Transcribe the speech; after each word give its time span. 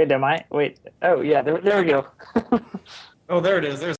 Wait, 0.00 0.12
am 0.12 0.24
I? 0.24 0.42
Wait. 0.50 0.80
Oh, 1.02 1.20
yeah. 1.20 1.42
There, 1.42 1.60
there 1.60 1.82
we 1.82 1.88
go. 1.90 2.06
Oh, 3.28 3.38
there 3.38 3.58
it 3.58 3.64
is. 3.66 3.80
There's. 3.80 3.96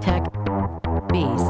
Tech 0.00 0.22
Bees. 1.08 1.42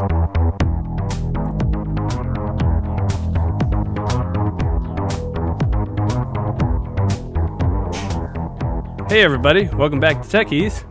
Hey, 9.11 9.23
everybody, 9.23 9.69
welcome 9.75 10.01
back 10.01 10.23
to 10.23 10.29
Tech 10.31 10.51
Ease, 10.51 10.83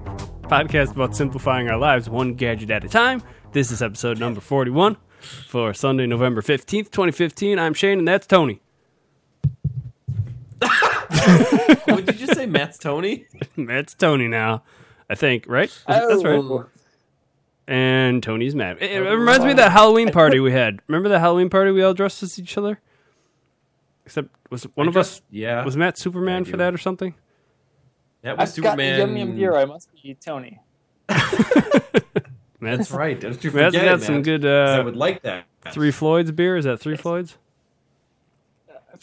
podcast 0.44 0.92
about 0.92 1.16
simplifying 1.16 1.68
our 1.68 1.78
lives 1.78 2.10
one 2.10 2.36
gadget 2.36 2.70
at 2.70 2.86
a 2.86 2.88
time. 2.88 3.24
This 3.54 3.71
is 3.71 3.82
episode 3.82 4.20
number 4.20 4.40
41 4.40 4.98
for 5.24 5.74
Sunday, 5.74 6.05
November 6.05 6.42
15th, 6.42 6.92
2015. 6.92 7.60
I'm 7.60 7.73
Shane, 7.73 8.00
and 8.00 8.08
that's 8.08 8.27
Tony. 8.27 8.62
what 11.86 12.05
did 12.05 12.20
you 12.20 12.27
say, 12.27 12.45
Matt's 12.45 12.77
Tony? 12.77 13.26
That's 13.58 13.94
Tony 13.94 14.28
now, 14.28 14.64
I 15.09 15.16
think, 15.16 15.45
right? 15.48 15.70
That's 15.88 16.23
right. 16.23 16.40
Oh. 16.40 16.67
And 17.67 18.23
Tony's 18.23 18.55
Matt. 18.55 18.81
It, 18.81 18.91
it 18.91 18.98
oh, 19.05 19.14
reminds 19.14 19.44
me 19.44 19.52
of 19.52 19.58
that 19.58 19.72
Halloween 19.72 20.12
party 20.12 20.40
we 20.40 20.52
had. 20.52 20.80
Remember 20.88 21.09
the 21.09 21.20
Halloween 21.20 21.50
party 21.50 21.72
we 21.72 21.84
all 21.84 21.94
dressed 21.94 22.23
as 22.23 22.40
each 22.40 22.58
other? 22.58 22.80
Except, 24.05 24.30
was 24.50 24.64
one 24.76 24.88
I 24.88 24.90
of 24.90 24.94
dressed- 24.94 25.17
us, 25.17 25.22
yeah. 25.31 25.64
was 25.64 25.78
Matt 25.78 25.98
Superman 25.98 26.44
I 26.45 26.50
for 26.50 26.58
that 26.58 26.73
or 26.73 26.78
something? 26.78 27.14
That 28.22 28.38
was 28.38 28.58
I've 28.58 28.64
got 28.64 28.72
Superman. 28.72 29.00
yum 29.00 29.17
yum 29.17 29.36
beer. 29.36 29.55
I 29.55 29.66
must 29.66 29.90
be 30.02 30.14
Tony. 30.16 30.59
Matt's, 32.63 32.77
That's 32.80 32.91
right. 32.99 33.20
Don't 33.20 33.44
you 33.44 33.52
Matt's 33.52 33.76
forget 33.76 33.99
got 33.99 34.02
some 34.05 34.16
Matt. 34.16 34.23
good 34.26 34.41
'Cause 34.41 34.70
I 34.70 34.80
uh, 34.80 34.84
would 34.84 34.95
like 34.95 35.22
that. 35.23 35.45
Three 35.72 35.91
Floyds 35.91 36.31
beer. 36.31 36.58
Is 36.58 36.66
that 36.66 36.80
Three 36.80 36.98
Floyds? 36.98 37.38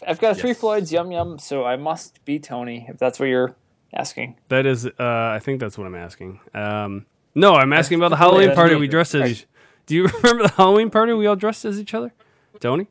I've 0.07 0.21
got 0.21 0.37
three 0.37 0.51
Yes. 0.51 0.61
Floyds 0.61 0.93
yum 0.93 1.11
yum, 1.13 1.39
so 1.39 1.65
I 1.65 1.77
must 1.77 2.25
be 2.25 2.39
Tony. 2.39 2.87
If 2.89 2.99
that's 2.99 3.19
what 3.21 3.27
you're 3.29 3.55
asking. 3.93 4.37
That 4.49 4.65
is, 4.67 4.87
uh, 4.87 4.93
I 4.99 5.41
think 5.43 5.61
that's 5.61 5.77
what 5.77 5.87
I'm 5.87 5.95
asking. 5.95 6.41
Um, 6.55 7.07
no, 7.35 7.55
I'm 7.55 7.73
asking 7.73 7.99
about 7.99 8.09
the 8.11 8.17
Halloween 8.17 8.47
that's 8.49 8.57
party 8.57 8.77
we 8.77 8.89
dressed 8.89 9.15
as. 9.15 9.21
Right. 9.23 9.31
Each, 9.33 9.47
do 9.87 9.95
you 9.97 10.07
remember 10.23 10.45
the 10.45 10.53
Halloween 10.55 10.91
party 10.91 11.13
we 11.13 11.27
all 11.27 11.37
dressed 11.37 11.65
as 11.65 11.79
each 11.81 11.93
other? 11.93 12.13
Tony? 12.61 12.87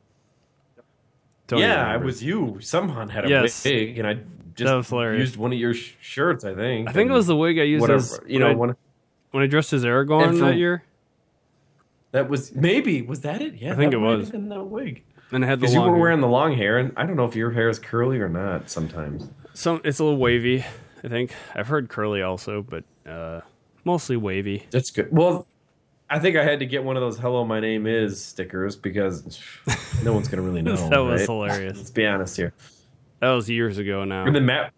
Tony 1.47 1.61
yeah, 1.63 1.95
it 1.95 2.03
was 2.03 2.23
you. 2.23 2.57
Someone 2.61 3.09
had 3.09 3.25
a 3.25 3.29
Yes. 3.29 3.63
wig, 3.65 3.97
and 3.97 4.07
I 4.07 4.13
just 4.55 4.67
That 4.69 4.75
was 4.75 4.89
hilarious. 4.89 5.19
used 5.21 5.37
one 5.37 5.51
of 5.53 5.57
your 5.59 5.73
sh- 5.73 5.93
shirts. 6.01 6.43
I 6.45 6.53
think. 6.53 6.89
I 6.89 6.91
think 6.91 7.09
it 7.09 7.13
was 7.13 7.27
the 7.27 7.35
wig 7.35 7.57
I 7.59 7.63
used 7.63 7.81
whatever. 7.81 7.97
as 7.97 8.19
you 8.27 8.39
know, 8.39 8.47
when, 8.47 8.69
I, 8.71 8.73
one, 8.73 8.75
when 9.31 9.43
I 9.43 9.47
dressed 9.47 9.73
as 9.73 9.83
Aragorn 9.83 10.37
for- 10.39 10.45
that 10.45 10.55
year, 10.57 10.83
that 12.11 12.29
was 12.29 12.53
maybe 12.55 13.01
was 13.01 13.21
that 13.21 13.41
it? 13.41 13.55
Yeah, 13.55 13.73
I 13.73 13.75
think 13.75 13.91
that 13.91 13.97
it 13.97 14.01
was. 14.01 14.29
been 14.31 14.49
the 14.49 14.63
wig. 14.63 15.03
and 15.31 15.43
I 15.45 15.47
had 15.47 15.59
the 15.59 15.61
Because 15.61 15.75
you 15.75 15.81
were 15.81 15.87
hair. 15.91 15.95
wearing 15.99 16.21
the 16.21 16.27
long 16.27 16.55
hair, 16.55 16.77
and 16.77 16.91
I 16.97 17.05
don't 17.05 17.15
know 17.15 17.25
if 17.25 17.35
your 17.35 17.51
hair 17.51 17.69
is 17.69 17.77
curly 17.79 18.19
or 18.19 18.29
not. 18.29 18.69
Sometimes. 18.69 19.29
Some, 19.53 19.81
it's 19.83 19.99
a 19.99 20.03
little 20.03 20.17
wavy. 20.19 20.65
I 21.03 21.07
think 21.07 21.33
I've 21.55 21.67
heard 21.67 21.89
curly 21.89 22.21
also, 22.21 22.61
but 22.61 22.83
uh, 23.09 23.41
mostly 23.83 24.17
wavy. 24.17 24.65
That's 24.71 24.89
good. 24.91 25.09
Well, 25.11 25.47
I 26.09 26.17
think 26.19 26.35
I 26.35 26.43
had 26.43 26.59
to 26.59 26.65
get 26.65 26.83
one 26.83 26.97
of 26.97 27.01
those 27.01 27.19
"Hello, 27.19 27.45
my 27.45 27.59
name 27.59 27.85
is" 27.85 28.23
stickers 28.23 28.75
because 28.75 29.39
no 30.03 30.13
one's 30.13 30.27
gonna 30.27 30.41
really 30.41 30.61
know. 30.63 30.75
that 30.89 30.97
was 30.99 31.21
hilarious. 31.25 31.77
Let's 31.77 31.91
be 31.91 32.05
honest 32.07 32.35
here. 32.37 32.53
That 33.19 33.31
was 33.31 33.49
years 33.49 33.77
ago 33.77 34.03
now. 34.05 34.25
And 34.25 34.35
then 34.35 34.45
Matt. 34.45 34.73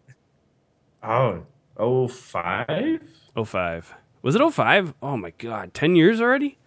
Oh, 1.03 1.43
oh 1.77 2.07
five. 2.07 3.01
Oh 3.35 3.45
five. 3.45 3.93
Was 4.21 4.35
it 4.35 4.51
05? 4.51 4.93
Oh 5.01 5.17
my 5.17 5.31
god, 5.37 5.73
ten 5.73 5.95
years 5.95 6.21
already? 6.21 6.57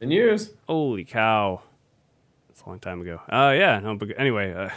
10 0.00 0.10
years. 0.10 0.50
Holy 0.66 1.04
cow. 1.04 1.62
That's 2.48 2.62
a 2.62 2.68
long 2.68 2.80
time 2.80 3.00
ago. 3.00 3.20
Uh 3.30 3.54
yeah, 3.56 3.78
no, 3.78 3.94
but 3.96 4.08
anyway, 4.18 4.52
uh, 4.52 4.70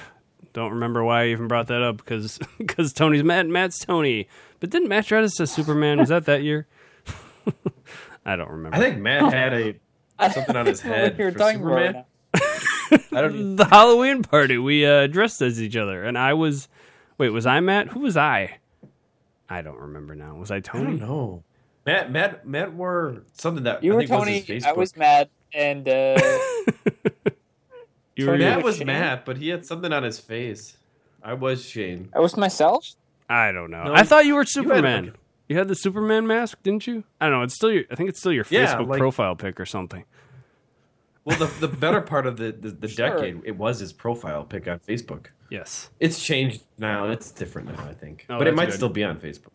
don't 0.53 0.71
remember 0.73 1.03
why 1.03 1.23
I 1.23 1.27
even 1.27 1.47
brought 1.47 1.67
that 1.67 1.81
up 1.81 1.97
because 1.97 2.39
because 2.57 2.93
Tony's 2.93 3.23
Matt, 3.23 3.47
Matt's 3.47 3.79
Tony. 3.83 4.27
But 4.59 4.69
didn't 4.69 4.87
Matt 4.87 5.05
try 5.07 5.21
to 5.21 5.29
say 5.29 5.45
Superman? 5.45 5.99
Was 5.99 6.09
that 6.09 6.25
that 6.25 6.43
year? 6.43 6.67
I 8.25 8.35
don't 8.35 8.49
remember. 8.49 8.75
I 8.77 8.79
think 8.79 8.99
Matt 8.99 9.33
had 9.33 9.53
a 9.53 9.75
something 10.31 10.55
on 10.55 10.65
his 10.67 10.81
I 10.85 10.87
don't 10.87 10.97
head 10.97 11.17
you're 11.17 11.31
for 11.31 11.37
talking 11.39 11.61
about 11.61 11.73
right 11.73 11.87
Superman. 11.87 12.05
I 13.11 13.21
don't. 13.21 13.55
the 13.55 13.65
Halloween 13.65 14.21
party 14.23 14.57
we 14.57 14.85
uh, 14.85 15.07
dressed 15.07 15.41
as 15.41 15.61
each 15.61 15.75
other, 15.75 16.03
and 16.03 16.17
I 16.17 16.33
was. 16.33 16.67
Wait, 17.17 17.29
was 17.29 17.45
I 17.45 17.59
Matt? 17.61 17.89
Who 17.89 18.01
was 18.01 18.15
I? 18.17 18.57
I 19.49 19.61
don't 19.61 19.79
remember 19.79 20.15
now. 20.15 20.35
Was 20.35 20.51
I 20.51 20.57
I 20.57 20.59
Tony? 20.59 20.97
don't 20.97 20.99
know. 20.99 21.43
Matt, 21.85 22.11
Matt, 22.11 22.47
Matt 22.47 22.73
wore 22.73 23.23
something 23.33 23.63
that 23.63 23.83
You 23.83 23.93
I 23.93 23.95
were 23.95 24.01
think 24.01 24.11
was 24.11 24.19
Tony. 24.19 24.39
his 24.39 24.65
I 24.65 24.71
was 24.71 24.95
mad, 24.97 25.29
and 25.53 25.87
uh, 25.87 26.19
You 28.15 28.27
were, 28.27 28.37
Matt 28.37 28.57
was 28.57 28.63
was 28.63 28.77
Shane? 28.77 28.87
Matt, 28.87 29.25
but 29.25 29.37
he 29.37 29.49
had 29.49 29.65
something 29.65 29.91
on 29.91 30.03
his 30.03 30.19
face. 30.19 30.77
I 31.23 31.33
was 31.33 31.65
Shane. 31.65 32.09
I 32.15 32.19
was 32.19 32.37
myself. 32.37 32.87
I 33.29 33.51
don't 33.51 33.71
know. 33.71 33.83
No, 33.83 33.93
I 33.93 34.03
thought 34.03 34.25
you 34.25 34.35
were 34.35 34.41
had, 34.41 34.49
Superman. 34.49 35.05
like- 35.05 35.13
You 35.49 35.57
had 35.57 35.67
the 35.67 35.75
Superman 35.75 36.25
mask, 36.25 36.57
didn't 36.63 36.87
you? 36.87 37.03
I 37.19 37.25
don't 37.29 37.39
know. 37.39 37.43
It's 37.43 37.55
still 37.55 37.71
your. 37.71 37.83
I 37.91 37.95
think 37.95 38.09
it's 38.09 38.19
still 38.19 38.31
your 38.31 38.45
Yeah, 38.49 38.75
Facebook 38.77 38.87
like- 38.87 38.99
profile 38.99 39.35
pic 39.35 39.59
or 39.59 39.65
something. 39.65 40.05
Well, 41.25 41.37
the 41.37 41.47
the 41.59 41.67
better 41.67 42.01
part 42.13 42.25
of 42.25 42.37
the 42.37 42.51
the, 42.51 42.69
the 42.69 42.87
Sure. 42.87 43.09
decade, 43.09 43.41
it 43.43 43.57
was 43.57 43.79
his 43.79 43.91
profile 43.91 44.43
pic 44.45 44.67
on 44.67 44.79
Facebook. 44.79 45.27
Yes. 45.49 45.89
It's 45.99 46.23
changed 46.23 46.63
now. 46.77 47.09
It's 47.09 47.31
different 47.31 47.67
now, 47.75 47.83
I 47.85 47.93
think. 47.93 48.25
Oh, 48.29 48.37
but 48.37 48.47
it 48.47 48.55
might 48.55 48.65
good. 48.69 48.75
still 48.75 48.89
be 48.89 49.03
on 49.03 49.17
Facebook. 49.19 49.51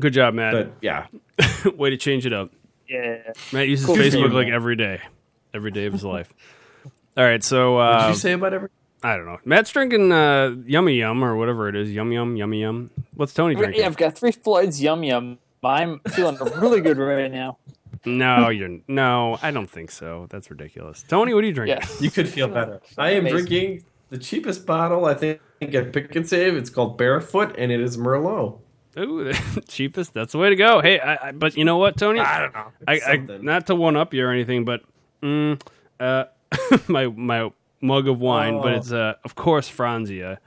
Good 0.00 0.12
job, 0.12 0.34
Matt. 0.34 0.52
But 0.52 0.72
yeah, 0.80 1.06
Way 1.76 1.90
to 1.90 1.96
change 1.96 2.26
it 2.26 2.32
up. 2.32 2.50
Yeah. 2.88 3.32
Matt 3.52 3.68
uses 3.68 3.86
Cool 3.86 3.96
Facebook 3.96 4.28
you, 4.28 4.34
like 4.34 4.48
every 4.48 4.76
day, 4.76 5.00
every 5.52 5.70
day 5.70 5.86
of 5.86 5.92
his 5.92 6.04
life. 6.04 6.32
All 7.16 7.24
right, 7.24 7.42
so 7.42 7.74
what 7.76 7.92
did 7.92 8.04
uh, 8.04 8.08
you 8.08 8.14
say 8.14 8.32
about 8.32 8.52
every? 8.52 8.68
I 9.02 9.16
don't 9.16 9.26
know. 9.26 9.38
Matt's 9.44 9.70
drinking 9.70 10.12
uh, 10.12 10.54
Yummy 10.66 10.94
Yum 10.94 11.24
or 11.24 11.36
whatever 11.36 11.68
it 11.68 11.76
is. 11.76 11.90
Yum 11.92 12.12
Yum 12.12 12.36
Yummy 12.36 12.60
Yum. 12.60 12.90
What's 13.14 13.32
Tony 13.32 13.54
drinking? 13.54 13.80
Yeah, 13.80 13.86
I've 13.86 13.96
got 13.96 14.16
three 14.16 14.32
Floyds 14.32 14.80
yum 14.80 15.02
yum. 15.02 15.38
I'm 15.62 16.00
feeling 16.10 16.36
really 16.56 16.80
good 16.80 16.98
right 16.98 17.30
now. 17.30 17.58
No, 18.04 18.50
you're 18.50 18.78
no. 18.86 19.36
I 19.42 19.50
don't 19.50 19.68
think 19.68 19.90
so. 19.90 20.28
That's 20.30 20.48
ridiculous. 20.48 21.04
Tony, 21.08 21.34
what 21.34 21.42
are 21.42 21.46
you 21.48 21.52
drinking? 21.52 21.78
Yeah. 21.80 21.96
You 21.98 22.08
could 22.12 22.28
feel 22.28 22.46
better. 22.46 22.80
I 22.96 23.10
am 23.10 23.26
Amazing. 23.26 23.36
drinking 23.36 23.84
the 24.10 24.18
cheapest 24.18 24.64
bottle 24.64 25.06
I 25.06 25.14
think 25.14 25.40
at 25.60 25.92
Pick 25.92 26.14
'n 26.14 26.24
Save. 26.24 26.56
It's 26.56 26.70
called 26.70 26.96
Barefoot, 26.96 27.56
and 27.58 27.72
it 27.72 27.80
is 27.80 27.96
Merlot. 27.96 28.60
Ooh, 28.98 29.24
the 29.24 29.62
cheapest. 29.68 30.14
That's 30.14 30.32
the 30.32 30.38
way 30.38 30.48
to 30.50 30.56
go. 30.56 30.80
Hey, 30.80 30.98
I, 31.00 31.28
I, 31.28 31.32
but 31.32 31.56
you 31.56 31.64
know 31.64 31.76
what, 31.76 31.96
Tony? 31.96 32.20
I 32.20 32.40
don't 32.40 32.54
know. 32.54 32.72
I, 32.88 33.00
I 33.06 33.16
not 33.42 33.66
to 33.68 33.74
one 33.74 33.96
up 33.96 34.14
you 34.14 34.24
or 34.26 34.30
anything, 34.30 34.64
but 34.64 34.82
mm, 35.22 35.60
uh, 36.00 36.24
my 36.88 37.06
my 37.08 37.50
mug 37.80 38.08
of 38.08 38.18
wine, 38.20 38.60
but 38.62 38.72
Oh. 38.72 38.76
it's 38.76 38.92
uh, 38.92 39.14
of 39.24 39.34
course 39.34 39.68
Franzia. 39.70 40.38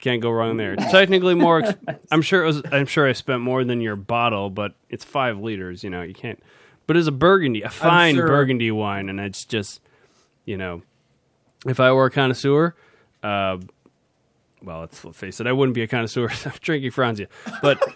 Can't 0.00 0.22
go 0.22 0.30
wrong 0.30 0.56
there. 0.56 0.76
Technically 0.76 1.34
more. 1.34 1.58
Ex- 1.62 1.78
I'm 2.10 2.22
sure 2.22 2.42
it 2.44 2.46
was. 2.46 2.62
I'm 2.72 2.86
sure 2.86 3.06
I 3.06 3.12
spent 3.12 3.42
more 3.42 3.64
than 3.64 3.80
your 3.82 3.96
bottle, 3.96 4.48
but 4.48 4.72
it's 4.88 5.04
five 5.04 5.38
liters. 5.38 5.84
You 5.84 5.90
know, 5.90 6.00
you 6.02 6.14
can't. 6.14 6.42
But 6.86 6.96
it's 6.96 7.06
a 7.06 7.12
Burgundy, 7.12 7.62
a 7.62 7.68
fine 7.68 8.14
sure- 8.14 8.26
Burgundy 8.26 8.70
wine, 8.70 9.08
and 9.10 9.20
it's 9.20 9.44
just, 9.44 9.80
you 10.46 10.56
know, 10.56 10.82
if 11.66 11.78
I 11.80 11.92
were 11.92 12.06
a 12.06 12.10
connoisseur, 12.10 12.74
uh, 13.22 13.58
well, 14.62 14.80
let's 14.80 14.98
face 15.18 15.40
it, 15.40 15.46
I 15.46 15.52
wouldn't 15.52 15.74
be 15.74 15.82
a 15.82 15.86
connoisseur. 15.86 16.28
I'm 16.44 16.52
drinking 16.60 16.90
Franzia, 16.92 17.26
but. 17.62 17.82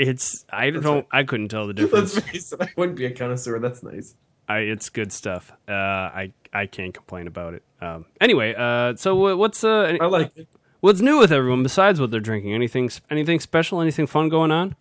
It's 0.00 0.44
I 0.48 0.70
don't 0.70 1.08
I 1.10 1.24
couldn't 1.24 1.48
tell 1.48 1.66
the 1.66 1.74
difference. 1.74 2.14
Let's 2.14 2.28
face 2.30 2.52
it, 2.52 2.60
I 2.62 2.68
wouldn't 2.76 2.96
be 2.96 3.06
a 3.06 3.10
connoisseur. 3.10 3.58
That's 3.58 3.82
nice. 3.82 4.14
I, 4.48 4.58
it's 4.58 4.90
good 4.90 5.10
stuff. 5.12 5.50
Uh, 5.68 5.72
I 5.72 6.32
I 6.52 6.66
can't 6.66 6.94
complain 6.94 7.26
about 7.26 7.54
it. 7.54 7.64
Um, 7.80 8.04
anyway, 8.20 8.54
uh, 8.56 8.94
so 8.94 9.34
what's 9.36 9.64
uh, 9.64 9.86
any- 9.88 10.00
I 10.00 10.06
like 10.06 10.30
it. 10.36 10.46
what's 10.78 11.00
new 11.00 11.18
with 11.18 11.32
everyone 11.32 11.64
besides 11.64 12.00
what 12.00 12.12
they're 12.12 12.20
drinking? 12.20 12.54
Anything 12.54 12.88
anything 13.10 13.40
special? 13.40 13.80
Anything 13.80 14.06
fun 14.06 14.28
going 14.28 14.52
on? 14.52 14.76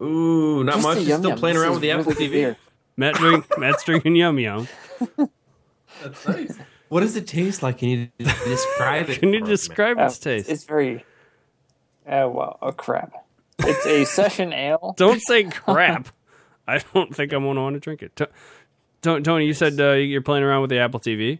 Ooh, 0.00 0.62
not 0.62 0.74
Just 0.76 0.86
much. 0.86 0.98
a 0.98 1.02
yum 1.02 1.18
still 1.18 1.30
yum. 1.30 1.38
playing 1.40 1.56
This 1.56 1.62
around 1.64 1.72
with 1.72 1.80
the 1.82 1.90
Apple 1.90 2.12
TV. 2.12 2.56
Matt 2.96 3.14
drink 3.16 3.58
Matt's 3.58 3.82
drinking 3.82 4.14
yum 4.14 4.38
yum. 4.38 4.68
That's 6.04 6.28
nice. 6.28 6.56
What 6.88 7.00
does 7.00 7.16
it 7.16 7.26
taste 7.26 7.62
like? 7.62 7.78
Can 7.78 7.88
you 7.88 8.08
describe 8.18 9.10
it? 9.10 9.20
Can 9.20 9.32
you 9.32 9.40
for 9.40 9.44
us, 9.44 9.50
describe 9.50 9.98
Uh, 9.98 10.04
its 10.04 10.18
taste? 10.18 10.48
It's 10.48 10.64
very. 10.64 11.04
Oh 12.06 12.28
wow! 12.28 12.58
Oh 12.62 12.72
crap! 12.72 13.12
It's 13.58 13.86
a 13.86 14.04
session 14.16 14.52
ale. 14.52 14.94
Don't 14.96 15.20
say 15.20 15.44
crap. 15.44 16.08
I 16.68 16.80
don't 16.94 17.14
think 17.14 17.32
I'm 17.32 17.44
gonna 17.44 17.60
want 17.62 17.74
to 17.74 17.80
drink 17.80 18.02
it. 18.02 18.14
To- 18.16 18.28
To- 19.02 19.20
Tony, 19.20 19.46
you 19.46 19.52
said 19.54 19.80
uh, 19.80 19.92
you're 19.92 20.22
playing 20.22 20.44
around 20.44 20.62
with 20.62 20.70
the 20.70 20.78
Apple 20.78 21.00
TV. 21.00 21.38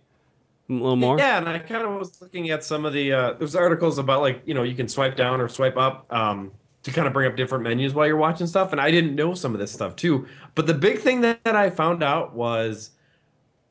A 0.70 0.72
little 0.72 0.96
more. 0.96 1.18
Yeah, 1.18 1.38
and 1.38 1.48
I 1.48 1.58
kind 1.60 1.82
of 1.86 1.98
was 1.98 2.20
looking 2.20 2.50
at 2.50 2.62
some 2.62 2.84
of 2.84 2.92
the 2.92 3.12
uh, 3.12 3.32
there's 3.34 3.56
articles 3.56 3.96
about 3.98 4.20
like 4.20 4.42
you 4.44 4.52
know 4.52 4.62
you 4.62 4.74
can 4.74 4.86
swipe 4.88 5.16
down 5.16 5.40
or 5.40 5.48
swipe 5.48 5.78
up 5.78 6.06
um, 6.12 6.52
to 6.82 6.90
kind 6.92 7.06
of 7.06 7.14
bring 7.14 7.26
up 7.30 7.36
different 7.36 7.64
menus 7.64 7.94
while 7.94 8.06
you're 8.06 8.18
watching 8.18 8.46
stuff, 8.46 8.72
and 8.72 8.80
I 8.80 8.90
didn't 8.90 9.14
know 9.14 9.32
some 9.32 9.54
of 9.54 9.60
this 9.60 9.72
stuff 9.72 9.96
too. 9.96 10.26
But 10.54 10.66
the 10.66 10.74
big 10.74 10.98
thing 10.98 11.22
that, 11.22 11.42
that 11.44 11.56
I 11.56 11.70
found 11.70 12.02
out 12.02 12.34
was, 12.34 12.90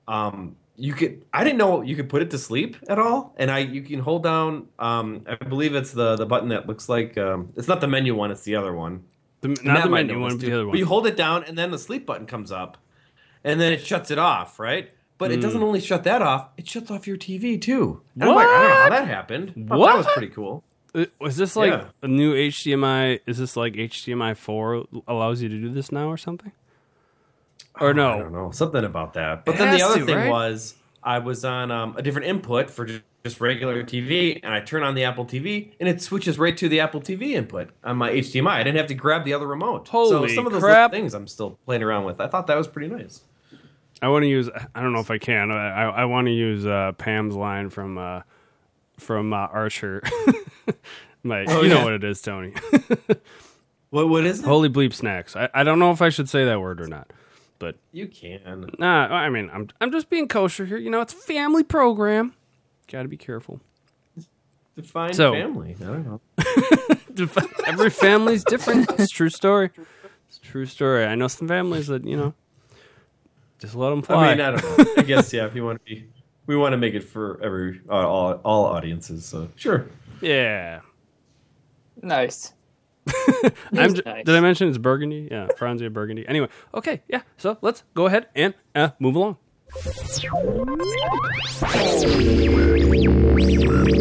um, 0.07 0.56
you 0.77 0.94
could 0.94 1.25
I 1.33 1.44
didn't 1.44 1.57
know 1.57 1.81
you 1.81 1.95
could 1.95 2.07
put 2.09 2.21
it 2.21 2.29
to 2.31 2.38
sleep 2.38 2.77
at 2.88 3.00
all, 3.00 3.33
and 3.38 3.50
I 3.50 3.59
you 3.59 3.81
can 3.81 4.00
hold 4.00 4.24
down 4.24 4.68
um, 4.79 5.25
I 5.27 5.35
believe 5.35 5.74
it's 5.75 5.91
the 5.91 6.15
the 6.15 6.25
button 6.25 6.50
that 6.50 6.68
looks 6.68 6.88
like 6.88 7.18
um, 7.18 7.51
it's 7.56 7.68
not 7.68 7.81
the 7.81 7.88
menu 7.88 8.15
one, 8.15 8.31
it's 8.31 8.44
the 8.44 8.56
other 8.56 8.74
one. 8.74 9.03
The, 9.41 9.50
not 9.63 9.83
the 9.83 9.89
menu 9.89 10.19
one, 10.19 10.38
the 10.38 10.51
other 10.53 10.65
one 10.65 10.71
But 10.74 10.79
you 10.79 10.85
hold 10.85 11.06
it 11.07 11.15
down, 11.18 11.44
and 11.44 11.57
then 11.57 11.71
the 11.71 11.77
sleep 11.79 12.06
button 12.06 12.25
comes 12.27 12.51
up. 12.51 12.77
and 13.44 13.59
then 13.62 13.71
it 13.71 13.85
shuts 13.85 14.12
it 14.12 14.18
off, 14.19 14.59
right? 14.59 14.89
But 15.19 15.31
it 15.31 15.39
Mm. 15.39 15.41
doesn't 15.44 15.63
only 15.63 15.79
shut 15.79 16.03
that 16.03 16.21
off; 16.21 16.50
it 16.57 16.68
shuts 16.68 16.91
off 16.91 17.07
your 17.07 17.18
TV 17.18 17.59
too. 17.59 18.01
I'm 18.19 18.27
like, 18.35 18.47
I 18.47 18.59
don't 18.62 18.69
know 18.69 18.75
how 18.75 18.89
that 18.89 19.07
happened. 19.07 19.53
Thought 19.68 19.85
That 19.85 19.97
was 19.97 20.07
pretty 20.13 20.30
cool. 20.30 20.63
Uh, 20.94 21.06
Was 21.19 21.38
this 21.38 21.56
like 21.56 21.71
Yeah. 21.71 21.85
a 22.03 22.07
new 22.07 22.33
HDMI? 22.35 23.19
Is 23.25 23.38
this 23.38 23.56
like 23.57 23.73
HDMI 23.77 24.35
four 24.35 24.85
allows 25.07 25.41
you 25.41 25.50
to 25.50 25.57
do 25.59 25.69
this 25.69 25.91
now 25.91 26.07
or 26.09 26.18
something? 26.18 26.51
Or 27.79 27.94
no? 27.94 28.09
Oh, 28.09 28.15
I 28.15 28.19
don't 28.19 28.31
know 28.33 28.51
something 28.51 28.83
about 28.83 29.13
that. 29.13 29.45
But 29.45 29.56
It 29.56 29.57
then 29.59 29.77
the 29.77 29.83
other 29.85 30.00
to, 30.00 30.06
thing 30.06 30.15
right? 30.15 30.29
was 30.29 30.75
I 31.03 31.19
was 31.19 31.45
on 31.45 31.71
um, 31.71 31.95
a 31.97 32.01
different 32.01 32.27
input 32.27 32.69
for 32.69 32.85
ju- 32.85 33.01
just 33.24 33.39
regular 33.41 33.83
TV, 33.83 34.39
and 34.44 34.53
I 34.53 34.59
turn 34.62 34.83
on 34.83 34.95
the 34.95 35.03
Apple 35.03 35.25
TV, 35.25 35.71
and 35.79 35.88
it 35.88 36.01
switches 36.01 36.38
right 36.39 36.56
to 36.57 36.68
the 36.69 36.79
Apple 36.79 37.01
TV 37.01 37.31
input 37.33 37.69
on 37.83 37.97
my 37.97 38.12
HDMI. 38.12 38.47
I 38.51 38.63
didn't 38.63 38.77
have 38.77 38.88
to 38.88 38.94
grab 38.94 39.24
the 39.25 39.33
other 39.33 39.47
remote. 39.47 39.88
Holy 39.88 40.29
so 40.29 40.35
some 40.35 40.45
of 40.47 40.53
those 40.53 40.62
crap. 40.62 40.91
things 40.91 41.13
I'm 41.13 41.27
still 41.27 41.59
playing 41.65 41.83
around 41.83 42.06
with. 42.06 42.19
I 42.19 42.27
thought 42.27 42.47
that 42.47 42.57
was 42.57 42.68
pretty 42.68 42.88
nice. 42.88 43.21
I 44.01 44.09
want 44.09 44.23
to 44.23 44.27
use. 44.30 44.50
I 44.75 44.81
don't 44.81 44.94
know 44.94 45.00
if 45.00 45.09
I 45.12 45.18
can. 45.18 45.51
I 45.51 45.69
I, 45.69 45.83
I 46.01 46.06
want 46.06 46.27
to 46.27 46.31
use 46.33 46.65
uh, 46.65 46.91
Pam's 46.97 47.35
line 47.35 47.69
from 47.69 47.97
uh, 47.97 48.21
from 48.97 49.33
uh, 49.33 49.38
Archer. 49.38 50.03
My, 51.23 51.45
Oh, 51.47 51.62
you 51.63 51.69
know 51.69 51.83
what 51.83 51.94
it 51.94 52.03
is, 52.03 52.21
Tony. 52.21 52.53
What 53.89 54.09
what 54.09 54.25
is 54.25 54.39
it? 54.41 54.45
Holy 54.45 54.68
bleep 54.69 54.94
snacks. 54.94 55.35
I, 55.35 55.50
I 55.53 55.63
don't 55.63 55.80
know 55.80 55.91
if 55.91 56.01
I 56.01 56.09
should 56.09 56.27
say 56.27 56.44
that 56.45 56.59
word 56.59 56.81
or 56.81 56.88
not, 56.88 57.12
but 57.59 57.75
You 57.92 58.07
can. 58.07 58.69
nah. 58.80 59.07
I 59.07 59.30
mean, 59.30 59.50
I'm 59.54 59.68
I'm 59.81 59.92
just 59.92 60.09
being 60.09 60.27
kosher 60.27 60.65
here. 60.65 60.77
You 60.77 60.89
know, 60.89 61.01
it's 61.01 61.13
a 61.13 61.18
family 61.18 61.63
program. 61.63 62.33
Got 62.92 63.04
to 63.04 63.07
be 63.07 63.18
careful. 63.18 63.59
Define 64.75 65.13
So- 65.13 65.33
family. 65.33 65.75
I 65.80 65.83
don't 65.83 66.06
know. 66.06 66.21
Every 67.65 67.89
family's 67.89 68.44
different. 68.44 68.89
It's 68.92 69.12
a 69.12 69.15
true 69.15 69.30
story. 69.30 69.71
It's 70.27 70.38
a 70.38 70.42
true 70.42 70.65
story. 70.65 71.04
I 71.06 71.15
know 71.15 71.27
some 71.27 71.48
families 71.48 71.88
that 71.88 72.06
you 72.06 72.15
know 72.15 72.33
just 73.59 73.74
let 73.75 73.89
them 73.89 74.01
fly. 74.04 74.27
I 74.27 74.36
mean, 74.36 74.42
I 74.42 74.51
don't 74.51 74.77
know. 74.77 74.94
I 74.98 75.01
guess 75.01 75.33
yeah. 75.33 75.45
If 75.48 75.56
you 75.56 75.65
want 75.65 75.80
to 75.83 75.86
be, 75.95 76.06
we 76.45 76.56
want 76.56 76.74
to 76.74 76.77
make 76.77 76.94
it 76.94 77.04
for 77.04 77.39
every 77.44 77.81
uh, 77.89 77.94
all 77.94 78.33
all 78.45 78.65
audiences. 78.65 79.25
So 79.25 79.50
sure. 79.56 79.88
yeah. 80.21 80.81
Nice. 82.01 82.54
I'm 83.74 83.94
j- 83.94 84.01
nice. 84.06 84.25
Did 84.25 84.36
I 84.36 84.39
mention 84.39 84.69
it's 84.69 84.77
Burgundy? 84.77 85.27
Yeah, 85.31 85.48
Franzia 85.57 85.92
Burgundy. 85.92 86.27
Anyway, 86.27 86.50
okay, 86.74 87.01
yeah. 87.07 87.21
So 87.38 87.57
let's 87.62 87.83
go 87.94 88.06
ahead 88.06 88.27
and 88.36 88.54
uh, 88.75 88.89
move 89.00 89.15
along. 89.15 89.38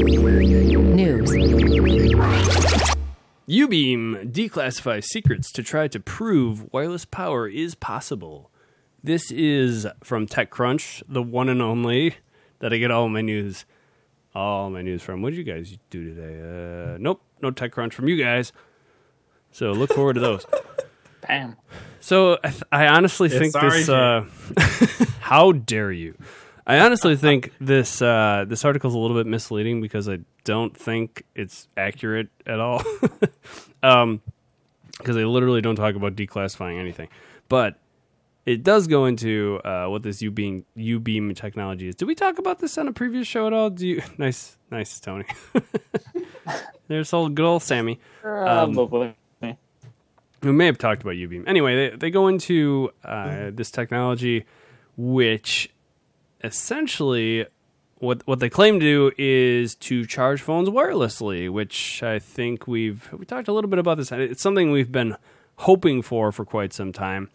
News. 0.06 1.30
uBeam 3.48 4.30
declassifies 4.32 5.04
secrets 5.04 5.50
to 5.52 5.62
try 5.62 5.88
to 5.88 5.98
prove 5.98 6.72
wireless 6.72 7.04
power 7.04 7.48
is 7.48 7.74
possible. 7.74 8.50
This 9.02 9.30
is 9.30 9.86
from 10.04 10.26
TechCrunch, 10.26 11.02
the 11.08 11.22
one 11.22 11.48
and 11.48 11.62
only 11.62 12.16
that 12.58 12.72
I 12.72 12.76
get 12.78 12.90
all 12.90 13.08
my 13.08 13.22
news, 13.22 13.64
all 14.34 14.68
my 14.70 14.82
news 14.82 15.02
from. 15.02 15.22
What 15.22 15.30
did 15.30 15.38
you 15.38 15.44
guys 15.44 15.78
do 15.90 16.14
today? 16.14 16.40
Uh, 16.94 16.98
nope, 16.98 17.22
no 17.40 17.50
TechCrunch 17.50 17.92
from 17.92 18.08
you 18.08 18.16
guys. 18.22 18.52
So 19.56 19.72
look 19.72 19.90
forward 19.90 20.12
to 20.16 20.20
those. 20.20 20.44
Bam. 21.26 21.56
So 22.00 22.38
I, 22.44 22.50
th- 22.50 22.62
I 22.70 22.88
honestly 22.88 23.30
Yeah, 23.30 23.38
think 23.38 23.52
sorry, 23.52 23.70
this. 23.70 23.88
Uh, 23.88 24.26
how 25.20 25.52
dare 25.52 25.90
you? 25.90 26.14
I 26.66 26.80
honestly 26.80 27.16
think 27.16 27.54
this 27.58 28.02
uh, 28.02 28.44
this 28.46 28.66
article 28.66 28.90
is 28.90 28.94
a 28.94 28.98
little 28.98 29.16
bit 29.16 29.26
misleading 29.26 29.80
because 29.80 30.10
I 30.10 30.18
don't 30.44 30.76
think 30.76 31.22
it's 31.34 31.68
accurate 31.74 32.28
at 32.44 32.60
all. 32.60 32.82
um, 33.82 34.20
because 34.98 35.16
they 35.16 35.24
literally 35.24 35.62
don't 35.62 35.76
talk 35.76 35.94
about 35.94 36.16
declassifying 36.16 36.78
anything, 36.78 37.08
but 37.48 37.78
it 38.44 38.62
does 38.62 38.86
go 38.86 39.06
into 39.06 39.62
uh, 39.64 39.86
what 39.86 40.02
this 40.02 40.22
uBeam 40.22 40.64
U 40.74 41.00
beam 41.00 41.34
technology 41.34 41.88
is. 41.88 41.94
Did 41.94 42.08
we 42.08 42.14
talk 42.14 42.38
about 42.38 42.58
this 42.58 42.76
on 42.76 42.88
a 42.88 42.92
previous 42.92 43.26
show 43.26 43.46
at 43.46 43.54
all? 43.54 43.70
Do 43.70 43.86
you 43.86 44.02
nice 44.18 44.58
nice 44.70 45.00
Tony? 45.00 45.24
There's 46.88 47.10
old 47.14 47.34
good 47.34 47.46
old 47.46 47.62
Sammy. 47.62 48.00
Probably. 48.20 49.14
We 50.46 50.52
may 50.52 50.66
have 50.66 50.78
talked 50.78 51.02
about 51.02 51.14
uBeam. 51.14 51.46
Anyway, 51.46 51.90
they, 51.90 51.96
they 51.96 52.10
go 52.10 52.28
into 52.28 52.90
uh, 53.04 53.50
this 53.52 53.70
technology, 53.70 54.44
which 54.96 55.70
essentially 56.44 57.46
what 57.98 58.26
what 58.26 58.40
they 58.40 58.48
claim 58.48 58.78
to 58.78 58.86
do 58.86 59.12
is 59.18 59.74
to 59.74 60.06
charge 60.06 60.42
phones 60.42 60.68
wirelessly, 60.68 61.50
which 61.50 62.02
I 62.02 62.18
think 62.18 62.66
we've 62.66 63.10
we 63.12 63.24
talked 63.24 63.48
a 63.48 63.52
little 63.52 63.70
bit 63.70 63.78
about 63.78 63.96
this. 63.96 64.12
It's 64.12 64.42
something 64.42 64.70
we've 64.70 64.92
been 64.92 65.16
hoping 65.56 66.02
for 66.02 66.32
for 66.32 66.44
quite 66.44 66.72
some 66.72 66.92
time. 66.92 67.30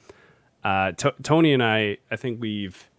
Uh, 0.63 0.91
T- 0.91 1.09
Tony 1.23 1.53
and 1.53 1.63
I, 1.63 1.97
I 2.11 2.15
think 2.15 2.39
we've 2.39 2.89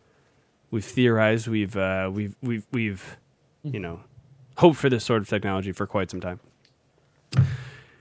we've 0.70 0.84
theorized, 0.84 1.46
we've 1.46 1.76
uh, 1.76 2.10
we've 2.12 2.34
we've 2.42 2.66
we've 2.72 3.16
you 3.62 3.78
know 3.78 4.00
hoped 4.56 4.78
for 4.78 4.90
this 4.90 5.04
sort 5.04 5.22
of 5.22 5.28
technology 5.28 5.72
for 5.72 5.86
quite 5.86 6.10
some 6.10 6.20
time. 6.20 6.40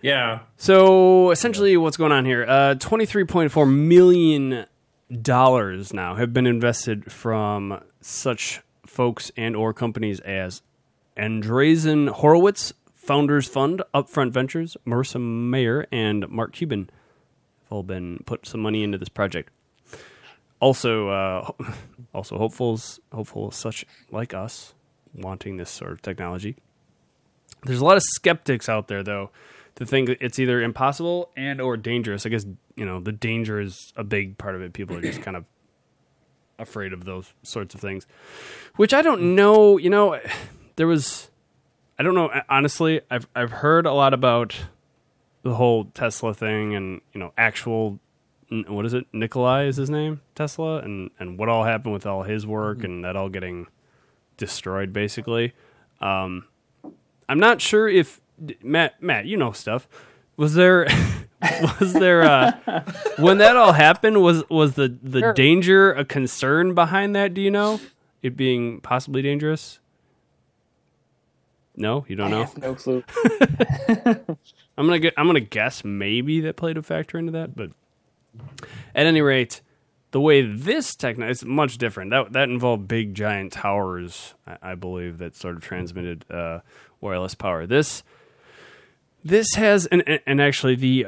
Yeah. 0.01 0.39
So 0.57 1.31
essentially, 1.31 1.77
what's 1.77 1.97
going 1.97 2.11
on 2.11 2.25
here? 2.25 2.45
Uh, 2.47 2.75
Twenty-three 2.75 3.25
point 3.25 3.51
four 3.51 3.65
million 3.65 4.65
dollars 5.21 5.93
now 5.93 6.15
have 6.15 6.33
been 6.33 6.47
invested 6.47 7.11
from 7.11 7.83
such 7.99 8.61
folks 8.85 9.31
and 9.37 9.55
or 9.55 9.73
companies 9.73 10.19
as 10.21 10.61
Andreessen 11.17 12.09
Horowitz, 12.09 12.73
Founders 12.93 13.47
Fund, 13.47 13.81
Upfront 13.93 14.31
Ventures, 14.31 14.77
Marissa 14.85 15.19
Mayer, 15.21 15.85
and 15.91 16.27
Mark 16.29 16.53
Cuban 16.53 16.89
have 17.63 17.71
all 17.71 17.83
been 17.83 18.21
put 18.25 18.45
some 18.45 18.61
money 18.61 18.83
into 18.83 18.97
this 18.97 19.09
project. 19.09 19.49
Also, 20.59 21.09
uh, 21.09 21.51
also 22.13 22.37
hopefuls, 22.37 22.99
hopefuls 23.11 23.55
such 23.55 23.85
like 24.11 24.33
us, 24.33 24.73
wanting 25.13 25.57
this 25.57 25.69
sort 25.69 25.91
of 25.91 26.01
technology. 26.01 26.55
There's 27.65 27.81
a 27.81 27.85
lot 27.85 27.97
of 27.97 28.03
skeptics 28.03 28.67
out 28.69 28.87
there, 28.87 29.03
though, 29.03 29.29
to 29.81 29.85
think 29.87 30.09
that 30.09 30.21
it's 30.21 30.37
either 30.37 30.61
impossible 30.61 31.31
and 31.35 31.59
or 31.59 31.75
dangerous. 31.75 32.23
I 32.27 32.29
guess 32.29 32.45
you 32.75 32.85
know 32.85 32.99
the 32.99 33.11
danger 33.11 33.59
is 33.59 33.91
a 33.95 34.03
big 34.03 34.37
part 34.37 34.53
of 34.53 34.61
it. 34.61 34.73
People 34.73 34.95
are 34.95 35.01
just 35.01 35.23
kind 35.23 35.35
of 35.35 35.43
afraid 36.59 36.93
of 36.93 37.03
those 37.03 37.33
sorts 37.41 37.73
of 37.73 37.81
things, 37.81 38.05
which 38.75 38.93
I 38.93 39.01
don't 39.01 39.35
know. 39.35 39.79
You 39.79 39.89
know, 39.89 40.19
there 40.75 40.85
was 40.85 41.31
I 41.97 42.03
don't 42.03 42.13
know. 42.13 42.29
Honestly, 42.47 43.01
I've 43.09 43.27
I've 43.35 43.49
heard 43.49 43.87
a 43.87 43.91
lot 43.91 44.13
about 44.13 44.55
the 45.41 45.55
whole 45.55 45.85
Tesla 45.85 46.35
thing 46.35 46.75
and 46.75 47.01
you 47.11 47.19
know 47.19 47.33
actual 47.35 47.99
what 48.67 48.85
is 48.85 48.93
it? 48.93 49.07
Nikolai 49.11 49.63
is 49.63 49.77
his 49.77 49.89
name, 49.89 50.21
Tesla, 50.35 50.77
and 50.77 51.09
and 51.19 51.39
what 51.39 51.49
all 51.49 51.63
happened 51.63 51.93
with 51.93 52.05
all 52.05 52.21
his 52.21 52.45
work 52.45 52.83
and 52.83 53.03
that 53.03 53.15
all 53.15 53.29
getting 53.29 53.65
destroyed 54.37 54.93
basically. 54.93 55.53
Um, 56.01 56.45
I'm 57.27 57.39
not 57.39 57.61
sure 57.61 57.87
if 57.87 58.21
Matt 58.63 59.01
Matt, 59.01 59.25
you 59.25 59.37
know 59.37 59.51
stuff. 59.51 59.87
Was 60.37 60.53
there 60.53 60.87
was 61.79 61.93
there 61.93 62.23
uh 62.23 62.83
when 63.17 63.37
that 63.39 63.55
all 63.57 63.73
happened 63.73 64.21
was 64.21 64.43
was 64.49 64.73
the 64.73 64.97
the 65.03 65.19
Sure. 65.19 65.33
danger 65.33 65.91
a 65.93 66.05
concern 66.05 66.73
behind 66.73 67.15
that, 67.15 67.33
do 67.33 67.41
you 67.41 67.51
know? 67.51 67.79
It 68.21 68.37
being 68.37 68.81
possibly 68.81 69.21
dangerous? 69.21 69.79
No, 71.75 72.05
you 72.07 72.15
don't 72.15 72.27
I 72.27 72.31
know. 72.31 72.43
have 72.43 72.57
no 72.57 72.75
clue. 72.75 73.03
I'm 74.77 74.85
gonna 74.87 74.99
get, 74.99 75.13
I'm 75.17 75.25
gonna 75.27 75.39
guess 75.39 75.83
maybe 75.83 76.41
that 76.41 76.55
played 76.55 76.77
a 76.77 76.83
factor 76.83 77.17
into 77.17 77.31
that, 77.31 77.55
but 77.55 77.71
at 78.93 79.05
any 79.05 79.21
rate, 79.21 79.61
the 80.11 80.19
way 80.21 80.41
this 80.41 80.95
techno 80.95 81.29
is 81.29 81.43
much 81.45 81.77
different. 81.77 82.11
That 82.11 82.33
that 82.33 82.49
involved 82.49 82.87
big 82.87 83.13
giant 83.15 83.53
towers, 83.53 84.35
I, 84.45 84.57
I 84.71 84.75
believe, 84.75 85.17
that 85.19 85.35
sort 85.35 85.55
of 85.55 85.61
transmitted 85.63 86.25
uh, 86.29 86.59
wireless 86.99 87.35
power. 87.35 87.65
This 87.65 88.03
this 89.23 89.53
has 89.55 89.85
and 89.87 90.03
and- 90.25 90.41
actually 90.41 90.75
the 90.75 91.07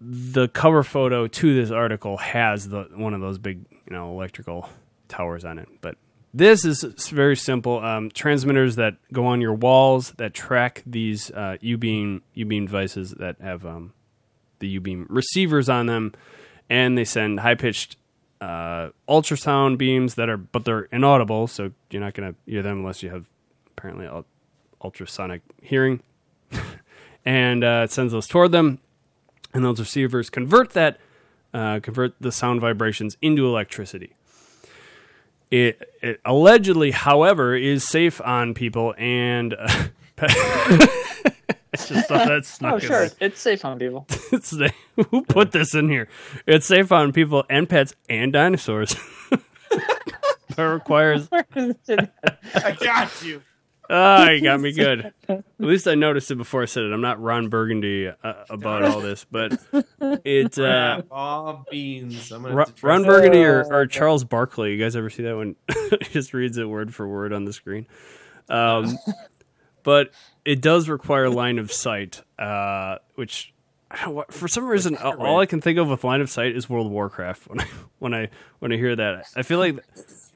the 0.00 0.48
cover 0.48 0.82
photo 0.82 1.26
to 1.28 1.54
this 1.54 1.70
article 1.70 2.16
has 2.16 2.68
the 2.68 2.88
one 2.94 3.14
of 3.14 3.20
those 3.20 3.38
big 3.38 3.64
you 3.86 3.92
know 3.92 4.10
electrical 4.10 4.68
towers 5.08 5.44
on 5.44 5.58
it, 5.58 5.68
but. 5.80 5.96
This 6.34 6.64
is 6.64 6.82
very 7.10 7.36
simple. 7.36 7.80
Um, 7.80 8.10
transmitters 8.10 8.76
that 8.76 8.94
go 9.12 9.26
on 9.26 9.42
your 9.42 9.52
walls 9.52 10.12
that 10.12 10.32
track 10.32 10.82
these 10.86 11.30
uh, 11.30 11.58
uBeam 11.62 12.22
uBeam 12.34 12.64
devices 12.64 13.10
that 13.18 13.38
have 13.42 13.66
um, 13.66 13.92
the 14.60 14.80
uBeam 14.80 15.04
receivers 15.10 15.68
on 15.68 15.84
them, 15.84 16.14
and 16.70 16.96
they 16.96 17.04
send 17.04 17.40
high-pitched 17.40 17.96
uh, 18.40 18.88
ultrasound 19.06 19.76
beams 19.76 20.14
that 20.14 20.30
are, 20.30 20.38
but 20.38 20.64
they're 20.64 20.84
inaudible, 20.84 21.48
so 21.48 21.70
you're 21.90 22.00
not 22.00 22.14
going 22.14 22.32
to 22.32 22.50
hear 22.50 22.62
them 22.62 22.78
unless 22.78 23.02
you 23.02 23.10
have 23.10 23.26
apparently 23.76 24.06
ul- 24.06 24.24
ultrasonic 24.82 25.42
hearing, 25.60 26.00
and 27.24 27.62
uh, 27.64 27.82
it 27.84 27.90
sends 27.90 28.12
those 28.12 28.26
toward 28.26 28.52
them, 28.52 28.78
and 29.54 29.64
those 29.64 29.78
receivers 29.80 30.30
convert 30.30 30.70
that, 30.70 30.98
uh, 31.54 31.80
convert 31.80 32.14
the 32.20 32.32
sound 32.32 32.60
vibrations 32.60 33.16
into 33.22 33.46
electricity. 33.46 34.14
It, 35.50 35.90
it 36.00 36.20
allegedly, 36.24 36.92
however, 36.92 37.54
is 37.54 37.86
safe 37.86 38.20
on 38.22 38.54
people 38.54 38.94
and 38.96 39.52
uh, 39.52 39.84
I 40.18 41.76
just 41.76 42.08
saw 42.08 42.24
that 42.24 42.44
snuck 42.46 42.74
Oh, 42.74 42.78
sure. 42.78 42.88
there. 43.08 43.10
It's 43.20 43.40
safe 43.40 43.64
on 43.64 43.78
people. 43.78 44.06
It's 44.32 44.50
the- 44.50 44.72
who 45.10 45.22
put 45.24 45.52
this 45.52 45.74
in 45.74 45.90
here? 45.90 46.08
It's 46.46 46.66
safe 46.66 46.90
on 46.90 47.12
people 47.12 47.44
and 47.50 47.68
pets 47.68 47.94
and 48.08 48.32
dinosaurs. 48.32 48.96
but 50.56 50.62
requires. 50.62 51.28
I 51.32 52.76
got 52.80 53.22
you. 53.22 53.42
Ah, 53.94 54.30
you 54.30 54.40
got 54.42 54.58
me 54.58 54.72
good. 54.72 55.12
At 55.28 55.44
least 55.58 55.86
I 55.86 55.94
noticed 55.94 56.30
it 56.30 56.36
before 56.36 56.62
I 56.62 56.64
said 56.64 56.84
it. 56.84 56.92
I'm 56.92 57.02
not 57.02 57.20
Ron 57.20 57.48
Burgundy 57.48 58.08
uh, 58.08 58.32
about 58.48 58.84
all 58.84 59.00
this, 59.02 59.26
but 59.30 59.60
it. 60.24 60.58
Uh, 60.58 61.02
Aw, 61.10 61.62
beans. 61.70 62.32
I'm 62.32 62.42
gonna 62.42 62.54
Ron, 62.54 62.66
have 62.66 62.74
to 62.74 62.80
try 62.80 62.90
Ron. 62.94 63.04
Burgundy 63.04 63.44
or, 63.44 63.64
or 63.70 63.86
Charles 63.86 64.24
Barkley. 64.24 64.72
You 64.72 64.82
guys 64.82 64.96
ever 64.96 65.10
see 65.10 65.24
that 65.24 65.36
one? 65.36 65.56
he 65.90 66.08
just 66.10 66.32
reads 66.32 66.56
it 66.56 66.64
word 66.64 66.94
for 66.94 67.06
word 67.06 67.34
on 67.34 67.44
the 67.44 67.52
screen. 67.52 67.86
Um, 68.48 68.96
but 69.82 70.10
it 70.44 70.60
does 70.62 70.88
require 70.88 71.28
line 71.28 71.58
of 71.58 71.70
sight, 71.70 72.22
uh, 72.38 72.96
which 73.16 73.52
I 73.90 73.96
don't 73.96 74.04
know 74.06 74.10
what- 74.12 74.32
for 74.32 74.48
some 74.48 74.64
reason 74.66 74.96
all 74.96 75.20
all 75.20 75.40
I 75.40 75.46
can 75.46 75.60
think 75.60 75.78
of 75.78 75.88
with 75.88 76.02
line 76.02 76.20
of 76.22 76.30
sight 76.30 76.56
is 76.56 76.68
World 76.70 76.86
of 76.86 76.92
Warcraft. 76.92 77.46
When 77.48 77.60
I 77.60 77.66
when 77.98 78.14
I 78.14 78.28
when 78.58 78.72
I 78.72 78.76
hear 78.76 78.96
that, 78.96 79.26
I 79.36 79.42
feel 79.42 79.58
like 79.58 79.78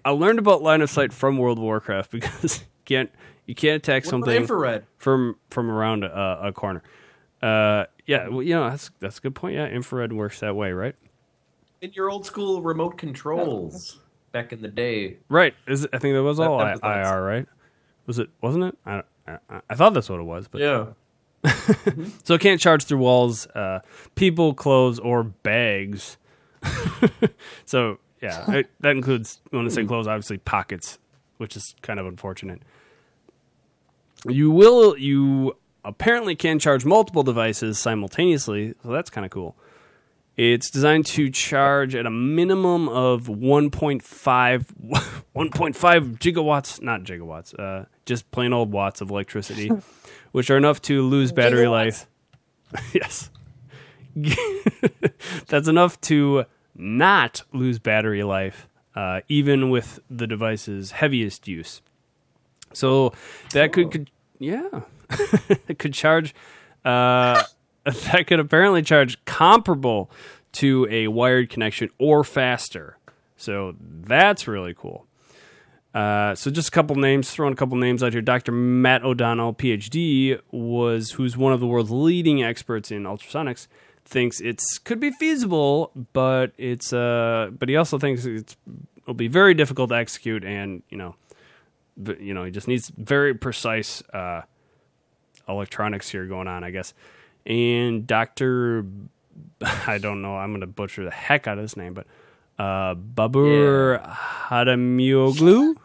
I 0.04 0.10
learned 0.10 0.38
about 0.38 0.60
line 0.62 0.82
of 0.82 0.90
sight 0.90 1.12
from 1.14 1.38
World 1.38 1.56
of 1.58 1.64
Warcraft 1.64 2.10
because 2.10 2.58
you 2.60 2.66
can't 2.84 3.10
you 3.46 3.54
can't 3.54 3.76
attack 3.76 4.04
What 4.04 4.10
something 4.10 4.36
infrared. 4.36 4.84
from 4.98 5.36
from 5.50 5.70
around 5.70 6.04
a, 6.04 6.40
a 6.44 6.52
corner. 6.52 6.82
Uh, 7.42 7.84
yeah, 8.06 8.28
well, 8.28 8.42
you 8.42 8.54
know 8.54 8.68
that's 8.68 8.90
that's 9.00 9.18
a 9.18 9.20
good 9.20 9.34
point. 9.34 9.54
Yeah, 9.54 9.66
infrared 9.66 10.12
works 10.12 10.40
that 10.40 10.54
way, 10.56 10.72
right? 10.72 10.94
In 11.80 11.92
your 11.92 12.10
old 12.10 12.26
school 12.26 12.62
remote 12.62 12.96
controls 12.98 14.00
back 14.32 14.52
in 14.52 14.62
the 14.62 14.68
day. 14.68 15.18
Right. 15.28 15.54
Is 15.66 15.84
it, 15.84 15.90
I 15.92 15.98
think 15.98 16.14
that 16.14 16.22
was 16.22 16.40
all 16.40 16.58
that 16.58 16.82
I. 16.82 17.00
IR, 17.02 17.22
right? 17.22 17.46
Was 18.06 18.18
it? 18.18 18.30
Wasn't 18.40 18.64
it? 18.64 18.78
I, 18.86 19.02
I, 19.26 19.38
I 19.70 19.74
thought 19.74 19.94
that's 19.94 20.08
what 20.08 20.18
it 20.20 20.24
was, 20.24 20.48
but 20.48 20.60
Yeah. 20.60 20.86
so 22.24 22.34
it 22.34 22.40
can't 22.40 22.60
charge 22.60 22.84
through 22.84 22.98
walls, 22.98 23.46
uh, 23.48 23.80
people, 24.14 24.52
clothes, 24.54 24.98
or 24.98 25.22
bags. 25.22 26.16
so 27.64 27.98
yeah, 28.20 28.50
it, 28.50 28.70
that 28.80 28.90
includes 28.96 29.40
when 29.50 29.64
I 29.66 29.68
say 29.68 29.84
clothes, 29.84 30.06
obviously 30.06 30.38
pockets, 30.38 30.98
which 31.36 31.56
is 31.56 31.74
kind 31.82 32.00
of 32.00 32.06
unfortunate. 32.06 32.62
You 34.28 34.50
will 34.50 34.96
you 34.98 35.56
apparently 35.84 36.34
can 36.34 36.58
charge 36.58 36.84
multiple 36.84 37.22
devices 37.22 37.78
simultaneously, 37.78 38.74
so 38.82 38.90
that's 38.90 39.10
kind 39.10 39.24
of 39.24 39.30
cool. 39.30 39.56
It's 40.36 40.68
designed 40.70 41.06
to 41.06 41.30
charge 41.30 41.94
at 41.94 42.04
a 42.04 42.10
minimum 42.10 42.88
of 42.90 43.26
1.5 43.26 44.02
1.5 44.02 45.18
gigawatts, 46.18 46.82
not 46.82 47.04
gigawatts, 47.04 47.58
uh, 47.58 47.86
just 48.04 48.30
plain 48.32 48.52
old 48.52 48.70
watts 48.70 49.00
of 49.00 49.10
electricity, 49.10 49.70
which 50.32 50.50
are 50.50 50.58
enough 50.58 50.82
to 50.82 51.02
lose 51.02 51.32
battery 51.32 51.64
Gigawatts. 51.64 52.06
life. 52.74 52.92
yes. 52.92 53.30
That's 55.48 55.68
enough 55.68 56.00
to 56.02 56.44
not 56.74 57.42
lose 57.52 57.78
battery 57.78 58.22
life, 58.22 58.68
uh, 58.94 59.20
even 59.28 59.70
with 59.70 60.00
the 60.10 60.26
device's 60.26 60.90
heaviest 60.92 61.48
use. 61.48 61.80
So 62.72 63.14
that 63.52 63.72
could, 63.72 63.90
could 63.90 64.10
yeah, 64.38 64.82
it 65.68 65.78
could 65.78 65.94
charge. 65.94 66.34
Uh, 66.84 67.42
that 67.84 68.26
could 68.26 68.40
apparently 68.40 68.82
charge 68.82 69.24
comparable 69.24 70.10
to 70.52 70.86
a 70.90 71.08
wired 71.08 71.50
connection 71.50 71.90
or 71.98 72.24
faster. 72.24 72.96
So 73.36 73.76
that's 73.80 74.48
really 74.48 74.74
cool. 74.74 75.06
Uh, 75.94 76.34
so 76.34 76.50
just 76.50 76.68
a 76.68 76.70
couple 76.70 76.96
names, 76.96 77.30
throwing 77.30 77.52
a 77.52 77.56
couple 77.56 77.76
names 77.78 78.02
out 78.02 78.12
here. 78.12 78.20
Dr. 78.20 78.52
Matt 78.52 79.02
O'Donnell, 79.02 79.54
PhD, 79.54 80.38
was 80.50 81.12
who's 81.12 81.36
one 81.36 81.52
of 81.52 81.60
the 81.60 81.66
world's 81.66 81.90
leading 81.90 82.42
experts 82.42 82.90
in 82.90 83.04
ultrasonics. 83.04 83.66
Thinks 84.04 84.40
it's 84.40 84.78
could 84.78 85.00
be 85.00 85.10
feasible, 85.10 85.90
but 86.12 86.52
it's 86.58 86.92
uh, 86.92 87.50
but 87.58 87.68
he 87.68 87.76
also 87.76 87.98
thinks 87.98 88.24
it's 88.24 88.56
it'll 88.98 89.14
be 89.14 89.26
very 89.26 89.54
difficult 89.54 89.88
to 89.88 89.96
execute, 89.96 90.44
and 90.44 90.82
you 90.90 90.98
know, 90.98 91.16
you 91.96 92.34
know, 92.34 92.44
he 92.44 92.50
just 92.50 92.68
needs 92.68 92.92
very 92.96 93.34
precise 93.34 94.02
uh, 94.12 94.42
electronics 95.48 96.08
here 96.10 96.26
going 96.26 96.48
on, 96.48 96.64
I 96.64 96.70
guess. 96.70 96.94
And 97.44 98.06
Doctor, 98.06 98.84
I 99.60 99.98
don't 99.98 100.22
know, 100.22 100.36
I'm 100.36 100.50
going 100.50 100.60
to 100.60 100.66
butcher 100.66 101.04
the 101.04 101.10
heck 101.10 101.46
out 101.46 101.58
of 101.58 101.62
his 101.62 101.76
name, 101.76 101.94
but 101.94 102.06
uh, 102.58 102.94
Babur 102.94 104.02
Hadimioglu, 104.48 105.76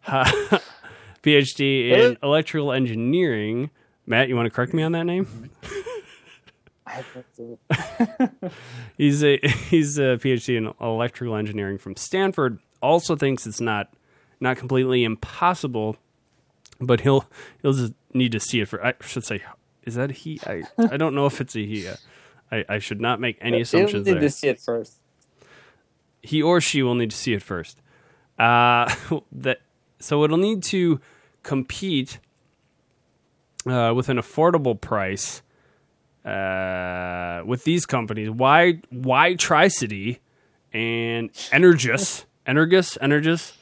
ha- 0.00 0.60
PhD 1.22 1.90
in 1.90 2.18
electrical 2.22 2.72
engineering. 2.72 3.70
Matt, 4.06 4.28
you 4.28 4.36
want 4.36 4.46
to 4.46 4.50
correct 4.50 4.72
me 4.74 4.82
on 4.82 4.92
that 4.92 5.04
name? 5.04 5.50
I 6.86 7.02
think 7.02 7.26
so. 7.36 8.50
He's 8.96 9.24
a 9.24 9.38
he's 9.70 9.98
a 9.98 10.18
PhD 10.18 10.56
in 10.56 10.72
electrical 10.80 11.34
engineering 11.36 11.78
from 11.78 11.96
Stanford. 11.96 12.58
Also 12.80 13.16
thinks 13.16 13.46
it's 13.46 13.60
not 13.60 13.88
not 14.40 14.56
completely 14.56 15.04
impossible, 15.04 15.96
but 16.80 17.00
he'll 17.00 17.26
he'll 17.62 17.72
just 17.72 17.94
need 18.12 18.32
to 18.32 18.40
see 18.40 18.60
it 18.60 18.68
for. 18.68 18.84
I 18.84 18.94
should 19.00 19.24
say, 19.24 19.42
is 19.84 19.94
that 19.94 20.10
he? 20.10 20.40
I 20.46 20.62
I 20.78 20.96
don't 20.96 21.14
know 21.14 21.26
if 21.26 21.40
it's 21.40 21.56
a 21.56 21.64
he. 21.64 21.88
I 22.50 22.64
I 22.68 22.78
should 22.78 23.00
not 23.00 23.20
make 23.20 23.38
any 23.40 23.60
assumptions 23.60 24.06
need 24.06 24.14
there. 24.14 24.20
to 24.20 24.30
see 24.30 24.48
it 24.48 24.60
first. 24.60 25.00
he 26.22 26.42
or 26.42 26.60
she 26.60 26.82
will 26.82 26.94
need 26.94 27.10
to 27.10 27.16
see 27.16 27.32
it 27.32 27.42
first. 27.42 27.80
Uh, 28.38 28.94
that 29.32 29.60
so 29.98 30.24
it'll 30.24 30.36
need 30.36 30.62
to 30.64 31.00
compete 31.42 32.18
uh, 33.66 33.92
with 33.94 34.08
an 34.08 34.18
affordable 34.18 34.78
price 34.80 35.42
uh, 36.24 37.42
with 37.46 37.64
these 37.64 37.86
companies. 37.86 38.30
Why 38.30 38.80
why 38.90 39.34
Tricity 39.34 40.18
and 40.72 41.32
Energous 41.52 42.24
Energous 42.46 42.98
Energous, 43.00 43.55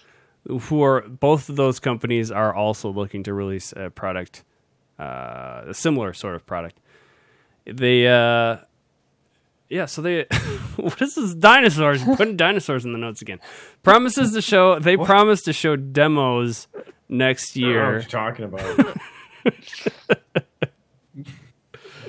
who 0.46 0.82
are 0.82 1.02
both 1.02 1.48
of 1.48 1.56
those 1.56 1.80
companies 1.80 2.30
are 2.30 2.54
also 2.54 2.90
looking 2.90 3.22
to 3.24 3.34
release 3.34 3.72
a 3.76 3.90
product, 3.90 4.44
uh, 4.98 5.62
a 5.66 5.74
similar 5.74 6.12
sort 6.12 6.34
of 6.34 6.46
product. 6.46 6.78
They 7.66 8.06
uh, 8.06 8.58
yeah, 9.68 9.86
so 9.86 10.02
they 10.02 10.24
what 10.76 11.00
is 11.00 11.14
this 11.14 11.34
dinosaurs? 11.34 12.04
Putting 12.04 12.36
dinosaurs 12.36 12.84
in 12.84 12.92
the 12.92 12.98
notes 12.98 13.22
again. 13.22 13.40
Promises 13.82 14.32
to 14.32 14.42
show 14.42 14.78
they 14.78 14.96
promise 14.96 15.42
to 15.42 15.52
show 15.52 15.76
demos 15.76 16.68
next 17.08 17.56
I 17.56 17.60
what 17.60 17.66
year. 17.68 17.92
you're 17.92 18.02
talking 18.02 18.44
about. 18.44 18.96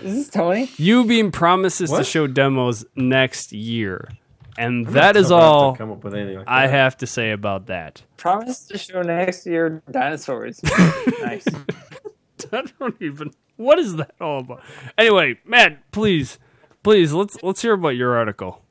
Is 0.06 0.14
this 0.14 0.30
Tony? 0.30 0.68
uBeam 0.68 1.34
promises 1.34 1.90
to 1.90 2.04
show 2.04 2.28
demos 2.28 2.86
next 2.96 3.52
year. 3.52 4.10
And 4.58 4.86
that 4.88 5.16
is 5.18 5.28
Tough 5.30 5.38
enough 5.40 5.42
to 5.42 5.46
all 5.56 5.76
come 5.76 5.92
up 5.92 6.04
with 6.04 6.14
anything 6.16 6.38
like 6.38 6.48
I 6.48 6.68
that. 6.68 6.74
have 6.74 6.98
to 6.98 7.08
say 7.08 7.32
about 7.32 7.66
that. 7.68 8.04
Promise 8.18 8.68
to 8.68 8.78
show 8.78 9.02
next 9.02 9.46
year 9.46 9.82
dinosaurs. 9.92 10.62
nice. 11.22 11.46
I 12.54 12.64
don't 12.80 12.96
even 13.02 13.32
what 13.58 13.80
is 13.80 13.96
that 13.98 14.14
all 14.22 14.40
about? 14.40 14.62
Anyway, 14.98 15.40
Matt, 15.46 15.92
please, 15.92 16.40
please 16.84 17.12
let's 17.14 17.42
let's 17.44 17.62
hear 17.62 17.74
about 17.74 17.96
your 17.96 18.16
article. 18.16 18.62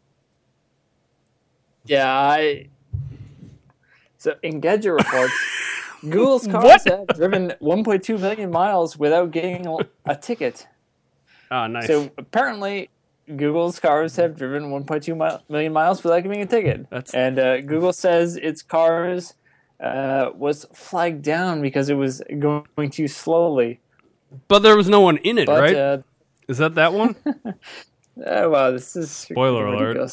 Yeah, 1.84 2.08
I. 2.10 2.68
So 4.16 4.34
Engadget 4.42 4.96
reports, 4.98 5.34
Google's 6.02 6.46
cars 6.46 6.64
What? 6.64 6.84
have 6.88 7.06
driven 7.16 7.50
1.2 7.60 8.18
million 8.20 8.50
miles 8.50 8.96
without 8.98 9.30
getting 9.32 9.66
a- 9.66 9.86
a 10.06 10.16
ticket. 10.16 10.66
Ah, 11.50 11.66
nice. 11.66 11.86
So 11.86 12.10
apparently, 12.16 12.88
Google's 13.36 13.78
cars 13.80 14.16
have 14.16 14.36
driven 14.36 14.64
1.2 14.70 15.16
mi- 15.16 15.38
million 15.48 15.72
miles 15.72 16.02
without 16.04 16.20
giving 16.22 16.42
a 16.42 16.46
ticket. 16.46 16.88
That's- 16.90 17.14
And 17.14 17.38
uh, 17.38 17.60
Google 17.62 17.92
says 17.92 18.36
its 18.36 18.62
cars 18.62 19.34
uh, 19.82 20.30
was 20.34 20.66
flagged 20.74 21.22
down 21.22 21.60
because 21.62 21.88
it 21.88 21.94
was 21.94 22.22
going 22.38 22.90
too 22.90 23.08
slowly. 23.08 23.80
but 24.48 24.60
there 24.60 24.76
was 24.76 24.88
no 24.88 25.00
one 25.00 25.16
in 25.18 25.38
it, 25.38 25.46
But 25.46 25.60
right? 25.60 25.74
uh, 25.76 25.98
is 26.48 26.58
that 26.58 26.74
that 26.74 26.92
one? 26.92 27.16
oh, 28.26 28.50
wow, 28.50 28.70
this 28.70 28.94
is 28.96 29.10
Spoiler 29.10 29.66
alert. 29.66 29.96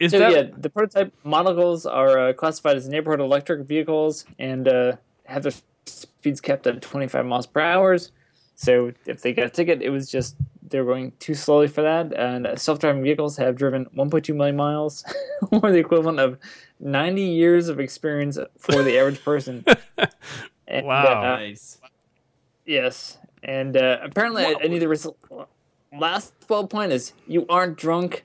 is 0.00 0.10
So 0.10 0.18
that 0.18 0.32
yeah, 0.32 0.42
the 0.56 0.68
prototype 0.70 1.12
models 1.24 1.86
are 1.86 2.18
uh, 2.28 2.32
classified 2.32 2.76
as 2.76 2.88
neighborhood 2.88 3.20
electric 3.20 3.66
vehicles 3.66 4.24
and 4.38 4.68
uh, 4.68 4.96
have 5.24 5.44
their 5.44 5.52
speeds 5.86 6.40
kept 6.40 6.66
at 6.66 6.82
25 6.82 7.24
miles 7.26 7.46
per 7.46 7.60
hour. 7.60 7.98
So 8.54 8.92
if 9.06 9.22
they 9.22 9.32
get 9.32 9.46
a 9.46 9.50
ticket, 9.50 9.82
it 9.82 9.90
was 9.90 10.10
just 10.10 10.36
they're 10.68 10.84
going 10.84 11.12
too 11.18 11.34
slowly 11.34 11.68
for 11.68 11.82
that. 11.82 12.12
And 12.14 12.46
uh, 12.46 12.56
self-driving 12.56 13.02
vehicles 13.02 13.36
have 13.36 13.56
driven 13.56 13.86
1.2 13.96 14.34
million 14.34 14.56
miles, 14.56 15.04
or 15.50 15.70
the 15.72 15.78
equivalent 15.78 16.18
of 16.20 16.38
90 16.80 17.20
years 17.22 17.68
of 17.68 17.78
experience 17.80 18.38
for 18.58 18.82
the 18.82 18.98
average 18.98 19.22
person. 19.24 19.64
And, 20.68 20.86
Wow. 20.86 21.20
uh, 21.20 21.36
Nice. 21.36 21.78
yes, 22.64 23.18
and 23.42 23.76
uh, 23.76 23.98
apparently, 24.02 24.44
I, 24.44 24.54
I 24.62 24.68
need 24.68 24.78
the 24.78 24.88
result. 24.88 25.18
last 25.92 26.32
bullet 26.46 26.68
point 26.68 26.92
is 26.92 27.12
you 27.26 27.44
aren't 27.48 27.76
drunk. 27.76 28.24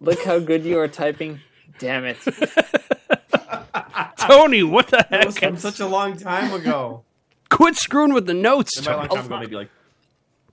Look 0.00 0.24
how 0.24 0.38
good 0.40 0.64
you 0.64 0.78
are 0.80 0.88
typing. 0.88 1.40
Damn 1.78 2.04
it. 2.06 2.16
Tony? 4.18 4.62
What 4.64 4.88
the 4.88 5.06
That 5.10 5.26
was 5.26 5.38
heck? 5.38 5.50
from 5.50 5.58
such 5.58 5.78
a 5.80 5.86
long 5.86 6.16
time 6.16 6.52
ago. 6.52 7.04
Quit 7.50 7.76
screwing 7.76 8.12
with 8.12 8.26
the 8.26 8.34
notes. 8.34 8.76
And 8.76 8.86
by 8.86 8.92
a 8.92 8.96
long 8.96 9.08
time 9.08 9.26
ago, 9.26 9.38
maybe 9.40 9.56
like 9.56 9.70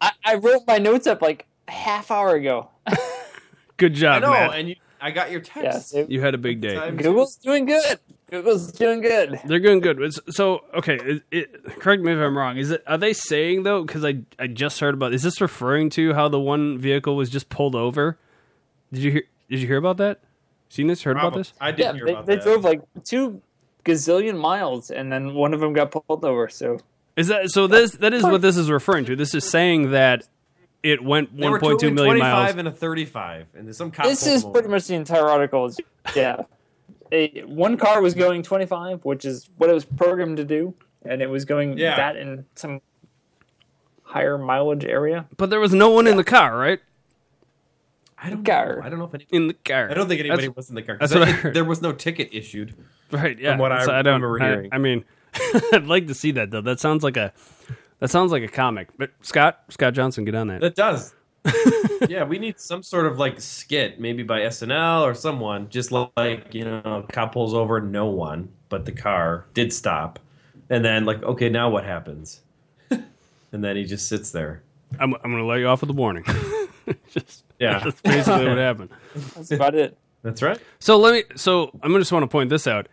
I, 0.01 0.11
I 0.23 0.35
wrote 0.35 0.63
my 0.67 0.77
notes 0.77 1.07
up 1.07 1.21
like 1.21 1.45
a 1.67 1.71
half 1.71 2.11
hour 2.11 2.35
ago. 2.35 2.69
Good 3.77 3.93
I 3.93 3.95
job, 3.95 4.21
know, 4.21 4.31
Matt. 4.31 4.55
and 4.55 4.69
you, 4.69 4.75
I 5.01 5.11
got 5.11 5.31
your 5.31 5.41
yeah, 5.57 5.71
text. 5.71 5.95
You 6.07 6.21
had 6.21 6.33
a 6.33 6.37
big 6.37 6.61
day. 6.61 6.75
Google's 6.91 7.35
doing 7.35 7.65
good. 7.65 7.99
Google's 8.31 8.71
doing 8.71 9.01
good. 9.01 9.39
They're 9.45 9.59
doing 9.59 9.81
good. 9.81 10.01
It's- 10.01 10.35
So, 10.35 10.63
okay, 10.73 10.95
it, 10.95 11.23
it, 11.29 11.63
correct 11.79 12.01
me 12.01 12.13
if 12.13 12.17
I'm 12.17 12.37
wrong. 12.37 12.57
Is 12.57 12.71
it? 12.71 12.83
Are 12.87 12.97
they 12.97 13.11
saying 13.13 13.63
though? 13.63 13.83
Because 13.83 14.05
I 14.05 14.19
I 14.39 14.47
just 14.47 14.79
heard 14.79 14.93
about. 14.93 15.13
Is 15.13 15.21
this 15.23 15.41
referring 15.41 15.89
to 15.91 16.13
how 16.13 16.29
the 16.29 16.39
one 16.39 16.77
vehicle 16.77 17.15
was 17.15 17.29
just 17.29 17.49
pulled 17.49 17.75
over? 17.75 18.17
Did 18.93 19.03
you 19.03 19.11
hear? 19.11 19.23
Did 19.49 19.59
you 19.59 19.67
hear 19.67 19.77
about 19.77 19.97
that? 19.97 20.21
Seen 20.69 20.87
this? 20.87 21.03
Heard 21.03 21.17
about 21.17 21.33
this? 21.35 21.53
I 21.59 21.71
didn't 21.71 21.97
hear 21.97 22.05
they, 22.05 22.11
about 22.13 22.25
they 22.25 22.35
that. 22.35 22.43
drove 22.43 22.63
like 22.63 22.81
two 23.03 23.41
gazillion 23.85 24.37
miles, 24.37 24.89
and 24.91 25.11
then 25.11 25.33
one 25.33 25.53
of 25.53 25.59
them 25.61 25.73
got 25.73 25.91
pulled 25.91 26.25
over. 26.25 26.49
So 26.49 26.79
Is 27.15 27.27
that 27.27 27.49
so? 27.51 27.67
This 27.67 27.91
that 27.97 28.13
is 28.13 28.23
what 28.23 28.41
this 28.41 28.57
is 28.57 28.69
referring 28.69 29.05
to. 29.05 29.15
This 29.15 29.33
is 29.35 29.47
saying 29.49 29.91
that 29.91 30.27
it 30.83 31.03
went 31.03 31.35
They 31.37 31.47
were 31.49 31.59
1.2 31.59 31.79
doing 31.79 31.95
million 31.95 32.15
25 32.17 32.31
miles. 32.33 32.55
and 32.57 32.67
a 32.67 32.71
35, 32.71 33.45
and 33.55 33.75
some 33.75 33.91
cop 33.91 34.05
this 34.05 34.27
is 34.27 34.43
pretty 34.43 34.59
over. 34.59 34.69
much 34.69 34.87
the 34.87 34.95
entire 34.95 35.25
article. 35.27 35.65
Is, 35.65 35.79
yeah, 36.15 36.41
a, 37.11 37.41
one 37.43 37.77
car 37.77 38.01
was 38.01 38.13
going 38.13 38.43
25, 38.43 39.05
which 39.05 39.25
is 39.25 39.49
what 39.57 39.69
it 39.69 39.73
was 39.73 39.85
programmed 39.85 40.37
to 40.37 40.43
do, 40.45 40.73
and 41.03 41.21
it 41.21 41.29
was 41.29 41.45
going 41.45 41.77
Yeah. 41.77 41.95
that 41.95 42.15
in 42.17 42.45
some 42.55 42.81
higher 44.03 44.37
mileage 44.37 44.85
area. 44.85 45.25
But 45.37 45.49
there 45.49 45.59
was 45.59 45.73
no 45.73 45.89
one 45.89 46.07
in 46.07 46.17
the 46.17 46.23
car, 46.23 46.57
right? 46.57 46.79
I 48.17 48.29
don't 48.29 48.43
Car. 48.45 48.77
know. 48.77 48.81
I 48.83 48.89
don't 48.89 48.97
know 48.99 49.05
if 49.05 49.13
any, 49.13 49.27
In 49.31 49.47
the 49.47 49.53
car. 49.53 49.89
I 49.91 49.93
don't 49.93 50.07
think 50.07 50.19
anybody 50.19 50.43
That's- 50.47 50.55
was 50.55 50.69
in 50.69 50.75
the 50.75 50.81
car. 50.81 50.97
that's 50.99 51.13
what 51.13 51.23
I 51.23 51.31
heard. 51.31 51.53
There 51.53 51.65
was 51.65 51.81
no 51.81 51.91
ticket 51.91 52.29
issued. 52.31 52.73
Right. 53.11 53.37
Yeah. 53.39 53.57
what 53.57 53.71
I 53.71 53.83
I, 53.83 54.01
don't. 54.01 54.21
remember 54.21 54.41
I- 54.41 54.47
hearing. 54.49 54.69
I, 54.71 54.77
mean, 54.77 55.05
I'd 55.73 55.85
like 55.85 56.07
to 56.07 56.13
see 56.13 56.31
that 56.31 56.51
though. 56.51 56.61
That 56.61 56.79
sounds 56.79 57.03
like 57.03 57.17
a 57.17 57.33
that 57.99 58.09
sounds 58.09 58.31
like 58.31 58.43
a 58.43 58.47
comic. 58.47 58.89
But 58.97 59.11
Scott 59.21 59.59
Scott 59.69 59.93
Johnson, 59.93 60.25
get 60.25 60.35
on 60.35 60.47
that. 60.47 60.63
It 60.63 60.75
does. 60.75 61.13
yeah, 62.09 62.23
we 62.23 62.39
need 62.39 62.59
some 62.59 62.81
sort 62.81 63.05
of 63.05 63.19
like 63.19 63.39
skit, 63.39 63.99
maybe 63.99 64.23
by 64.23 64.41
SNL 64.41 65.03
or 65.03 65.13
someone, 65.13 65.69
just 65.69 65.91
like 65.91 66.53
you 66.53 66.65
know, 66.65 67.05
cop 67.11 67.33
pulls 67.33 67.53
over, 67.53 67.79
no 67.79 68.07
one, 68.07 68.49
but 68.69 68.85
the 68.85 68.91
car 68.91 69.45
did 69.53 69.71
stop, 69.71 70.17
and 70.69 70.83
then 70.83 71.05
like, 71.05 71.21
okay, 71.21 71.49
now 71.49 71.69
what 71.69 71.85
happens? 71.85 72.41
and 72.89 73.63
then 73.63 73.75
he 73.75 73.85
just 73.85 74.09
sits 74.09 74.31
there. 74.31 74.63
I'm 74.99 75.13
I'm 75.13 75.31
going 75.31 75.37
to 75.37 75.45
let 75.45 75.59
you 75.59 75.67
off 75.67 75.81
with 75.81 75.91
a 75.91 75.93
warning. 75.93 76.25
just 77.11 77.43
Yeah. 77.59 77.79
That's 77.83 78.01
basically 78.01 78.47
what 78.47 78.57
happened. 78.57 78.89
That's 79.35 79.51
about 79.51 79.75
it. 79.75 79.97
That's 80.25 80.41
right. 80.41 80.59
So 80.79 80.97
let 80.97 81.13
me. 81.13 81.23
So 81.37 81.69
I'm 81.83 81.93
just 81.99 82.11
want 82.11 82.23
to 82.23 82.27
point 82.27 82.49
this 82.49 82.65
out. 82.65 82.87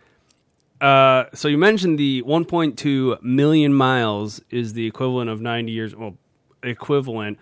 Uh, 0.79 1.25
so 1.33 1.47
you 1.47 1.57
mentioned 1.57 1.97
the 1.97 2.21
1.2 2.23 3.23
million 3.23 3.73
miles 3.73 4.39
is 4.51 4.73
the 4.73 4.85
equivalent 4.85 5.31
of 5.31 5.41
90 5.41 5.71
years. 5.71 5.95
Well, 5.95 6.15
equivalent, 6.61 7.39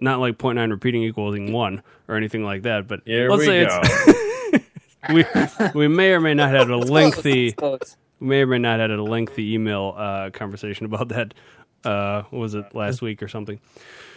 not 0.00 0.18
like 0.20 0.38
0.9 0.38 0.70
repeating 0.70 1.02
equaling 1.02 1.52
one 1.52 1.82
or 2.08 2.14
anything 2.16 2.42
like 2.42 2.62
that. 2.62 2.88
But 2.88 3.00
Here 3.04 3.28
let's 3.28 3.40
we 3.40 3.46
say 3.46 3.66
go. 3.66 3.80
it's 3.82 4.64
we 5.74 5.78
we 5.80 5.88
may 5.88 6.12
or 6.12 6.20
may 6.20 6.32
not 6.32 6.48
have 6.50 6.70
a 6.70 6.76
lengthy 6.76 7.52
Close, 7.52 7.78
close. 7.78 7.96
we 8.20 8.26
may 8.28 8.40
or 8.42 8.46
may 8.46 8.58
not 8.58 8.80
have 8.80 8.90
had 8.90 8.98
a 8.98 9.02
lengthy 9.02 9.52
email 9.52 9.94
uh, 9.96 10.30
conversation 10.30 10.86
about 10.86 11.08
that. 11.08 11.34
Uh, 11.84 12.22
what 12.30 12.38
was 12.40 12.54
it 12.54 12.74
last 12.74 13.02
week 13.02 13.22
or 13.22 13.28
something? 13.28 13.60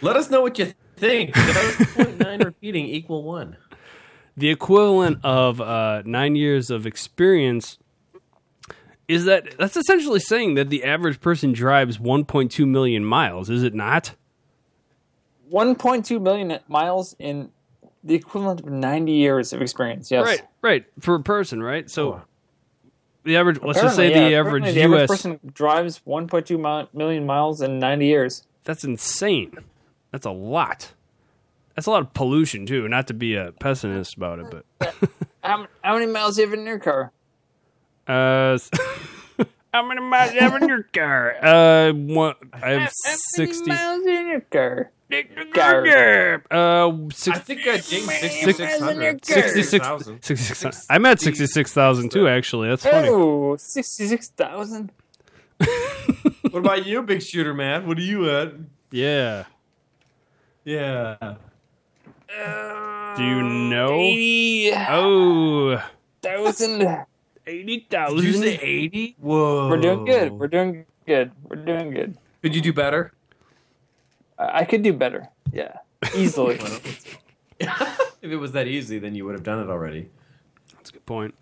Let 0.00 0.16
us 0.16 0.30
know 0.30 0.40
what 0.40 0.58
you 0.58 0.72
think. 0.96 1.34
Does 1.34 1.54
0.9 1.76 2.44
repeating 2.44 2.86
equal 2.86 3.22
one? 3.24 3.56
The 4.36 4.48
equivalent 4.50 5.18
of 5.24 5.60
uh, 5.60 6.02
nine 6.04 6.36
years 6.36 6.70
of 6.70 6.86
experience 6.86 7.78
is 9.08 9.24
that 9.26 9.56
that's 9.58 9.76
essentially 9.76 10.20
saying 10.20 10.54
that 10.54 10.70
the 10.70 10.84
average 10.84 11.20
person 11.20 11.52
drives 11.52 11.98
1.2 11.98 12.66
million 12.66 13.04
miles 13.04 13.50
is 13.50 13.62
it 13.62 13.74
not 13.74 14.14
1.2 15.52 16.20
million 16.20 16.58
miles 16.68 17.14
in 17.18 17.50
the 18.04 18.14
equivalent 18.14 18.60
of 18.60 18.66
90 18.66 19.12
years 19.12 19.52
of 19.52 19.60
experience. 19.62 20.10
Yes. 20.10 20.24
right 20.24 20.42
right 20.62 20.84
for 21.00 21.14
a 21.14 21.22
person 21.22 21.62
right 21.62 21.90
so 21.90 22.14
Oh. 22.14 22.22
the 23.24 23.36
average 23.36 23.60
let's 23.62 23.80
just 23.80 23.96
say 23.96 24.08
Apparently, 24.08 24.30
the 24.30 24.36
average 24.36 24.64
the 24.64 24.80
us 24.80 24.84
average 24.84 25.08
person 25.08 25.40
drives 25.54 26.00
1.2 26.06 26.58
mi- 26.58 26.88
million 26.98 27.26
miles 27.26 27.60
in 27.60 27.78
90 27.78 28.06
years. 28.06 28.44
that's 28.64 28.82
insane 28.84 29.52
that's 30.10 30.26
a 30.26 30.30
lot 30.30 30.92
that's 31.82 31.88
a 31.88 31.90
lot 31.90 32.02
of 32.02 32.14
pollution 32.14 32.64
too 32.64 32.86
not 32.86 33.08
to 33.08 33.14
be 33.14 33.34
a 33.34 33.50
pessimist 33.58 34.16
about 34.16 34.38
it 34.38 34.46
but 34.78 34.94
How, 35.42 35.66
how 35.82 35.94
many 35.98 36.06
miles 36.06 36.36
do 36.36 36.42
you 36.42 36.48
have 36.48 36.56
in 36.56 36.64
your 36.64 36.78
car? 36.78 37.10
uh 38.06 38.56
how 39.74 39.84
many 39.88 40.00
miles 40.00 40.30
do 40.30 40.36
you 40.36 40.40
have 40.42 40.62
in 40.62 40.68
your 40.68 40.84
car 40.94 41.34
uh 41.44 41.92
one, 41.92 42.34
i 42.52 42.70
have 42.70 42.82
How 42.82 43.16
60 43.34 43.68
many 43.68 43.80
miles 43.82 44.06
in 44.06 44.28
your 44.28 44.40
car? 44.42 44.92
uh 45.10 46.92
60 47.12 47.30
I 47.32 47.38
think 47.40 47.60
I 47.66 47.72
dinged 47.78 48.08
Six- 48.44 48.58
6,600. 48.58 49.24
66 49.24 49.70
6,000. 49.70 50.22
66 50.22 50.86
I'm 50.88 51.04
at 51.06 51.20
66,000 51.20 52.12
too 52.12 52.28
actually 52.28 52.68
that's 52.68 52.84
funny 52.86 53.08
Oh, 53.10 53.56
66,000. 53.58 54.92
What 56.50 56.58
about 56.60 56.86
you, 56.86 57.02
big 57.02 57.22
shooter 57.22 57.54
man? 57.54 57.86
What 57.88 57.98
are 57.98 58.02
you 58.02 58.30
at? 58.30 58.52
yeah 58.92 59.44
Yeah. 60.64 61.16
Do 63.16 63.24
you 63.24 63.42
know 63.42 64.00
80,000. 64.00 64.86
oh 64.90 65.82
80,000 67.46 68.16
Did 68.16 68.24
you 68.24 68.32
say 68.34 68.58
80? 68.60 69.16
Whoa. 69.18 69.68
We're 69.68 69.76
doing 69.78 70.04
good. 70.04 70.32
We're 70.32 70.48
doing 70.48 70.86
good. 71.06 71.32
We're 71.42 71.56
doing 71.56 71.90
good. 71.90 72.16
Could 72.40 72.54
you 72.54 72.62
do 72.62 72.72
better? 72.72 73.12
I, 74.38 74.60
I 74.60 74.64
could 74.64 74.82
do 74.82 74.92
better. 74.92 75.28
Yeah. 75.52 75.78
Easily. 76.14 76.54
if 77.60 78.22
it 78.22 78.36
was 78.36 78.52
that 78.52 78.66
easy, 78.66 78.98
then 78.98 79.14
you 79.14 79.24
would 79.24 79.34
have 79.34 79.44
done 79.44 79.60
it 79.60 79.68
already. 79.70 80.08
that's 80.74 80.90
a 80.90 80.92
good 80.94 81.06
point 81.06 81.34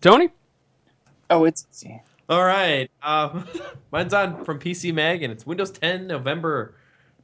Tony 0.00 0.30
oh, 1.30 1.44
it's 1.44 1.66
easy. 1.72 2.02
All 2.28 2.44
right. 2.44 2.90
Um, 3.02 3.46
mine's 3.92 4.14
on 4.14 4.44
from 4.44 4.58
PC 4.58 4.94
Mag, 4.94 5.22
and 5.22 5.32
it's 5.32 5.46
Windows 5.46 5.70
10 5.70 6.06
November 6.06 6.74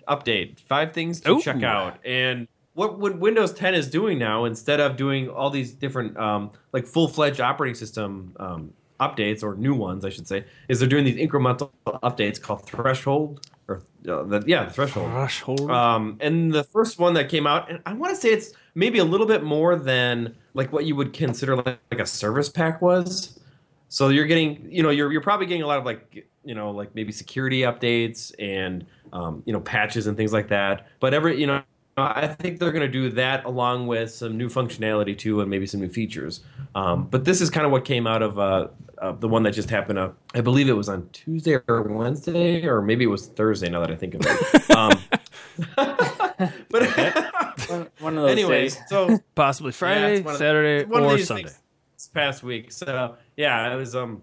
update. 0.09 0.61
Five 0.61 0.93
things 0.93 1.21
to 1.23 1.33
Ooh. 1.33 1.41
check 1.41 1.63
out. 1.63 1.99
And 2.05 2.49
what, 2.75 2.99
what 2.99 3.19
Windows 3.19 3.53
10 3.53 3.75
is 3.75 3.89
doing 3.89 4.19
now, 4.19 4.45
instead 4.45 4.81
of 4.81 4.97
doing 4.97 5.29
all 5.29 5.51
these 5.51 5.73
different, 5.73 6.17
um, 6.17 6.53
like 6.73 6.87
full 6.87 7.09
fledged 7.09 7.41
operating 7.41 7.75
system 7.75 8.35
um, 8.39 8.73
updates, 9.01 9.43
or 9.43 9.57
new 9.57 9.75
ones, 9.75 10.05
I 10.05 10.11
should 10.11 10.29
say, 10.29 10.45
is 10.69 10.79
they're 10.79 10.89
doing 10.89 11.05
these 11.05 11.17
incremental 11.17 11.71
updates 11.87 12.41
called 12.41 12.67
Threshold. 12.67 13.47
Or, 13.67 13.83
uh, 14.09 14.23
the, 14.25 14.45
yeah, 14.47 14.69
Threshold. 14.69 15.11
threshold 15.11 15.71
Um, 15.71 16.17
and 16.21 16.53
the 16.53 16.65
first 16.65 16.99
one 16.99 17.15
that 17.15 17.29
came 17.29 17.47
out, 17.47 17.71
and 17.71 17.81
I 17.87 17.93
want 17.95 18.15
to 18.15 18.21
say 18.21 18.31
it's 18.31 18.53
maybe 18.75 18.99
a 18.99 19.05
little 19.05 19.27
bit 19.27 19.43
more 19.43 19.77
than 19.77 20.37
like 20.55 20.73
what 20.73 20.85
you 20.85 20.95
would 20.97 21.13
consider 21.13 21.57
like, 21.57 21.79
like 21.91 22.01
a 22.01 22.07
service 22.07 22.49
pack 22.49 22.83
was. 22.83 23.39
So 23.89 24.09
you're 24.09 24.27
getting, 24.27 24.67
you 24.71 24.83
know, 24.85 24.91
you're 24.91 25.11
you're 25.11 25.21
probably 25.21 25.47
getting 25.47 25.63
a 25.63 25.67
lot 25.67 25.79
of 25.79 25.85
like, 25.85 26.27
you 26.45 26.55
know, 26.55 26.71
like 26.71 26.95
maybe 26.95 27.11
security 27.11 27.63
updates 27.63 28.33
and 28.39 28.87
um, 29.13 29.43
you 29.47 29.53
know 29.53 29.61
patches 29.61 30.07
and 30.07 30.17
things 30.17 30.33
like 30.33 30.49
that. 30.49 30.87
But 31.01 31.13
every, 31.13 31.41
you 31.41 31.47
know, 31.49 31.63
I 32.03 32.29
think 32.39 32.59
they're 32.59 32.73
going 32.73 32.87
to 32.87 32.89
do 32.93 33.11
that 33.11 33.45
along 33.45 33.87
with 33.87 34.11
some 34.13 34.37
new 34.37 34.49
functionality 34.49 35.17
too, 35.17 35.41
and 35.41 35.49
maybe 35.51 35.67
some 35.67 35.81
new 35.81 35.89
features. 35.89 36.41
Um, 36.75 37.07
but 37.09 37.25
this 37.25 37.41
is 37.41 37.51
kind 37.51 37.67
of 37.67 37.73
what 37.73 37.85
came 37.85 38.07
out 38.07 38.23
of 38.23 38.39
uh, 38.39 38.69
uh, 38.99 39.13
the 39.13 39.29
one 39.29 39.43
that 39.45 39.53
just 39.53 39.71
happened. 39.71 39.99
Uh, 39.99 40.11
I 40.35 40.41
believe 40.41 40.69
it 40.69 40.75
was 40.75 40.89
on 40.89 41.09
Tuesday 41.13 41.59
or 41.67 41.83
Wednesday, 41.83 42.65
or 42.67 42.83
maybe 42.83 43.05
it 43.05 43.09
was 43.09 43.27
Thursday. 43.27 43.69
Now 43.69 43.81
that 43.81 43.91
I 43.91 43.97
think 43.97 44.15
of 44.15 44.23
it. 44.25 44.71
Um, 44.77 44.93
but 45.77 47.31
One, 47.69 47.89
one 47.99 48.17
of 48.19 48.23
those 48.23 48.31
anyways, 48.31 48.77
days. 48.77 48.85
so 48.89 49.19
possibly 49.35 49.73
Friday 49.73 50.17
it's 50.17 50.25
one 50.25 50.35
of 50.35 50.39
the- 50.39 50.45
Saturday 50.45 50.85
one 50.85 51.03
of 51.03 51.11
or 51.13 51.17
these 51.17 51.27
Sunday 51.29 51.43
this 51.97 52.09
past 52.13 52.43
week. 52.43 52.73
So 52.73 53.17
yeah, 53.37 53.73
it 53.73 53.77
was 53.77 53.95
um, 53.97 54.23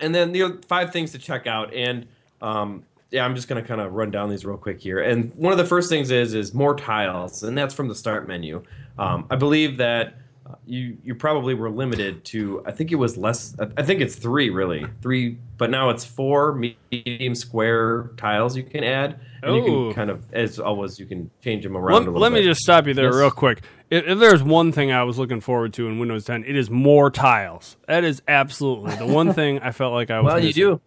and 0.00 0.14
then 0.14 0.32
the 0.32 0.42
other 0.42 0.58
five 0.66 0.92
things 0.92 1.12
to 1.12 1.18
check 1.18 1.46
out, 1.46 1.72
and 1.72 2.06
um, 2.42 2.84
yeah, 3.10 3.24
I'm 3.24 3.34
just 3.34 3.48
gonna 3.48 3.62
kind 3.62 3.80
of 3.80 3.92
run 3.92 4.10
down 4.10 4.30
these 4.30 4.44
real 4.44 4.56
quick 4.56 4.80
here. 4.80 5.00
And 5.00 5.32
one 5.34 5.52
of 5.52 5.58
the 5.58 5.64
first 5.64 5.88
things 5.88 6.10
is 6.10 6.34
is 6.34 6.54
more 6.54 6.74
tiles, 6.74 7.42
and 7.42 7.56
that's 7.56 7.74
from 7.74 7.88
the 7.88 7.94
start 7.94 8.26
menu. 8.28 8.62
Um, 8.98 9.26
I 9.30 9.36
believe 9.36 9.76
that. 9.78 10.14
uh, 10.46 10.54
You 10.66 10.96
you 11.04 11.14
probably 11.14 11.54
were 11.54 11.70
limited 11.70 12.24
to 12.32 12.62
I 12.66 12.72
think 12.72 12.90
it 12.92 12.96
was 12.96 13.16
less 13.16 13.54
I- 13.78 13.82
think 13.84 14.00
it's 14.00 14.16
three 14.16 14.50
really 14.50 14.84
three 15.00 15.38
but 15.58 15.70
now 15.70 15.90
it's 15.90 16.04
four 16.04 16.54
medium 16.54 17.34
square 17.36 18.10
tiles 18.16 18.56
you 18.56 18.64
can 18.64 18.82
add 18.82 19.20
and 19.42 19.54
you 19.54 19.62
Oh. 19.62 19.66
can 19.86 19.94
kind 19.94 20.10
of 20.10 20.18
as 20.32 20.58
always 20.58 20.98
you 20.98 21.06
can 21.06 21.30
change 21.44 21.62
them 21.62 21.76
around 21.76 21.92
let, 21.92 22.02
a 22.02 22.10
little 22.10 22.20
let 22.20 22.32
me 22.32 22.42
just 22.42 22.60
stop 22.62 22.86
you 22.88 22.94
there 22.94 23.06
Yes. 23.12 23.14
real 23.14 23.30
quick 23.30 23.62
if, 23.90 24.04
if 24.06 24.18
there's 24.18 24.42
one 24.42 24.72
thing 24.72 24.90
I 24.90 25.04
was 25.04 25.18
looking 25.18 25.40
forward 25.40 25.72
to 25.74 25.86
in 25.86 25.98
Windows 26.00 26.24
10 26.24 26.42
it 26.44 26.56
is 26.56 26.68
more 26.68 27.10
tiles 27.10 27.76
that 27.86 28.02
is 28.02 28.20
absolutely 28.26 28.96
the 28.96 29.06
one 29.06 29.32
thing 29.38 29.60
I 29.60 29.70
felt 29.72 29.92
like 29.92 30.10
I 30.10 30.20
was 30.20 30.32
well 30.34 30.44
you 30.44 30.52
do 30.52 30.80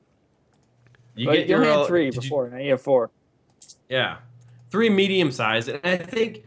you 1.16 1.28
But 1.28 1.40
you 1.48 1.56
your- 1.58 1.64
had 1.64 1.88
three 1.88 2.06
did 2.06 2.16
you- 2.16 2.22
before. 2.22 2.50
Now 2.50 2.58
you 2.58 2.72
have 2.72 2.82
four. 2.82 3.10
Yeah, 3.90 4.18
three 4.72 4.90
medium 4.90 5.32
size, 5.32 5.68
and 5.68 5.80
I 5.84 5.98
think 5.98 6.44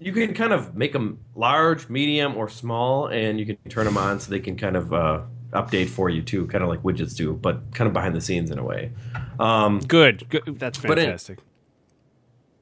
you 0.00 0.12
can 0.12 0.34
kind 0.34 0.52
of 0.52 0.76
make 0.76 0.92
them 0.92 1.18
large, 1.34 1.88
medium, 1.88 2.36
or 2.36 2.48
small, 2.48 3.06
and 3.08 3.38
you 3.38 3.46
can 3.46 3.56
turn 3.68 3.84
them 3.84 3.96
on 3.96 4.20
so 4.20 4.30
they 4.30 4.40
can 4.40 4.56
kind 4.56 4.76
of 4.76 4.92
uh, 4.92 5.20
update 5.52 5.88
for 5.88 6.08
you 6.10 6.22
too, 6.22 6.46
kind 6.48 6.62
of 6.62 6.68
like 6.68 6.82
widgets 6.82 7.16
do, 7.16 7.32
but 7.34 7.60
kind 7.74 7.86
of 7.86 7.92
behind 7.94 8.14
the 8.14 8.20
scenes 8.20 8.50
in 8.50 8.58
a 8.58 8.64
way. 8.64 8.92
Um, 9.38 9.78
Good. 9.80 10.28
Good. 10.28 10.58
That's 10.58 10.78
But 10.78 10.98
it- 10.98 11.02
fantastic. 11.04 11.38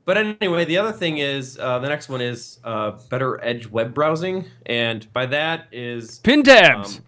But 0.07 0.19
anyway, 0.19 0.67
the 0.67 0.77
other 0.77 0.93
thing 0.93 1.17
is 1.17 1.59
uh, 1.59 1.79
the 1.79 1.89
next 1.89 2.11
one 2.11 2.21
is 2.21 2.59
uh, 2.63 2.91
better 3.09 3.43
edge 3.43 3.67
web 3.69 3.95
browsing, 3.95 4.45
and 4.67 5.11
by 5.15 5.25
that 5.27 5.67
is 5.73 6.19
Pin 6.19 6.43
tabs. 6.43 6.99
um, 6.99 7.05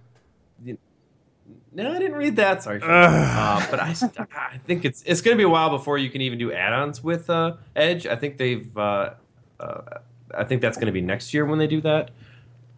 no, 1.76 1.92
I 1.92 1.98
didn't 1.98 2.16
read 2.16 2.36
that. 2.36 2.62
Sorry, 2.62 2.80
uh, 2.82 3.66
but 3.70 3.80
I, 3.80 3.94
I 4.34 4.58
think 4.66 4.84
it's 4.86 5.02
it's 5.04 5.20
going 5.20 5.36
to 5.36 5.38
be 5.38 5.44
a 5.44 5.48
while 5.48 5.68
before 5.68 5.98
you 5.98 6.08
can 6.08 6.22
even 6.22 6.38
do 6.38 6.50
add-ons 6.50 7.02
with 7.02 7.28
uh, 7.28 7.56
Edge. 7.74 8.06
I 8.06 8.16
think 8.16 8.38
they've 8.38 8.76
uh, 8.76 9.10
uh, 9.60 9.80
I 10.34 10.44
think 10.44 10.62
that's 10.62 10.78
going 10.78 10.86
to 10.86 10.92
be 10.92 11.02
next 11.02 11.34
year 11.34 11.44
when 11.44 11.58
they 11.58 11.66
do 11.66 11.82
that, 11.82 12.12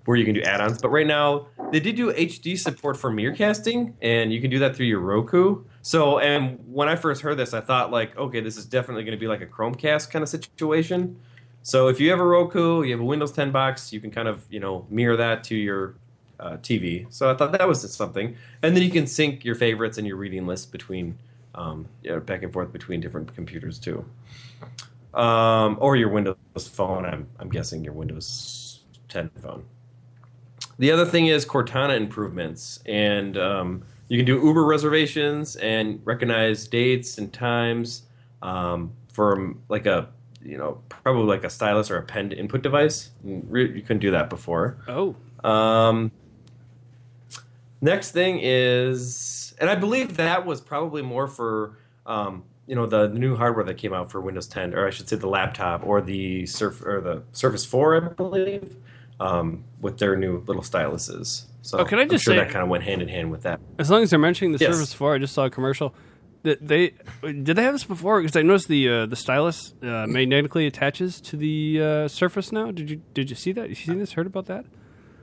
where 0.05 0.17
you 0.17 0.25
can 0.25 0.35
do 0.35 0.43
add-ons. 0.43 0.83
But 0.83 0.89
right 0.89 1.07
now 1.07 1.47
they 1.71 1.79
did 1.79 1.95
do 1.95 2.13
HD 2.13 2.59
support 2.59 2.97
for 2.97 3.13
Mirrorcasting, 3.13 3.95
and 4.03 4.33
you 4.33 4.41
can 4.41 4.51
do 4.51 4.59
that 4.59 4.75
through 4.75 4.87
your 4.87 5.01
Roku. 5.01 5.63
So, 5.83 6.19
and 6.19 6.59
when 6.67 6.89
I 6.89 6.97
first 6.97 7.23
heard 7.23 7.37
this, 7.37 7.55
I 7.55 7.61
thought 7.61 7.93
like, 7.93 8.17
okay, 8.17 8.41
this 8.41 8.57
is 8.57 8.67
definitely 8.67 9.05
going 9.05 9.17
to 9.17 9.21
be 9.21 9.29
like 9.29 9.43
a 9.43 9.47
Chromecast 9.47 10.11
kind 10.11 10.25
of 10.25 10.29
situation. 10.29 11.21
So 11.63 11.87
if 11.87 12.01
you 12.01 12.11
have 12.11 12.19
a 12.19 12.27
Roku, 12.27 12.83
you 12.83 12.93
have 12.93 13.01
a 13.01 13.05
Windows 13.05 13.31
10 13.31 13.53
box, 13.53 13.93
you 13.93 14.01
can 14.01 14.11
kind 14.11 14.27
of 14.27 14.45
you 14.51 14.59
know 14.59 14.87
mirror 14.91 15.17
that 15.17 15.45
to 15.45 15.55
your 15.55 15.95
uh, 16.41 16.57
TV. 16.59 17.07
So 17.13 17.31
I 17.31 17.35
thought 17.35 17.53
that 17.53 17.67
was 17.67 17.81
something, 17.93 18.37
and 18.63 18.77
then 18.77 18.83
you 18.83 18.91
can 18.91 19.07
sync 19.07 19.45
your 19.45 19.55
favorites 19.55 19.99
and 19.99 20.07
your 20.07 20.17
reading 20.17 20.47
list 20.47 20.73
between 20.73 21.19
um, 21.55 21.89
you 22.03 22.11
know, 22.11 22.21
back 22.21 22.43
and 22.43 22.53
forth 22.53 22.73
between 22.73 23.01
different 23.01 23.35
computers 23.35 23.79
too, 23.79 24.05
um, 25.15 25.77
or 25.81 25.97
your 25.97 26.09
Windows 26.09 26.37
phone. 26.57 27.05
I'm 27.05 27.27
I'm 27.39 27.51
guessing 27.51 27.85
your 27.85 27.93
Windows 27.93 28.81
10 29.09 29.31
phone. 29.43 29.65
The 30.79 30.93
other 30.93 31.05
thing 31.05 31.27
is 31.27 31.45
Cortana 31.45 31.97
improvements, 31.97 32.81
and 32.87 33.37
um, 33.37 33.83
you 34.07 34.17
can 34.17 34.27
do 34.27 34.41
Uber 34.41 34.65
reservations 34.65 35.57
and 35.57 36.01
recognize 36.05 36.69
dates 36.69 37.19
and 37.19 37.33
times 37.33 38.03
um, 38.43 38.93
from 39.13 39.61
like 39.69 39.87
a 39.87 40.09
you 40.41 40.57
know 40.57 40.81
probably 40.89 41.25
like 41.25 41.45
a 41.45 41.51
stylus 41.51 41.91
or 41.91 41.97
a 41.97 42.03
pen 42.03 42.31
input 42.31 42.63
device. 42.63 43.11
You 43.25 43.43
you 43.53 43.83
couldn't 43.83 44.01
do 44.01 44.13
that 44.13 44.31
before. 44.31 44.79
oh. 44.87 45.17
Um, 45.45 46.11
next 47.81 48.13
thing 48.13 48.41
is, 48.43 49.55
and 49.61 49.69
I 49.71 49.75
believe 49.75 50.17
that 50.17 50.47
was 50.47 50.61
probably 50.61 51.03
more 51.03 51.27
for 51.27 51.79
um, 52.07 52.45
you 52.67 52.75
know 52.75 52.87
the, 52.87 53.09
new 53.09 53.37
hardware 53.37 53.65
that 53.65 53.79
came 53.79 53.93
out 53.95 54.11
for 54.11 54.21
Windows 54.21 54.47
10, 54.47 54.75
or 54.75 54.87
I 54.87 54.91
should 54.91 55.09
say 55.09 55.17
the 55.17 55.29
laptop 55.29 55.85
or 55.87 56.01
the 56.01 56.47
Surf 56.47 56.85
or 56.85 57.01
the 57.01 57.23
Surface 57.33 57.65
4, 57.65 57.97
I 57.97 58.01
believe, 58.13 58.77
um, 59.21 59.65
with 59.81 59.99
their 59.99 60.17
new 60.17 60.39
little 60.47 60.63
styluses. 60.63 61.45
So 61.63 61.79
Oh, 61.79 61.85
can 61.85 61.99
I 61.99 62.03
I'm 62.03 62.09
just 62.11 62.25
sure 62.25 62.35
say- 62.35 62.39
that 62.39 62.51
kind 62.51 62.63
of 62.63 62.69
went 62.69 62.85
hand 62.85 63.03
in 63.03 63.09
hand 63.09 63.31
with 63.31 63.43
that. 63.43 63.61
As 63.79 63.91
long 63.91 64.03
as 64.03 64.11
they're 64.11 64.19
mentioning 64.19 64.53
the 64.53 64.59
Yes. 64.59 64.75
Surface 64.75 64.93
4, 64.95 65.15
I 65.15 65.19
just 65.19 65.35
saw 65.35 65.45
a 65.47 65.51
commercial. 65.51 65.95
That 66.45 66.67
they 66.67 66.93
did 67.23 67.47
they 67.57 67.63
have 67.65 67.75
this 67.75 67.83
before? 67.85 68.21
Because 68.23 68.37
I 68.37 68.43
noticed 68.43 68.69
the 68.69 68.89
uh, 68.89 69.07
the 69.07 69.17
stylus 69.17 69.75
uh, 69.83 70.07
magnetically 70.07 70.67
attaches 70.69 71.21
to 71.23 71.37
the 71.37 71.83
uh, 71.83 72.09
Surface 72.09 72.53
now. 72.53 72.71
Did 72.71 72.89
you 72.91 73.03
did 73.13 73.29
you 73.29 73.35
see 73.35 73.51
that? 73.53 73.69
You 73.69 73.75
seen 73.75 73.99
this? 73.99 74.13
Heard 74.13 74.29
about 74.29 74.47
that? 74.47 74.65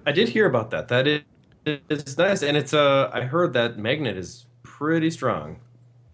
I 0.06 0.12
did 0.12 0.28
hear 0.30 0.46
about 0.46 0.72
that. 0.72 0.90
That 0.90 1.08
is 1.08 1.22
it's 1.66 2.18
nice, 2.18 2.44
and 2.44 2.56
it's 2.58 2.74
uh, 2.74 3.10
I 3.14 3.22
heard 3.22 3.54
that 3.54 3.78
magnet 3.78 4.18
is 4.18 4.46
pretty 4.64 5.10
strong. 5.12 5.58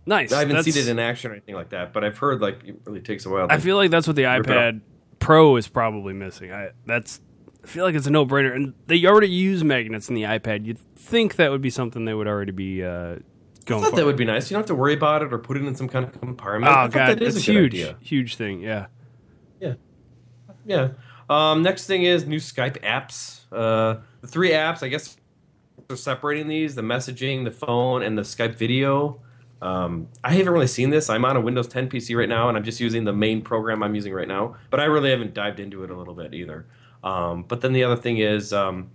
Nice. 0.05 0.31
I 0.31 0.39
haven't 0.39 0.55
That's- 0.55 0.73
seen 0.73 0.81
it 0.83 0.89
in 0.89 0.97
action 0.99 1.31
or 1.31 1.35
anything 1.35 1.55
like 1.55 1.69
that, 1.69 1.93
but 1.93 2.03
I've 2.03 2.17
heard 2.17 2.41
like 2.41 2.63
it 2.65 2.81
really 2.85 3.01
takes 3.01 3.25
a 3.25 3.29
while. 3.29 3.47
I 3.49 3.59
feel 3.59 3.75
like 3.75 3.91
that's 3.91 4.07
what 4.07 4.15
the 4.15 4.23
iPad 4.23 4.81
Pro 5.19 5.55
is 5.57 5.67
probably 5.67 6.13
missing. 6.13 6.51
I 6.51 6.69
that's 6.85 7.21
I 7.63 7.67
feel 7.67 7.85
like 7.85 7.93
it's 7.95 8.07
a 8.07 8.11
no 8.11 8.25
brainer, 8.25 8.55
and 8.55 8.73
they 8.87 9.05
already 9.05 9.29
use 9.29 9.63
magnets 9.63 10.09
in 10.09 10.15
the 10.15 10.23
iPad. 10.23 10.65
You'd 10.65 10.79
think 10.95 11.35
that 11.35 11.51
would 11.51 11.61
be 11.61 11.69
something 11.69 12.05
they 12.05 12.13
would 12.15 12.27
already 12.27 12.51
be 12.51 12.83
uh, 12.83 12.89
I 12.89 13.17
going 13.65 13.83
thought 13.83 13.91
for. 13.91 13.95
that 13.97 14.05
would 14.05 14.15
be 14.17 14.25
nice. 14.25 14.49
You 14.49 14.55
don't 14.55 14.61
have 14.61 14.67
to 14.67 14.75
worry 14.75 14.93
about 14.95 15.21
it 15.21 15.31
or 15.31 15.37
put 15.37 15.57
it 15.57 15.63
in 15.65 15.75
some 15.75 15.87
kind 15.87 16.03
of 16.03 16.19
compartment. 16.19 16.73
oh 16.73 16.75
I 16.75 16.87
god, 16.87 17.19
that 17.19 17.21
is 17.21 17.35
it's 17.37 17.47
a 17.47 17.51
huge, 17.51 17.73
idea. 17.75 17.97
huge 18.01 18.35
thing. 18.35 18.61
Yeah, 18.61 18.87
Yeah. 19.59 19.73
Yeah. 20.65 20.89
Um, 21.29 21.61
next 21.61 21.85
thing 21.85 22.03
is 22.03 22.25
new 22.25 22.39
Skype 22.39 22.81
apps. 22.81 23.41
Uh, 23.51 24.01
the 24.21 24.27
three 24.27 24.49
apps, 24.51 24.81
I 24.83 24.87
guess, 24.89 25.15
they're 25.91 25.97
separating 25.97 26.47
these: 26.47 26.73
the 26.73 26.81
messaging, 26.81 27.43
the 27.43 27.51
phone, 27.51 28.01
and 28.01 28.17
the 28.17 28.21
Skype 28.21 28.55
video. 28.55 29.19
Um, 29.61 30.07
I 30.23 30.33
haven't 30.33 30.53
really 30.53 30.67
seen 30.67 30.89
this. 30.89 31.09
I'm 31.09 31.23
on 31.23 31.35
a 31.35 31.41
Windows 31.41 31.67
10 31.67 31.89
PC 31.89 32.17
right 32.17 32.29
now, 32.29 32.49
and 32.49 32.57
I'm 32.57 32.63
just 32.63 32.79
using 32.79 33.03
the 33.03 33.13
main 33.13 33.41
program 33.41 33.83
I'm 33.83 33.93
using 33.93 34.11
right 34.11 34.27
now. 34.27 34.55
But 34.71 34.79
I 34.79 34.85
really 34.85 35.11
haven't 35.11 35.33
dived 35.33 35.59
into 35.59 35.83
it 35.83 35.91
a 35.91 35.95
little 35.95 36.15
bit 36.15 36.33
either. 36.33 36.65
Um, 37.03 37.43
but 37.43 37.61
then 37.61 37.73
the 37.73 37.83
other 37.83 37.95
thing 37.95 38.17
is 38.19 38.53
um, 38.53 38.89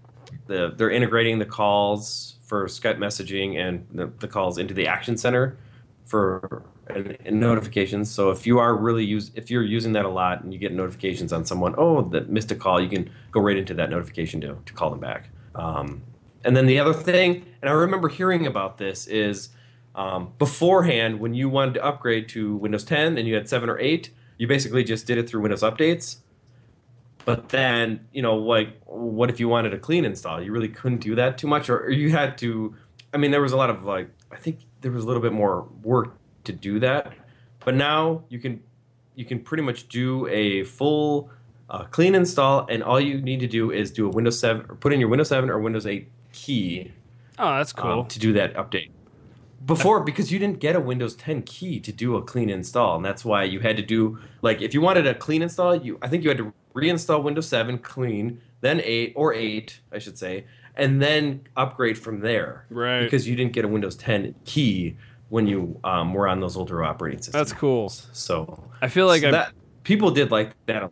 the, 0.47 0.75
they're 0.77 0.91
integrating 0.91 1.39
the 1.39 1.45
calls 1.45 2.39
for 2.43 2.67
Skype 2.67 2.99
messaging 2.99 3.59
and 3.59 3.87
the, 3.93 4.07
the 4.19 4.29
calls 4.29 4.59
into 4.59 4.75
the 4.75 4.87
Action 4.89 5.17
Center 5.17 5.59
for 6.05 6.65
and, 6.89 7.17
and 7.25 7.39
notifications. 7.39 8.11
So 8.11 8.31
if 8.31 8.47
you 8.47 8.59
are 8.59 8.77
really 8.77 9.05
use 9.05 9.31
if 9.35 9.51
you're 9.51 9.65
using 9.65 9.93
that 9.93 10.05
a 10.05 10.09
lot 10.09 10.43
and 10.43 10.53
you 10.53 10.59
get 10.59 10.73
notifications 10.73 11.33
on 11.33 11.45
someone, 11.45 11.75
oh, 11.79 12.03
that 12.11 12.29
missed 12.29 12.51
a 12.51 12.55
call, 12.55 12.81
you 12.81 12.89
can 12.89 13.11
go 13.33 13.41
right 13.41 13.57
into 13.57 13.75
that 13.75 13.91
notification 13.91 14.41
to 14.43 14.57
to 14.65 14.73
call 14.73 14.91
them 14.91 15.01
back. 15.01 15.29
Um, 15.55 16.03
and 16.47 16.57
then 16.57 16.67
the 16.67 16.79
other 16.79 16.93
thing, 16.95 17.45
and 17.61 17.69
I 17.69 17.73
remember 17.73 18.09
hearing 18.09 18.47
about 18.47 18.79
this 18.79 19.09
is 19.09 19.49
um, 19.97 20.33
beforehand 20.39 21.19
when 21.19 21.35
you 21.35 21.49
wanted 21.49 21.75
to 21.75 21.85
upgrade 21.85 22.29
to 22.31 22.55
Windows 22.55 22.85
10 22.85 23.19
and 23.19 23.27
you 23.27 23.35
had 23.35 23.49
seven 23.49 23.69
or 23.69 23.81
eight, 23.81 24.11
you 24.39 24.47
basically 24.47 24.85
just 24.85 25.09
did 25.09 25.19
it 25.19 25.29
through 25.29 25.41
Windows 25.41 25.63
updates. 25.63 26.19
But 27.25 27.49
then, 27.49 28.07
you 28.13 28.23
know, 28.23 28.37
like, 28.37 28.81
what 28.85 29.29
if 29.29 29.41
you 29.41 29.49
wanted 29.49 29.75
a 29.75 29.79
clean 29.79 30.05
install? 30.05 30.41
You 30.41 30.53
really 30.53 30.69
couldn't 30.69 31.01
do 31.01 31.17
that 31.17 31.37
too 31.37 31.49
much, 31.49 31.69
or, 31.69 31.79
or 31.81 31.91
you 31.91 32.11
had 32.11 32.39
to. 32.39 32.77
I 33.13 33.17
mean, 33.17 33.33
there 33.33 33.43
was 33.43 33.51
a 33.51 33.57
lot 33.57 33.69
of 33.69 33.83
like, 33.83 34.09
I 34.31 34.37
think 34.37 34.61
there 34.83 34.93
was 34.93 35.03
a 35.03 35.07
little 35.09 35.23
bit 35.23 35.33
more 35.33 35.67
work 35.83 36.17
to 36.45 36.53
do 36.53 36.79
that. 36.79 37.13
But 37.65 37.75
now 37.75 38.23
you 38.29 38.39
can, 38.39 38.63
you 39.17 39.25
can 39.25 39.41
pretty 39.41 39.65
much 39.65 39.89
do 39.89 40.29
a 40.29 40.63
full 40.63 41.29
uh, 41.69 41.85
clean 41.87 42.15
install, 42.15 42.69
and 42.71 42.85
all 42.85 43.01
you 43.01 43.21
need 43.21 43.41
to 43.41 43.49
do 43.49 43.73
is 43.73 43.91
do 43.91 44.07
a 44.07 44.11
Windows 44.11 44.39
7, 44.39 44.67
or 44.69 44.77
put 44.77 44.93
in 44.93 45.01
your 45.01 45.09
Windows 45.09 45.31
7 45.31 45.51
or 45.51 45.59
Windows 45.59 45.89
8 45.89 46.09
key 46.37 46.93
Oh, 47.39 47.57
that's 47.57 47.73
cool. 47.73 48.01
um, 48.01 48.07
to 48.07 48.19
do 48.19 48.33
that 48.35 48.55
update. 48.55 48.91
Before, 49.65 50.01
because 50.01 50.31
you 50.31 50.39
didn't 50.39 50.61
get 50.61 50.77
a 50.77 50.81
Windows 50.81 51.17
10 51.17 51.43
key 51.43 51.81
to 51.81 51.93
do 51.93 52.17
a 52.17 52.23
clean 52.23 52.51
install, 52.51 52.97
and 52.97 53.05
that's 53.05 53.25
why 53.25 53.43
you 53.45 53.61
had 53.61 53.77
to 53.77 53.83
do 53.83 54.19
like 54.43 54.63
if 54.63 54.73
you 54.75 54.81
wanted 54.81 55.07
a 55.07 55.15
clean 55.15 55.43
install, 55.43 55.75
you 55.75 55.99
I 56.03 56.09
think 56.09 56.23
you 56.23 56.31
had 56.31 56.39
to 56.39 56.53
reinstall 56.75 57.23
Windows 57.23 57.49
7 57.49 57.79
clean, 57.79 58.41
then 58.61 58.81
8 58.85 59.15
or 59.17 59.35
8, 59.35 59.81
I 59.93 59.99
should 59.99 60.19
say, 60.19 60.45
and 60.77 61.03
then 61.03 61.41
upgrade 61.57 61.99
from 61.99 62.21
there. 62.21 62.67
Right. 62.71 63.03
Because 63.03 63.27
you 63.27 63.35
didn't 63.35 63.53
get 63.55 63.65
a 63.65 63.69
Windows 63.69 63.97
10 63.97 64.35
key 64.45 64.97
when 65.31 65.47
you 65.47 65.81
um, 65.83 66.15
were 66.15 66.29
on 66.29 66.39
those 66.41 66.57
older 66.57 66.85
operating 66.85 67.19
systems. 67.19 67.49
That's 67.49 67.59
cool. 67.59 67.89
So 67.89 68.63
I 68.81 68.89
feel 68.89 69.07
like 69.07 69.23
so 69.23 69.33
that 69.33 69.53
people 69.83 70.11
did 70.11 70.31
like 70.31 70.53
that. 70.67 70.91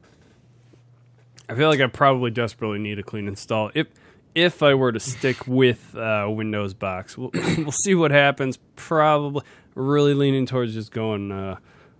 I 1.48 1.54
feel 1.54 1.68
like 1.68 1.80
I 1.80 1.87
probably 1.87 2.30
desperately 2.30 2.78
need 2.78 2.98
a 2.98 3.02
clean 3.02 3.28
install. 3.28 3.70
If 3.74 3.87
if 4.34 4.62
I 4.62 4.74
were 4.74 4.92
to 4.92 5.00
stick 5.00 5.46
with 5.46 5.94
uh, 5.96 6.26
Windows 6.28 6.74
box, 6.74 7.16
we'll, 7.16 7.30
we'll 7.58 7.72
see 7.72 7.94
what 7.94 8.10
happens. 8.10 8.58
Probably 8.76 9.42
really 9.74 10.14
leaning 10.14 10.46
towards 10.46 10.74
just 10.74 10.90
going 10.92 11.32
uh, 11.32 11.56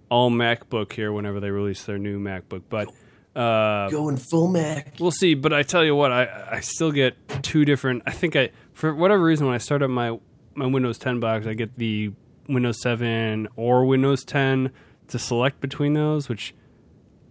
all 0.08 0.30
MacBook 0.30 0.92
here 0.92 1.12
whenever 1.12 1.40
they 1.40 1.50
release 1.50 1.84
their 1.84 1.98
new 1.98 2.18
MacBook, 2.18 2.62
but. 2.68 2.88
Uh, 3.34 3.90
Going 3.90 4.16
full 4.16 4.46
Mac. 4.46 4.94
We'll 5.00 5.10
see, 5.10 5.34
but 5.34 5.52
I 5.52 5.64
tell 5.64 5.84
you 5.84 5.96
what, 5.96 6.12
I 6.12 6.46
I 6.52 6.60
still 6.60 6.92
get 6.92 7.16
two 7.42 7.64
different. 7.64 8.04
I 8.06 8.12
think 8.12 8.36
I 8.36 8.50
for 8.74 8.94
whatever 8.94 9.24
reason 9.24 9.44
when 9.44 9.56
I 9.56 9.58
start 9.58 9.82
up 9.82 9.90
my 9.90 10.16
my 10.54 10.66
Windows 10.66 10.98
10 10.98 11.18
box, 11.18 11.44
I 11.44 11.54
get 11.54 11.76
the 11.76 12.12
Windows 12.48 12.80
7 12.80 13.48
or 13.56 13.86
Windows 13.86 14.24
10 14.24 14.70
to 15.08 15.18
select 15.18 15.60
between 15.60 15.94
those, 15.94 16.28
which 16.28 16.54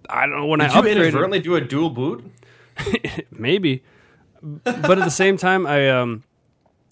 I 0.10 0.26
don't 0.26 0.36
know 0.36 0.46
when 0.48 0.60
Did 0.60 0.72
I 0.72 0.76
you 0.76 0.82
upgraded. 0.82 0.96
inadvertently 1.04 1.40
do 1.40 1.56
a 1.56 1.62
dual 1.62 1.90
boot? 1.90 2.26
maybe, 3.32 3.82
but 4.44 4.98
at 4.98 5.06
the 5.06 5.10
same 5.10 5.38
time, 5.38 5.66
I 5.66 5.90
um, 5.90 6.24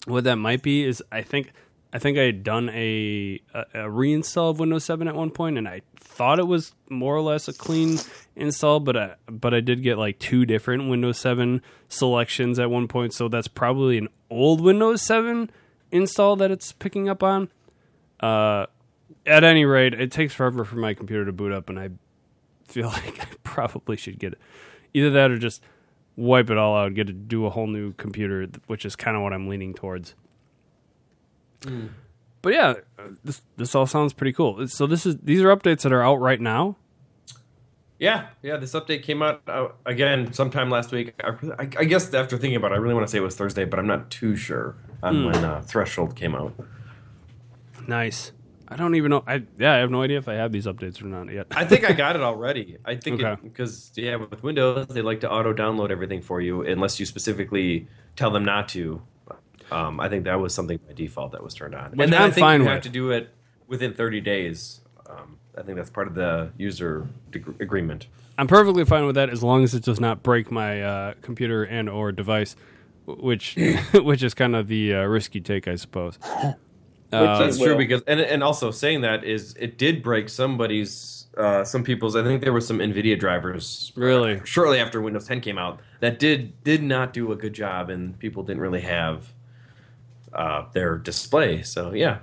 what 0.06 0.24
that 0.24 0.36
might 0.36 0.62
be 0.62 0.84
is 0.84 1.02
I 1.12 1.22
think 1.22 1.52
I 1.92 1.98
think 1.98 2.18
I 2.18 2.22
had 2.22 2.42
done 2.42 2.70
a, 2.70 3.40
a 3.52 3.60
a 3.74 3.88
reinstall 3.88 4.50
of 4.50 4.58
Windows 4.58 4.84
7 4.84 5.06
at 5.06 5.14
one 5.14 5.30
point, 5.30 5.58
and 5.58 5.68
I 5.68 5.82
thought 5.96 6.38
it 6.38 6.46
was 6.46 6.74
more 6.88 7.14
or 7.14 7.20
less 7.20 7.48
a 7.48 7.52
clean 7.52 7.98
install, 8.34 8.80
but 8.80 8.96
I, 8.96 9.14
but 9.28 9.52
I 9.52 9.60
did 9.60 9.82
get 9.82 9.98
like 9.98 10.18
two 10.18 10.46
different 10.46 10.88
Windows 10.88 11.18
7 11.18 11.60
selections 11.88 12.58
at 12.58 12.70
one 12.70 12.88
point, 12.88 13.12
so 13.12 13.28
that's 13.28 13.48
probably 13.48 13.98
an 13.98 14.08
old 14.30 14.60
Windows 14.60 15.02
7 15.02 15.50
install 15.90 16.36
that 16.36 16.50
it's 16.50 16.72
picking 16.72 17.08
up 17.08 17.22
on. 17.22 17.50
Uh, 18.20 18.66
at 19.26 19.44
any 19.44 19.64
rate, 19.64 19.94
it 19.94 20.10
takes 20.10 20.32
forever 20.32 20.64
for 20.64 20.76
my 20.76 20.94
computer 20.94 21.24
to 21.26 21.32
boot 21.32 21.52
up, 21.52 21.68
and 21.68 21.78
I 21.78 21.90
feel 22.66 22.88
like 22.88 23.20
I 23.20 23.26
probably 23.42 23.96
should 23.96 24.18
get 24.18 24.38
either 24.94 25.10
that 25.10 25.30
or 25.30 25.38
just 25.38 25.62
wipe 26.16 26.50
it 26.50 26.58
all 26.58 26.76
out, 26.76 26.94
get 26.94 27.06
to 27.06 27.12
do 27.12 27.46
a 27.46 27.50
whole 27.50 27.66
new 27.66 27.92
computer, 27.94 28.46
which 28.66 28.84
is 28.84 28.96
kind 28.96 29.16
of 29.16 29.22
what 29.22 29.32
I'm 29.32 29.48
leaning 29.48 29.74
towards. 29.74 30.14
But 32.42 32.52
yeah, 32.54 32.74
uh, 32.98 33.08
this 33.22 33.42
this 33.56 33.74
all 33.74 33.86
sounds 33.86 34.12
pretty 34.12 34.32
cool. 34.32 34.66
So 34.66 34.86
this 34.86 35.06
is 35.06 35.16
these 35.22 35.40
are 35.42 35.56
updates 35.56 35.82
that 35.82 35.92
are 35.92 36.02
out 36.02 36.16
right 36.20 36.40
now. 36.40 36.76
Yeah, 38.00 38.26
yeah. 38.42 38.56
This 38.56 38.72
update 38.72 39.04
came 39.04 39.22
out 39.22 39.42
uh, 39.46 39.68
again 39.86 40.32
sometime 40.32 40.68
last 40.70 40.90
week. 40.90 41.14
I, 41.22 41.28
I, 41.56 41.68
I 41.78 41.84
guess 41.84 42.12
after 42.12 42.36
thinking 42.36 42.56
about 42.56 42.72
it, 42.72 42.74
I 42.74 42.78
really 42.78 42.94
want 42.94 43.06
to 43.06 43.10
say 43.10 43.18
it 43.18 43.22
was 43.22 43.36
Thursday, 43.36 43.64
but 43.64 43.78
I'm 43.78 43.86
not 43.86 44.10
too 44.10 44.34
sure 44.34 44.74
on 45.04 45.26
when 45.26 45.44
uh, 45.44 45.62
Threshold 45.62 46.16
came 46.16 46.34
out. 46.34 46.52
Nice. 47.86 48.32
I 48.72 48.76
don't 48.76 48.94
even 48.94 49.10
know. 49.10 49.22
I 49.26 49.42
yeah, 49.58 49.74
I 49.74 49.76
have 49.78 49.90
no 49.90 50.02
idea 50.02 50.18
if 50.18 50.28
I 50.28 50.34
have 50.34 50.52
these 50.52 50.66
updates 50.66 51.02
or 51.02 51.06
not 51.06 51.30
yet. 51.32 51.46
I 51.52 51.64
think 51.64 51.88
I 51.88 51.92
got 51.92 52.16
it 52.16 52.22
already. 52.30 52.78
I 52.84 52.96
think 52.96 53.20
Okay. 53.22 53.40
because 53.42 53.92
yeah, 53.96 54.16
with 54.16 54.42
Windows 54.42 54.86
they 54.88 55.02
like 55.02 55.20
to 55.20 55.30
auto 55.30 55.52
download 55.52 55.90
everything 55.90 56.22
for 56.22 56.40
you 56.40 56.62
unless 56.62 56.98
you 57.00 57.06
specifically 57.06 57.86
tell 58.16 58.30
them 58.30 58.44
not 58.44 58.68
to. 58.70 59.02
Um, 59.70 60.00
I 60.00 60.08
think 60.10 60.24
that 60.24 60.38
was 60.38 60.52
something 60.54 60.78
by 60.86 60.92
default 60.92 61.32
that 61.32 61.42
was 61.42 61.54
turned 61.54 61.74
on, 61.74 61.92
Which 61.92 62.00
and 62.04 62.12
then 62.12 62.20
I'm 62.20 62.28
I 62.28 62.30
think 62.32 62.44
fine 62.44 62.60
you 62.60 62.66
with. 62.66 62.72
have 62.74 62.82
to 62.82 62.88
do 62.90 63.10
it 63.10 63.30
within 63.68 63.94
30 63.94 64.20
days. 64.20 64.80
Um, 65.08 65.38
I 65.56 65.62
think 65.62 65.76
that's 65.78 65.88
part 65.88 66.08
of 66.08 66.14
the 66.14 66.50
user 66.58 67.08
deg- 67.30 67.58
agreement. 67.60 68.06
I'm 68.36 68.46
perfectly 68.48 68.84
fine 68.84 69.06
with 69.06 69.14
that 69.14 69.30
as 69.30 69.42
long 69.42 69.64
as 69.64 69.74
it 69.74 69.82
does 69.82 69.98
not 70.00 70.22
break 70.22 70.50
my 70.50 70.82
uh, 70.82 71.14
computer 71.22 71.64
and 71.64 71.88
or 71.88 72.12
device, 72.12 72.54
which 73.06 73.56
which 73.94 74.22
is 74.22 74.34
kind 74.34 74.54
of 74.56 74.68
the 74.68 74.94
uh, 74.94 75.04
risky 75.04 75.40
take, 75.40 75.66
I 75.68 75.76
suppose. 75.76 76.18
Uh, 77.12 77.38
That's 77.38 77.58
will. 77.58 77.66
true 77.66 77.76
because 77.76 78.02
and 78.06 78.20
and 78.20 78.42
also 78.42 78.70
saying 78.70 79.02
that 79.02 79.22
is 79.24 79.54
it 79.58 79.76
did 79.78 80.02
break 80.02 80.28
somebody's 80.30 81.26
uh, 81.36 81.62
some 81.64 81.82
people's. 81.84 82.16
I 82.16 82.22
think 82.22 82.42
there 82.42 82.52
were 82.52 82.60
some 82.60 82.78
NVIDIA 82.78 83.18
drivers 83.18 83.92
Really? 83.96 84.40
shortly 84.44 84.78
after 84.78 85.00
Windows 85.00 85.26
10 85.26 85.40
came 85.40 85.58
out 85.58 85.80
that 86.00 86.18
did 86.18 86.62
did 86.64 86.82
not 86.82 87.12
do 87.12 87.32
a 87.32 87.36
good 87.36 87.52
job 87.54 87.90
and 87.90 88.18
people 88.18 88.42
didn't 88.42 88.60
really 88.62 88.80
have 88.82 89.32
uh, 90.32 90.64
their 90.72 90.96
display. 90.96 91.62
So 91.62 91.92
yeah, 91.92 92.18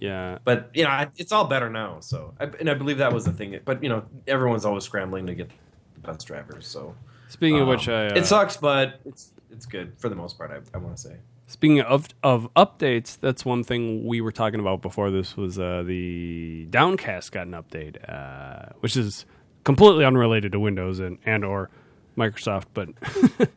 Yeah, 0.00 0.38
but 0.44 0.70
you 0.74 0.84
know 0.84 0.90
I- 0.90 1.08
it's 1.16 1.32
all 1.32 1.46
better 1.46 1.68
now. 1.70 2.00
So 2.00 2.34
I, 2.38 2.44
and 2.60 2.68
I 2.70 2.74
believe 2.74 2.98
that 2.98 3.12
was 3.12 3.24
the 3.24 3.32
thing. 3.32 3.58
But 3.64 3.82
you 3.82 3.88
know 3.88 4.04
everyone's 4.26 4.64
always 4.64 4.84
scrambling 4.84 5.26
to 5.26 5.34
get 5.34 5.50
the 5.94 6.00
best 6.12 6.26
drivers. 6.26 6.66
So 6.66 6.94
speaking 7.28 7.56
of 7.56 7.62
um, 7.62 7.68
which, 7.68 7.88
I 7.88 8.08
uh, 8.08 8.14
it 8.16 8.26
sucks, 8.26 8.56
but 8.56 9.00
it's 9.04 9.32
it's 9.50 9.66
good 9.66 9.92
for 9.98 10.08
the 10.08 10.14
most 10.16 10.38
part. 10.38 10.50
I, 10.50 10.60
I 10.76 10.78
want 10.78 10.96
to 10.96 11.02
say. 11.02 11.16
Speaking 11.50 11.80
of 11.80 12.08
of 12.22 12.52
updates, 12.54 13.18
that's 13.18 13.42
one 13.42 13.64
thing 13.64 14.06
we 14.06 14.20
were 14.20 14.32
talking 14.32 14.60
about 14.60 14.82
before 14.82 15.10
this 15.10 15.34
was 15.34 15.58
uh, 15.58 15.82
the 15.82 16.66
Downcast 16.68 17.32
got 17.32 17.46
an 17.46 17.54
update, 17.54 17.96
uh, 18.06 18.74
which 18.80 18.98
is 18.98 19.24
completely 19.64 20.04
unrelated 20.04 20.52
to 20.52 20.60
Windows 20.60 20.98
and 20.98 21.16
and 21.24 21.46
or 21.46 21.70
Microsoft, 22.18 22.66
but 22.74 22.90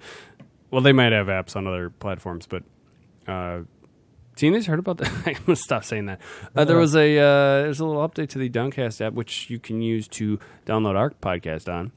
well, 0.72 0.80
they 0.80 0.94
might 0.94 1.12
have 1.12 1.28
apps 1.28 1.56
on 1.56 1.68
other 1.68 1.90
platforms, 1.90 2.48
but. 2.48 2.64
Uh, 3.28 3.64
heard 4.66 4.80
about 4.80 4.98
that. 4.98 5.12
I'm 5.28 5.36
gonna 5.46 5.58
stop 5.58 5.84
saying 5.84 6.06
that. 6.06 6.22
Uh, 6.56 6.64
there 6.64 6.78
was 6.78 6.96
a 6.96 7.18
uh, 7.20 7.62
there's 7.64 7.82
a 7.82 7.86
little 7.86 8.08
update 8.08 8.30
to 8.30 8.40
the 8.40 8.48
Downcast 8.48 9.02
app, 9.02 9.14
which 9.14 9.50
you 9.50 9.60
can 9.60 9.82
use 9.82 10.08
to 10.08 10.40
download 10.66 10.96
our 10.96 11.10
podcast 11.10 11.72
on. 11.72 11.92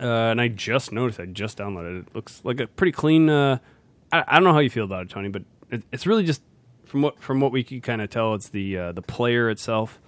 Uh, 0.00 0.32
and 0.32 0.40
I 0.40 0.48
just 0.48 0.90
noticed. 0.90 1.20
I 1.20 1.26
just 1.26 1.58
downloaded 1.58 2.00
it. 2.00 2.06
It 2.08 2.14
looks 2.14 2.40
like 2.44 2.58
a 2.58 2.66
pretty 2.66 2.92
clean. 2.92 3.30
I, 4.12 4.24
I 4.26 4.34
don't 4.34 4.44
know 4.44 4.52
how 4.52 4.58
you 4.60 4.70
feel 4.70 4.84
about 4.84 5.02
it, 5.02 5.10
Tony, 5.10 5.28
but 5.28 5.42
it, 5.70 5.82
it's 5.92 6.06
really 6.06 6.24
just 6.24 6.42
from 6.84 7.02
what 7.02 7.20
from 7.20 7.40
what 7.40 7.52
we 7.52 7.62
can 7.62 7.80
kind 7.80 8.00
of 8.02 8.10
tell, 8.10 8.34
it's 8.34 8.48
the 8.48 8.76
uh, 8.78 8.92
the 8.92 9.02
player 9.02 9.50
itself 9.50 10.00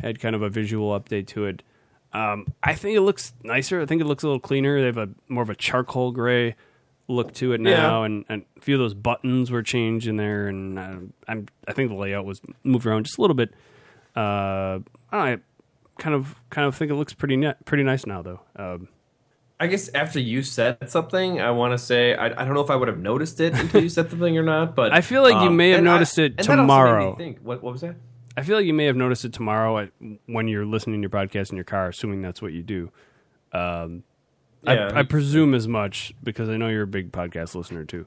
had 0.00 0.20
kind 0.20 0.34
of 0.34 0.42
a 0.42 0.48
visual 0.48 0.98
update 0.98 1.26
to 1.28 1.44
it. 1.46 1.62
Um, 2.12 2.46
I 2.62 2.74
think 2.74 2.96
it 2.96 3.00
looks 3.00 3.32
nicer. 3.42 3.80
I 3.80 3.86
think 3.86 4.00
it 4.00 4.04
looks 4.04 4.22
a 4.22 4.26
little 4.26 4.40
cleaner. 4.40 4.78
They 4.80 4.86
have 4.86 4.98
a 4.98 5.08
more 5.28 5.42
of 5.42 5.50
a 5.50 5.54
charcoal 5.54 6.12
gray 6.12 6.56
look 7.08 7.32
to 7.34 7.52
it 7.52 7.60
now, 7.60 8.00
Yeah. 8.00 8.06
and, 8.06 8.24
and 8.28 8.44
a 8.56 8.60
few 8.60 8.74
of 8.76 8.78
those 8.80 8.94
buttons 8.94 9.50
were 9.50 9.62
changed 9.62 10.06
in 10.06 10.16
there, 10.16 10.46
and 10.46 10.78
uh, 10.78 10.96
I'm 11.28 11.46
I 11.66 11.72
think 11.72 11.90
the 11.90 11.96
layout 11.96 12.24
was 12.24 12.40
moved 12.64 12.86
around 12.86 13.04
just 13.04 13.18
a 13.18 13.20
little 13.20 13.34
bit. 13.36 13.52
Uh, 14.16 14.80
I. 15.10 15.32
I 15.32 15.38
kind 15.98 16.14
of 16.14 16.34
kind 16.50 16.66
of 16.66 16.74
think 16.74 16.90
it 16.90 16.94
looks 16.94 17.12
pretty 17.12 17.36
net, 17.36 17.64
pretty 17.66 17.82
nice 17.84 18.06
now, 18.06 18.22
though. 18.22 18.40
Um, 18.56 18.88
I 19.62 19.68
guess 19.68 19.88
after 19.94 20.18
you 20.18 20.42
said 20.42 20.90
something, 20.90 21.40
I 21.40 21.52
want 21.52 21.72
to 21.72 21.78
say 21.78 22.16
I, 22.16 22.26
I 22.26 22.44
don't 22.44 22.54
know 22.54 22.62
if 22.64 22.70
I 22.70 22.74
would 22.74 22.88
have 22.88 22.98
noticed 22.98 23.38
it 23.40 23.54
until 23.54 23.80
you 23.80 23.88
said 23.88 24.10
something 24.10 24.36
or 24.36 24.42
not, 24.42 24.74
but 24.74 24.92
I 24.98 25.02
feel 25.02 25.22
like 25.22 25.40
you 25.44 25.50
may 25.50 25.70
have 25.70 25.78
and 25.78 25.88
I- 25.88 25.92
noticed 25.94 26.18
it 26.18 26.34
and 26.36 26.38
that 26.38 26.48
also 26.48 26.50
made 26.50 26.56
me 26.56 26.62
tomorrow. 26.64 27.14
think 27.16 27.38
what 27.42 27.62
what 27.62 27.70
was 27.72 27.82
that? 27.82 27.94
I 28.36 28.42
feel 28.42 28.56
like 28.56 28.66
you 28.66 28.74
may 28.74 28.86
have 28.86 28.96
noticed 28.96 29.24
it 29.24 29.32
tomorrow 29.32 29.78
at, 29.78 29.90
when 30.26 30.48
you're 30.48 30.66
listening 30.66 31.00
to 31.00 31.02
your 31.02 31.10
podcast 31.10 31.50
in 31.50 31.56
your 31.56 31.64
car, 31.64 31.88
assuming 31.90 32.22
that's 32.22 32.42
what 32.42 32.52
you 32.52 32.62
do. 32.64 32.90
Um, 33.52 34.02
Yeah. 34.64 34.90
I, 34.92 35.00
I 35.00 35.02
presume 35.04 35.54
as 35.54 35.68
much 35.68 36.12
because 36.24 36.48
I 36.48 36.56
know 36.56 36.66
you're 36.68 36.82
a 36.82 36.86
big 36.88 37.12
podcast 37.12 37.54
listener 37.54 37.84
too. 37.84 38.06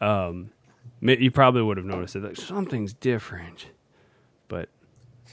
Um, 0.00 0.50
you 1.02 1.30
probably 1.30 1.60
would 1.60 1.76
have 1.76 1.84
noticed 1.84 2.16
it. 2.16 2.22
Like 2.22 2.36
something's 2.36 2.94
different, 2.94 3.66
but 4.48 4.70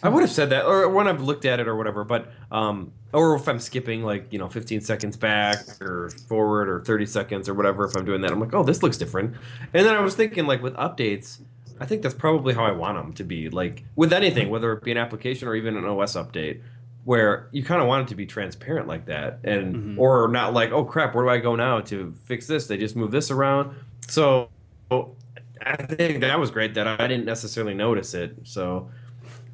I 0.02 0.10
would 0.10 0.24
have 0.24 0.32
said 0.32 0.50
that, 0.50 0.66
or 0.66 0.90
when 0.90 1.08
I've 1.08 1.22
looked 1.22 1.46
at 1.46 1.62
it, 1.62 1.70
or 1.70 1.76
whatever. 1.78 2.04
But 2.04 2.30
um, 2.52 2.92
or 3.14 3.36
if 3.36 3.48
I'm 3.48 3.60
skipping 3.60 4.04
like 4.04 4.32
you 4.32 4.40
know 4.40 4.50
15 4.50 4.82
seconds 4.82 5.16
back 5.16 5.58
or 5.82 6.10
forward 6.28 6.70
or 6.70 6.82
30 6.82 7.06
seconds 7.06 7.48
or 7.48 7.54
whatever, 7.54 7.86
if 7.86 7.96
I'm 7.96 8.06
doing 8.06 8.22
that, 8.22 8.32
I'm 8.32 8.40
like, 8.40 8.54
oh, 8.54 8.64
this 8.64 8.84
looks 8.84 8.98
different. 8.98 9.36
And 9.74 9.86
then 9.86 9.96
I 9.96 10.02
was 10.02 10.16
thinking 10.16 10.46
like 10.46 10.62
with 10.62 10.74
updates, 10.76 11.40
I 11.80 11.86
think 11.86 12.02
that's 12.02 12.16
probably 12.16 12.54
how 12.54 12.66
I 12.66 12.72
want 12.72 12.98
them 12.98 13.14
to 13.14 13.24
be. 13.24 13.50
Like 13.50 13.84
with 13.96 14.14
anything, 14.14 14.50
whether 14.50 14.74
it 14.74 14.84
be 14.84 14.92
an 14.92 14.98
application 14.98 15.48
or 15.48 15.56
even 15.56 15.78
an 15.78 15.86
OS 15.86 16.16
update, 16.16 16.62
where 17.04 17.50
you 17.52 17.64
kind 17.64 17.82
of 17.82 17.88
want 17.88 18.08
it 18.08 18.10
to 18.10 18.16
be 18.16 18.26
transparent 18.26 18.88
like 18.88 19.06
that, 19.06 19.40
and 19.44 19.76
mm-hmm. 19.76 20.00
or 20.00 20.28
not 20.28 20.54
like, 20.54 20.72
oh 20.72 20.86
crap, 20.86 21.14
where 21.16 21.26
do 21.26 21.30
I 21.30 21.38
go 21.38 21.56
now 21.56 21.82
to 21.82 22.14
fix 22.26 22.48
this? 22.48 22.68
They 22.68 22.78
just 22.78 22.96
move 22.96 23.12
this 23.12 23.32
around. 23.32 23.76
So 24.08 24.50
I 24.92 25.76
think 25.76 26.22
that 26.22 26.40
was 26.40 26.52
great 26.52 26.74
that 26.76 26.88
I 26.88 27.08
didn't 27.08 27.26
necessarily 27.26 27.74
notice 27.74 28.14
it. 28.14 28.38
So 28.44 28.90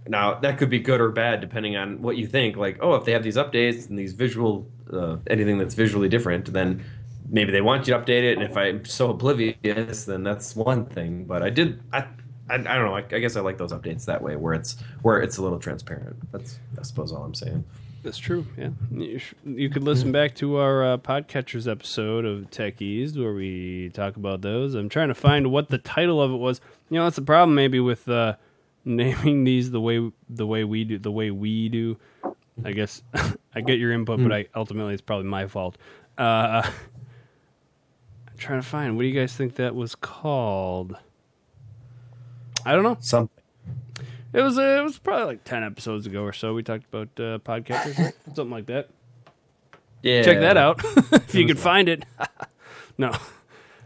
now 0.09 0.39
that 0.39 0.57
could 0.57 0.69
be 0.69 0.79
good 0.79 0.99
or 0.99 1.11
bad 1.11 1.39
depending 1.39 1.77
on 1.77 2.01
what 2.01 2.17
you 2.17 2.27
think. 2.27 2.57
Like, 2.57 2.79
oh, 2.81 2.95
if 2.95 3.05
they 3.05 3.13
have 3.13 3.23
these 3.23 3.37
updates 3.37 3.87
and 3.87 3.97
these 3.97 4.13
visual, 4.13 4.67
uh, 4.91 5.17
anything 5.27 5.57
that's 5.59 5.75
visually 5.75 6.09
different, 6.09 6.51
then 6.51 6.83
maybe 7.29 7.51
they 7.51 7.61
want 7.61 7.87
you 7.87 7.93
to 7.93 7.99
update 7.99 8.23
it. 8.23 8.37
And 8.37 8.43
if 8.43 8.57
I'm 8.57 8.83
so 8.85 9.11
oblivious, 9.11 10.05
then 10.05 10.23
that's 10.23 10.55
one 10.55 10.85
thing. 10.87 11.25
But 11.25 11.43
I 11.43 11.51
did, 11.51 11.79
I, 11.93 11.99
I, 12.49 12.55
I 12.55 12.57
don't 12.57 12.85
know. 12.85 12.95
I, 12.95 13.05
I 13.11 13.19
guess 13.19 13.35
I 13.35 13.41
like 13.41 13.59
those 13.59 13.71
updates 13.71 14.05
that 14.05 14.21
way, 14.21 14.35
where 14.35 14.55
it's 14.55 14.77
where 15.03 15.21
it's 15.21 15.37
a 15.37 15.43
little 15.43 15.59
transparent. 15.59 16.17
That's 16.31 16.59
I 16.79 16.81
suppose 16.81 17.11
all 17.11 17.23
I'm 17.23 17.35
saying. 17.35 17.63
that's 18.03 18.17
true. 18.17 18.47
Yeah, 18.57 18.69
you, 18.91 19.19
sh- 19.19 19.33
you 19.45 19.69
could 19.69 19.83
listen 19.83 20.11
back 20.11 20.33
to 20.35 20.57
our 20.57 20.83
uh, 20.83 20.97
podcatchers 20.97 21.69
episode 21.69 22.25
of 22.25 22.49
Tech 22.49 22.81
Ease 22.81 23.17
where 23.17 23.33
we 23.33 23.91
talk 23.93 24.15
about 24.15 24.41
those. 24.41 24.73
I'm 24.73 24.89
trying 24.89 25.09
to 25.09 25.13
find 25.13 25.51
what 25.51 25.69
the 25.69 25.77
title 25.77 26.21
of 26.21 26.31
it 26.31 26.37
was. 26.37 26.61
You 26.89 26.97
know, 26.97 27.03
that's 27.03 27.17
the 27.17 27.21
problem 27.21 27.53
maybe 27.55 27.79
with 27.79 28.09
uh, 28.09 28.35
naming 28.85 29.43
these 29.45 29.71
the 29.71 29.81
way 29.81 30.11
the 30.29 30.45
way 30.45 30.63
we 30.63 30.83
do 30.83 30.97
the 30.97 31.11
way 31.11 31.31
we 31.31 31.69
do. 31.69 31.97
I 32.63 32.71
guess 32.71 33.01
I 33.55 33.61
get 33.61 33.79
your 33.79 33.91
input, 33.91 34.21
but 34.21 34.33
I 34.33 34.47
ultimately 34.55 34.93
it's 34.93 35.01
probably 35.01 35.27
my 35.27 35.47
fault. 35.47 35.77
Uh, 36.17 36.61
I'm 38.27 38.37
trying 38.37 38.61
to 38.61 38.67
find 38.67 38.95
what 38.95 39.03
do 39.03 39.07
you 39.07 39.19
guys 39.19 39.33
think 39.33 39.55
that 39.55 39.75
was 39.75 39.95
called? 39.95 40.97
I 42.65 42.73
don't 42.73 42.83
know. 42.83 42.97
Something. 42.99 43.29
It 44.33 44.41
was 44.41 44.59
uh, 44.59 44.77
it 44.79 44.83
was 44.83 44.99
probably 44.99 45.25
like 45.25 45.43
ten 45.43 45.63
episodes 45.63 46.05
ago 46.05 46.23
or 46.23 46.33
so. 46.33 46.53
We 46.53 46.63
talked 46.63 46.85
about 46.93 47.07
uh, 47.17 47.39
podcasters, 47.39 48.13
something 48.35 48.51
like 48.51 48.67
that. 48.67 48.89
Yeah. 50.01 50.23
Check 50.23 50.39
that 50.39 50.55
out 50.55 50.81
if 51.11 51.35
you 51.35 51.45
can 51.45 51.57
find 51.57 51.89
it. 51.89 52.05
no, 52.97 53.11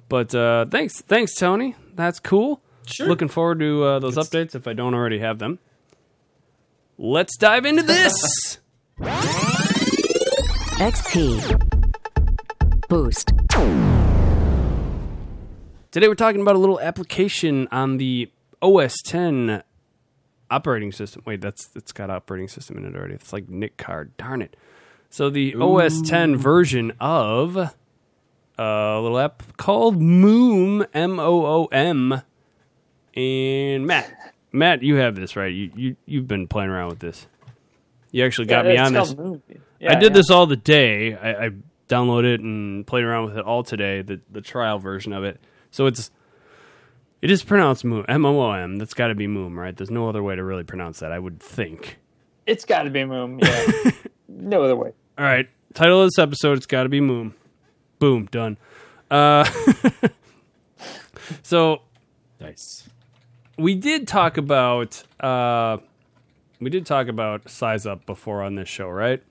but 0.10 0.34
uh, 0.36 0.66
thanks, 0.66 1.02
thanks, 1.02 1.34
Tony. 1.36 1.76
That's 1.96 2.20
cool. 2.20 2.62
Sure. 2.86 3.08
Looking 3.08 3.28
forward 3.28 3.60
to 3.60 3.84
uh, 3.84 4.00
those 4.00 4.18
updates 4.18 4.56
if 4.56 4.68
I 4.68 4.74
don't 4.74 4.94
already 4.94 5.20
have 5.20 5.40
them. 5.40 5.60
Let's 6.98 7.38
dive 7.38 7.66
into 7.66 7.84
this. 7.84 8.60
XP. 10.80 11.60
Boost. 12.90 13.32
Today 15.92 16.08
we're 16.08 16.16
talking 16.16 16.42
about 16.42 16.56
a 16.56 16.60
little 16.60 16.80
application 16.80 17.68
on 17.72 17.98
the 17.98 18.32
OS 18.62 18.96
10 19.06 19.64
operating 20.50 20.92
system. 20.92 21.24
Wait, 21.26 21.42
that's 21.42 21.70
it's 21.76 21.92
got 21.92 22.10
operating 22.10 22.48
system 22.48 22.78
in 22.78 22.86
it 22.86 22.96
already. 22.96 23.14
It's 23.16 23.34
like 23.34 23.50
NIC 23.50 23.78
card. 23.78 24.16
Darn 24.18 24.42
it. 24.42 24.56
So 25.10 25.30
the 25.30 25.56
OS 25.56 26.02
10 26.02 26.36
version 26.36 26.94
of 27.00 27.56
a 27.56 29.00
little 29.02 29.20
app 29.20 29.44
called 29.58 30.00
Moom, 30.02 30.88
M 30.94 31.20
O 31.20 31.46
O 31.46 31.66
M. 31.66 32.22
And 33.16 33.86
Matt, 33.86 34.34
Matt, 34.52 34.84
you 34.84 34.96
have 34.96 35.16
this 35.16 35.36
right. 35.36 35.54
You 35.54 35.72
you 35.76 35.96
you've 36.06 36.28
been 36.28 36.48
playing 36.48 36.70
around 36.70 36.90
with 36.90 37.00
this. 37.00 37.28
You 38.12 38.26
actually 38.26 38.48
got 38.48 38.66
me 38.66 38.78
on 38.78 38.94
this. 38.94 39.14
called 39.14 39.20
Movie. 39.20 39.60
I 39.88 39.96
did 39.96 40.04
yeah. 40.04 40.10
this 40.10 40.30
all 40.30 40.46
the 40.46 40.56
day. 40.56 41.16
I, 41.16 41.46
I 41.46 41.50
downloaded 41.90 42.36
it 42.36 42.42
and 42.42 42.86
played 42.88 43.04
around 43.04 43.26
with 43.26 43.38
it 43.38 43.46
all 43.46 43.64
today. 43.64 44.02
The 44.02 44.22
the 44.32 44.42
trial 44.42 44.80
version 44.80 45.14
of 45.14 45.24
it. 45.24 45.40
So 45.72 45.86
it's 45.86 46.12
it 47.22 47.32
is 47.32 47.44
pronounced 47.44 47.84
Moom 47.84 48.06
M 48.08 48.26
O 48.26 48.40
O 48.40 48.52
M. 48.52 48.78
That's 48.78 48.94
got 48.94 49.08
to 49.08 49.16
be 49.16 49.28
Moom, 49.28 49.56
right? 49.56 49.76
There's 49.76 49.92
no 49.92 50.10
other 50.10 50.24
way 50.24 50.36
to 50.36 50.44
really 50.44 50.64
pronounce 50.64 51.00
that. 51.00 51.12
I 51.12 51.20
would 51.20 51.40
think. 51.40 51.98
It's 52.46 52.66
got 52.66 52.84
to 52.84 52.90
be 52.90 53.02
Moom. 53.02 53.44
Yeah. 53.44 53.92
no 54.28 54.64
other 54.64 54.76
way. 54.76 54.92
All 55.18 55.26
right. 55.26 55.48
Title 55.74 56.02
of 56.02 56.08
this 56.08 56.20
episode. 56.20 56.58
It's 56.58 56.66
got 56.66 56.84
to 56.84 56.90
be 56.90 57.00
Moom. 57.00 57.34
Boom. 58.00 58.26
Done. 58.26 58.58
Uh, 59.10 59.50
so 61.44 61.82
Nice. 62.44 62.90
We 63.58 63.76
did 63.76 64.08
talk 64.08 64.38
about 64.38 65.04
uh, 65.20 65.78
we 66.60 66.70
did 66.70 66.86
talk 66.86 67.08
about 67.08 67.46
SizeUp 67.46 68.06
before 68.06 68.42
on 68.42 68.56
this 68.56 68.70
show, 68.70 68.90
right? 68.90 69.22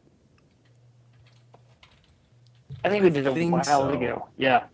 I 2.85 2.89
think 2.89 3.05
we 3.05 3.11
did 3.11 3.27
a 3.27 3.35
think 3.35 3.53
while 3.53 3.65
so. 3.65 3.89
ago. 3.89 4.29
Yeah. 4.37 4.65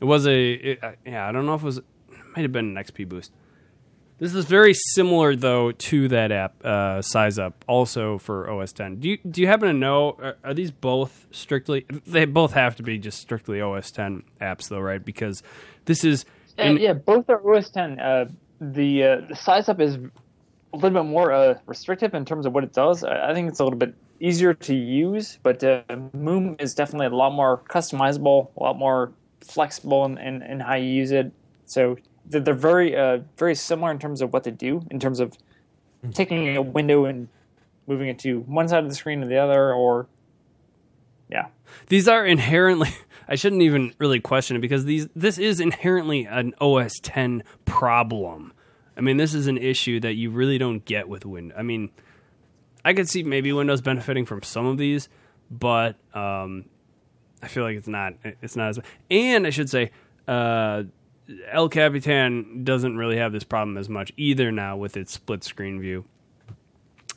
It 0.00 0.04
was 0.04 0.26
a 0.26 0.52
it, 0.52 0.84
uh, 0.84 0.92
yeah. 1.04 1.28
I 1.28 1.32
don't 1.32 1.46
know 1.46 1.54
if 1.54 1.62
it 1.62 1.66
was. 1.66 1.78
It 1.78 1.84
might 2.36 2.42
have 2.42 2.52
been 2.52 2.76
an 2.76 2.84
XP 2.84 3.08
boost. 3.08 3.32
This 4.18 4.34
is 4.34 4.44
very 4.44 4.74
similar 4.74 5.34
though 5.34 5.72
to 5.72 6.08
that 6.08 6.30
app, 6.30 6.54
uh, 6.62 7.00
SizeUp, 7.00 7.54
also 7.66 8.18
for 8.18 8.50
OS 8.50 8.72
10. 8.72 8.96
Do 8.96 9.08
you 9.08 9.18
do 9.18 9.40
you 9.40 9.46
happen 9.46 9.68
to 9.68 9.72
know? 9.72 10.16
Are, 10.20 10.36
are 10.44 10.54
these 10.54 10.70
both 10.70 11.26
strictly? 11.30 11.86
They 12.06 12.26
both 12.26 12.52
have 12.52 12.76
to 12.76 12.82
be 12.82 12.98
just 12.98 13.18
strictly 13.18 13.62
OS 13.62 13.90
10 13.90 14.22
apps 14.40 14.68
though, 14.68 14.80
right? 14.80 15.02
Because 15.02 15.42
this 15.86 16.04
is 16.04 16.26
Yeah, 16.58 16.64
in- 16.64 16.76
yeah, 16.78 16.92
both 16.92 17.28
are 17.30 17.40
OS 17.48 17.70
X. 17.74 18.00
Uh, 18.00 18.26
the 18.60 19.04
uh, 19.04 19.16
the 19.28 19.34
SizeUp 19.34 19.80
is 19.80 19.96
a 19.96 20.76
little 20.76 20.90
bit 20.90 21.08
more 21.08 21.32
uh, 21.32 21.58
restrictive 21.66 22.14
in 22.14 22.24
terms 22.24 22.46
of 22.46 22.52
what 22.52 22.64
it 22.64 22.72
does. 22.72 23.04
I 23.04 23.30
I 23.30 23.34
think 23.34 23.48
it's 23.48 23.60
a 23.60 23.64
little 23.64 23.78
bit 23.78 23.94
easier 24.20 24.52
to 24.52 24.74
use, 24.74 25.38
but 25.42 25.64
uh, 25.64 25.82
Moom 26.14 26.60
is 26.60 26.74
definitely 26.74 27.06
a 27.06 27.10
lot 27.10 27.32
more 27.32 27.62
customizable, 27.68 28.48
a 28.56 28.62
lot 28.62 28.76
more 28.76 29.12
flexible 29.40 30.04
in, 30.04 30.18
in, 30.18 30.42
in 30.42 30.60
how 30.60 30.74
you 30.74 30.90
use 30.90 31.10
it. 31.10 31.32
So 31.64 31.96
they're, 32.26 32.40
they're 32.40 32.54
very 32.54 32.96
uh, 32.96 33.20
very 33.38 33.54
similar 33.54 33.90
in 33.90 33.98
terms 33.98 34.20
of 34.20 34.32
what 34.32 34.44
they 34.44 34.50
do, 34.50 34.82
in 34.90 35.00
terms 35.00 35.20
of 35.20 35.36
taking 36.12 36.56
a 36.56 36.62
window 36.62 37.06
and 37.06 37.28
moving 37.86 38.08
it 38.08 38.18
to 38.20 38.40
one 38.40 38.68
side 38.68 38.84
of 38.84 38.88
the 38.88 38.94
screen 38.94 39.22
or 39.22 39.26
the 39.26 39.38
other, 39.38 39.72
or 39.72 40.06
yeah. 41.30 41.46
these 41.88 42.08
are 42.08 42.26
inherently 42.26 42.90
I 43.30 43.36
shouldn't 43.36 43.62
even 43.62 43.94
really 43.98 44.18
question 44.18 44.56
it 44.56 44.60
because 44.60 44.84
these 44.84 45.08
this 45.14 45.38
is 45.38 45.60
inherently 45.60 46.24
an 46.24 46.52
OS 46.60 47.00
X 47.14 47.42
problem. 47.64 48.52
I 48.96 49.02
mean, 49.02 49.16
this 49.16 49.32
is 49.34 49.46
an 49.46 49.56
issue 49.56 50.00
that 50.00 50.14
you 50.14 50.30
really 50.30 50.58
don't 50.58 50.84
get 50.84 51.08
with 51.08 51.24
Windows. 51.24 51.56
I 51.56 51.62
mean, 51.62 51.90
I 52.84 52.92
could 52.92 53.08
see 53.08 53.22
maybe 53.22 53.52
Windows 53.52 53.80
benefiting 53.80 54.26
from 54.26 54.42
some 54.42 54.66
of 54.66 54.78
these, 54.78 55.08
but 55.48 55.94
um, 56.12 56.64
I 57.40 57.46
feel 57.46 57.62
like 57.62 57.76
it's 57.76 57.88
not 57.88 58.14
it's 58.24 58.56
not 58.56 58.70
as 58.70 58.80
and 59.10 59.46
I 59.46 59.50
should 59.50 59.70
say 59.70 59.92
uh, 60.26 60.82
El 61.50 61.68
Capitan 61.68 62.64
doesn't 62.64 62.96
really 62.96 63.16
have 63.16 63.30
this 63.32 63.44
problem 63.44 63.76
as 63.76 63.88
much 63.88 64.12
either 64.16 64.50
now 64.50 64.76
with 64.76 64.96
its 64.96 65.12
split 65.12 65.44
screen 65.44 65.80
view. 65.80 66.04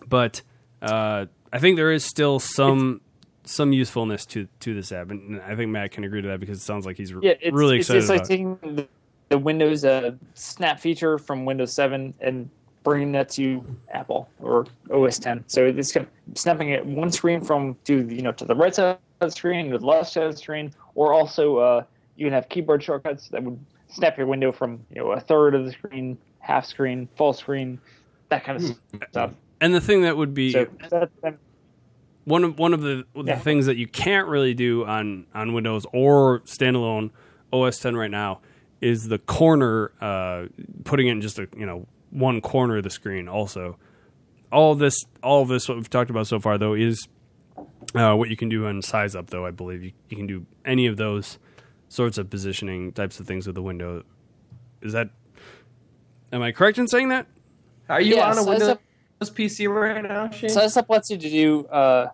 But 0.06 0.44
uh, 0.82 1.26
I 1.52 1.60
think 1.60 1.78
there 1.78 1.92
is 1.92 2.06
still 2.06 2.40
some 2.40 3.02
some 3.46 3.74
usefulness 3.74 4.26
to 4.28 4.48
to 4.62 4.74
this 4.74 4.92
app, 4.92 5.12
and 5.12 5.42
I 5.42 5.56
think 5.56 5.70
Matt 5.72 5.92
can 5.92 6.04
agree 6.04 6.22
to 6.22 6.28
that 6.30 6.40
because 6.40 6.60
it 6.60 6.64
sounds 6.64 6.86
like 6.86 6.98
he's 6.98 7.12
Yeah, 7.22 7.34
it's, 7.42 7.54
really 7.56 7.80
it's, 7.80 7.90
excited 7.90 8.00
it's 8.00 8.10
like 8.10 8.20
about. 8.20 8.26
it. 8.26 8.62
taking 8.62 8.76
the, 8.76 8.88
the 9.30 9.38
Windows 9.38 9.84
uh, 9.86 10.12
Snap 10.34 10.80
feature 10.80 11.18
from 11.18 11.46
Windows 11.46 11.74
7 11.74 12.14
and 12.20 12.50
bringing 12.84 13.12
that 13.14 13.30
to 13.30 13.64
Apple 13.92 14.30
or 14.42 14.66
OS 14.92 15.26
X. 15.26 15.42
So 15.48 15.66
it's 15.66 15.92
kind 15.92 16.06
of 16.06 16.38
snapping 16.38 16.70
it 16.70 16.86
one 16.86 17.12
screen 17.12 17.42
from 17.42 17.76
to 17.86 18.06
you 18.08 18.22
know 18.22 18.32
to 18.34 18.46
the 18.46 18.56
right 18.56 18.74
side 18.76 18.98
of 19.22 19.30
the 19.30 19.32
screen, 19.32 19.72
to 19.72 19.78
the 19.78 19.86
left 19.86 20.12
side 20.12 20.24
of 20.26 20.32
the 20.34 20.38
screen, 20.38 20.74
or 20.96 21.14
also 21.14 21.58
uh, 21.58 21.84
you 22.16 22.26
can 22.26 22.34
have 22.34 22.50
keyboard 22.50 22.84
shortcuts 22.84 23.30
that 23.30 23.44
would 23.44 23.58
snap 23.90 24.18
your 24.18 24.28
window 24.28 24.52
from 24.52 24.84
you 24.90 25.02
know 25.02 25.12
a 25.12 25.20
third 25.20 25.56
of 25.56 25.66
the 25.66 25.72
screen, 25.72 26.18
half 26.40 26.66
screen, 26.66 27.08
full 27.16 27.34
screen, 27.34 27.80
that 28.30 28.44
kind 28.44 28.62
of 28.62 28.78
stuff. 29.10 29.32
And 29.62 29.74
the 29.74 29.82
thing 29.82 30.02
that 30.02 30.18
would 30.18 30.34
be 30.34 30.52
So 30.52 30.68
that, 30.90 31.10
that- 31.22 31.38
one 32.26 32.44
of 32.44 32.58
one 32.60 32.74
of 32.74 32.82
the, 32.82 33.06
the 33.16 33.24
Yeah. 33.24 33.40
things 33.40 33.66
that 33.66 33.78
you 33.78 33.88
can't 33.88 34.28
really 34.28 34.54
do 34.54 34.86
on 34.86 35.26
on 35.34 35.54
Windows 35.54 35.86
or 35.94 36.40
standalone 36.42 37.12
OS 37.52 37.84
X 37.86 37.94
right 37.96 38.12
now 38.12 38.42
is 38.82 39.08
the 39.08 39.20
corner 39.20 39.92
uh, 40.02 40.46
putting 40.84 41.08
it 41.08 41.12
in 41.12 41.22
just 41.22 41.40
a 41.40 41.48
you 41.58 41.66
know 41.66 41.86
one 42.10 42.42
corner 42.42 42.78
of 42.78 42.84
the 42.84 42.90
screen. 42.90 43.28
Also, 43.28 43.78
all 44.52 44.72
of 44.72 44.80
this 44.80 44.96
all 45.22 45.42
of 45.42 45.48
this 45.50 45.68
what 45.68 45.78
we've 45.78 45.90
talked 45.90 46.10
about 46.10 46.28
so 46.28 46.40
far 46.40 46.58
though 46.58 46.74
is 46.74 47.08
uh, 47.96 48.14
what 48.16 48.30
you 48.30 48.36
can 48.38 48.50
do 48.50 48.66
on 48.66 48.82
SizeUp 48.82 49.28
though. 49.30 49.46
I 49.46 49.52
believe 49.52 49.84
you, 49.84 49.92
you 50.10 50.18
can 50.18 50.28
do 50.28 50.46
any 50.66 50.88
of 50.88 50.98
those 50.98 51.38
sorts 51.90 52.18
of 52.18 52.30
positioning 52.30 52.92
types 52.92 53.20
of 53.20 53.28
things 53.28 53.46
with 53.46 53.56
the 53.56 53.62
window. 53.62 54.04
Is 54.82 54.94
that 54.94 55.10
am 56.32 56.42
I 56.42 56.52
correct 56.52 56.78
in 56.78 56.88
saying 56.88 57.10
that? 57.10 57.28
Are 57.90 58.02
you 58.02 58.16
Yeah, 58.16 58.26
on 58.32 58.38
a 58.38 58.44
size 58.44 58.78
Windows 59.32 59.58
PC 59.58 59.74
right 59.74 60.04
now, 60.04 60.30
Shane? 60.30 60.50
Size 60.50 60.78
up 60.78 60.90
lets 60.90 61.10
you 61.10 61.18
to 61.18 61.30
do 61.30 61.66
uh, 61.68 62.10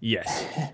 Yes. 0.00 0.44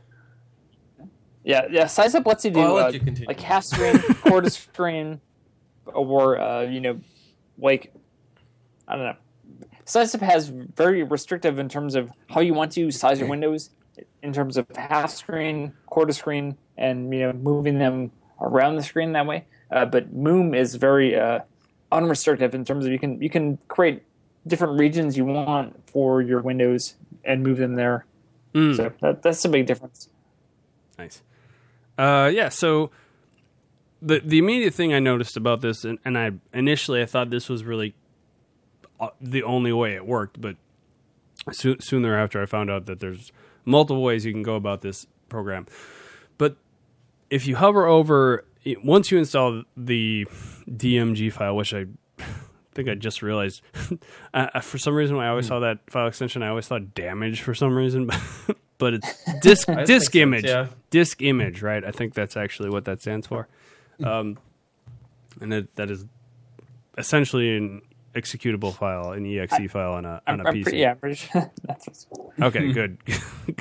Yeah, 1.45 1.67
yeah. 1.71 1.87
SizeUp 1.87 2.25
lets 2.25 2.45
you 2.45 2.53
do 2.53 2.61
Well, 2.61 2.79
I'll 2.79 2.85
uh, 2.85 2.91
you 2.91 3.01
like 3.27 3.41
half 3.41 3.65
screen, 3.65 3.99
quarter 4.23 4.49
screen, 4.51 5.21
or 5.87 6.39
uh, 6.39 6.63
you 6.63 6.81
know, 6.81 7.01
like 7.59 7.93
I 8.87 8.95
don't 8.95 9.07
know. 9.07 9.17
SizeUp 9.85 10.21
has 10.21 10.51
very 10.51 11.03
restrictive 11.03 11.59
in 11.59 11.69
terms 11.69 11.97
of 11.97 12.13
how 12.29 12.43
you 12.43 12.55
want 12.55 12.71
to 12.75 12.93
size 12.93 13.19
your 13.19 13.29
windows, 13.29 13.71
in 14.23 14.33
terms 14.33 14.57
of 14.57 14.69
half 14.77 15.11
screen, 15.11 15.73
quarter 15.87 16.13
screen, 16.13 16.57
and 16.79 17.13
you 17.13 17.21
know, 17.21 17.33
moving 17.33 17.77
them 17.77 18.13
around 18.41 18.77
the 18.77 18.83
screen 18.85 19.11
that 19.15 19.27
way. 19.27 19.45
Uh, 19.73 19.85
but 19.85 20.15
Moom 20.15 20.57
is 20.57 20.77
very 20.77 21.19
uh, 21.19 21.41
unrestrictive 21.91 22.55
in 22.55 22.65
terms 22.65 22.87
of 22.87 22.93
you 22.93 23.01
can 23.01 23.21
you 23.21 23.31
can 23.31 23.59
create 23.67 24.05
different 24.47 24.79
regions 24.79 25.17
you 25.17 25.25
want 25.25 25.89
for 25.91 26.21
your 26.21 26.41
windows 26.41 26.95
and 27.25 27.43
move 27.43 27.59
them 27.59 27.75
there. 27.75 28.07
Mm. 28.55 28.77
So 28.77 28.93
that, 29.01 29.23
that's 29.23 29.45
a 29.45 29.49
big 29.49 29.67
difference. 29.67 30.09
Nice. 30.99 31.23
Uh, 31.97 32.31
yeah. 32.33 32.49
So 32.49 32.91
the 34.01 34.21
the 34.21 34.39
immediate 34.39 34.75
thing 34.75 34.93
I 34.93 34.99
noticed 34.99 35.37
about 35.37 35.61
this, 35.61 35.85
and, 35.85 35.99
and 36.05 36.19
I 36.19 36.33
initially 36.53 37.03
I 37.03 37.07
thought 37.07 37.31
this 37.31 37.49
was 37.49 37.65
really 37.65 37.95
uh, 39.01 39.11
the 39.21 39.43
only 39.43 39.73
way 39.73 39.95
it 39.95 40.07
worked, 40.07 40.41
but 40.41 40.57
soon, 41.53 41.81
soon 41.81 42.03
thereafter 42.03 42.43
I 42.43 42.47
found 42.47 42.71
out 42.71 42.87
that 42.87 43.01
there's 43.01 43.33
multiple 43.65 44.03
ways 44.03 44.25
you 44.25 44.33
can 44.33 44.43
go 44.43 44.57
about 44.57 44.83
this 44.83 45.07
program. 45.29 45.67
But 46.37 46.57
if 47.31 47.47
you 47.47 47.57
hover 47.57 47.87
over 47.87 48.45
once 48.85 49.11
you 49.11 49.19
install 49.19 49.63
the 49.77 50.27
DMG 50.69 51.33
file, 51.33 51.57
which 51.57 51.75
I 51.75 51.87
think 52.75 52.89
I 52.89 52.95
just 52.95 53.23
realized, 53.23 53.63
I, 54.35 54.51
I- 54.55 54.61
for 54.61 54.79
some 54.79 54.95
reason 54.95 55.17
when 55.17 55.27
I 55.27 55.29
always 55.29 55.47
saw 55.47 55.61
that 55.61 55.79
file 55.91 56.07
extension, 56.07 56.43
I 56.43 56.49
always 56.49 56.67
thought 56.67 56.95
damage 56.95 57.41
for 57.43 57.55
some 57.55 57.75
reason, 57.77 58.11
but 58.79 58.95
it's 58.95 59.25
disk 59.43 59.67
disk 59.69 59.69
makes 59.69 59.87
sense, 59.87 60.15
image, 60.17 60.45
yeah. 60.45 60.67
disk 60.91 61.23
image, 61.23 61.63
right? 61.63 61.85
I 61.85 61.91
think 61.91 62.15
that's 62.15 62.37
actually 62.37 62.71
what 62.71 62.85
that 62.87 63.01
stands 63.01 63.27
for, 63.27 63.49
um, 64.05 64.39
and 65.41 65.53
it, 65.53 65.77
that 65.77 65.91
is 65.91 66.07
essentially 66.99 67.57
an 67.57 67.83
executable 68.15 68.75
file, 68.75 69.13
an 69.13 69.25
exe 69.27 69.71
file 69.71 69.93
on 69.95 70.05
a 70.05 70.21
on 70.27 70.41
I'm, 70.41 70.41
a 70.41 70.49
I'm 70.49 70.55
PC. 70.55 70.63
pretty, 70.65 70.79
yeah, 70.79 70.91
I'm 70.91 70.99
pretty 70.99 71.17
sure 71.17 71.51
that's 71.65 71.87
what's 71.87 72.07
Okay, 72.41 72.73
good, 72.73 72.99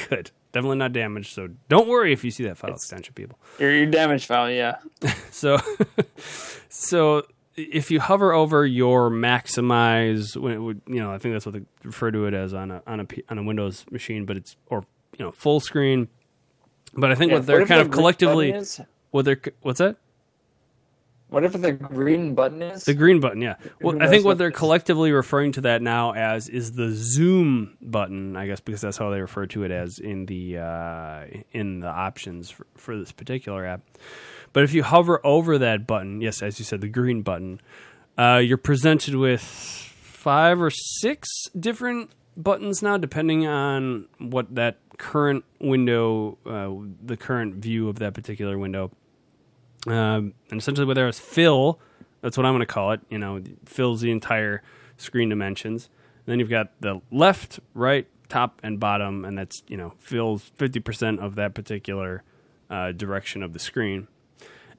good. 0.09 0.31
Definitely 0.53 0.79
not 0.79 0.91
damaged. 0.91 1.33
So 1.33 1.47
don't 1.69 1.87
worry 1.87 2.11
if 2.11 2.25
you 2.25 2.31
see 2.31 2.43
that 2.43 2.57
file 2.57 2.71
It's- 2.71 2.81
extension, 2.83 3.13
people. 3.13 3.39
your, 3.57 3.71
your 3.73 3.85
damage 3.85 4.25
file. 4.25 4.51
Yeah, 4.51 4.79
So, 5.29 5.57
so 6.67 7.25
if 7.55 7.91
you 7.91 7.99
hover 7.99 8.31
over 8.33 8.65
your 8.65 9.09
maximize, 9.09 10.35
when 10.37 10.53
it 10.53 10.59
would, 10.59 10.81
you 10.87 10.99
know, 10.99 11.11
I 11.11 11.17
think 11.17 11.35
that's 11.35 11.45
what 11.45 11.53
they 11.53 11.61
refer 11.83 12.11
to 12.11 12.25
it 12.25 12.33
as 12.33 12.53
on 12.53 12.71
a 12.71 12.81
on 12.87 12.99
a 12.99 13.05
P- 13.05 13.23
on 13.29 13.37
a 13.37 13.43
Windows 13.43 13.85
machine, 13.91 14.25
but 14.25 14.37
it's 14.37 14.55
or 14.67 14.83
you 15.17 15.25
know 15.25 15.31
full 15.31 15.59
screen. 15.59 16.07
But 16.93 17.11
I 17.11 17.15
think 17.15 17.31
Yeah, 17.31 17.37
what 17.37 17.47
they're 17.47 17.65
kind 17.65 17.81
of 17.81 17.91
collectively, 17.91 18.51
is, 18.51 18.81
what 19.11 19.25
they're 19.25 19.41
what's 19.61 19.79
that? 19.79 19.97
What 21.31 21.45
if 21.45 21.53
the 21.53 21.71
green 21.71 22.35
button 22.35 22.61
is. 22.61 22.83
The 22.83 22.93
green 22.93 23.21
button, 23.21 23.41
yeah. 23.41 23.55
Well, 23.79 24.03
I 24.03 24.07
think 24.07 24.25
what 24.25 24.31
what 24.31 24.37
they're 24.37 24.51
collectively 24.51 25.13
referring 25.13 25.53
to 25.53 25.61
that 25.61 25.81
now 25.81 26.11
as 26.11 26.49
is 26.49 26.73
the 26.73 26.91
zoom 26.91 27.77
button, 27.81 28.35
I 28.35 28.47
guess, 28.47 28.59
because 28.59 28.81
that's 28.81 28.97
how 28.97 29.09
they 29.11 29.21
refer 29.21 29.45
to 29.47 29.63
it 29.63 29.71
as 29.71 29.97
in 29.97 30.25
the 30.25 30.57
uh, 30.57 31.23
in 31.53 31.79
the 31.79 31.87
options 31.87 32.49
for, 32.49 32.67
for 32.75 32.97
this 32.97 33.13
particular 33.13 33.65
app. 33.65 33.79
But 34.53 34.63
if 34.63 34.73
you 34.73 34.83
hover 34.83 35.19
over 35.23 35.57
that 35.57 35.87
button, 35.87 36.21
yes, 36.21 36.41
as 36.41 36.59
you 36.59 36.65
said, 36.65 36.81
the 36.81 36.89
green 36.89 37.21
button, 37.21 37.61
uh, 38.17 38.41
you're 38.43 38.57
presented 38.57 39.15
with 39.15 39.41
five 39.41 40.61
or 40.61 40.69
six 40.69 41.29
different 41.57 42.11
buttons 42.35 42.81
now, 42.81 42.97
depending 42.97 43.47
on 43.47 44.07
what 44.17 44.53
that 44.55 44.77
current 44.97 45.45
window, 45.59 46.37
uh, 46.45 46.69
the 47.03 47.17
current 47.17 47.55
view 47.55 47.89
of 47.89 47.99
that 47.99 48.13
particular 48.13 48.57
window. 48.57 48.91
Um, 49.87 50.33
and 50.51 50.59
essentially 50.59 50.85
where 50.85 50.93
there's 50.93 51.19
fill 51.19 51.79
that's 52.21 52.37
what 52.37 52.45
i'm 52.45 52.53
going 52.53 52.59
to 52.59 52.67
call 52.67 52.91
it 52.91 52.99
you 53.09 53.17
know 53.17 53.41
fills 53.65 54.01
the 54.01 54.11
entire 54.11 54.61
screen 55.01 55.29
dimensions. 55.29 55.89
And 56.25 56.33
then 56.33 56.39
you've 56.39 56.49
got 56.49 56.71
the 56.79 57.01
left 57.11 57.59
right 57.73 58.07
top 58.29 58.59
and 58.63 58.79
bottom 58.79 59.25
and 59.25 59.37
that's 59.37 59.63
you 59.67 59.75
know 59.75 59.93
fills 59.97 60.51
50% 60.57 61.19
of 61.19 61.35
that 61.35 61.53
particular 61.53 62.23
uh, 62.69 62.93
direction 62.93 63.43
of 63.43 63.53
the 63.53 63.59
screen 63.59 64.07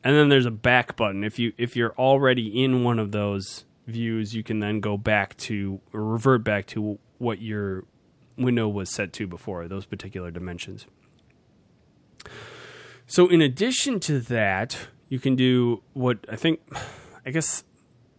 and 0.04 0.16
then 0.16 0.28
there's 0.28 0.46
a 0.46 0.50
back 0.50 0.96
button 0.96 1.24
if 1.24 1.38
you 1.38 1.52
if 1.58 1.76
you're 1.76 1.94
already 1.98 2.62
in 2.62 2.84
one 2.84 2.98
of 2.98 3.12
those 3.12 3.64
views 3.86 4.34
you 4.34 4.42
can 4.42 4.60
then 4.60 4.80
go 4.80 4.96
back 4.96 5.36
to 5.36 5.80
or 5.92 6.04
revert 6.04 6.44
back 6.44 6.66
to 6.66 6.98
what 7.18 7.40
your 7.40 7.84
window 8.36 8.68
was 8.68 8.88
set 8.90 9.12
to 9.12 9.26
before 9.26 9.68
those 9.68 9.84
particular 9.84 10.30
dimensions 10.30 10.86
so 13.12 13.28
in 13.28 13.42
addition 13.42 14.00
to 14.00 14.20
that, 14.20 14.88
you 15.10 15.18
can 15.18 15.36
do 15.36 15.82
what 15.92 16.24
I 16.30 16.36
think 16.36 16.60
I 17.26 17.30
guess 17.30 17.62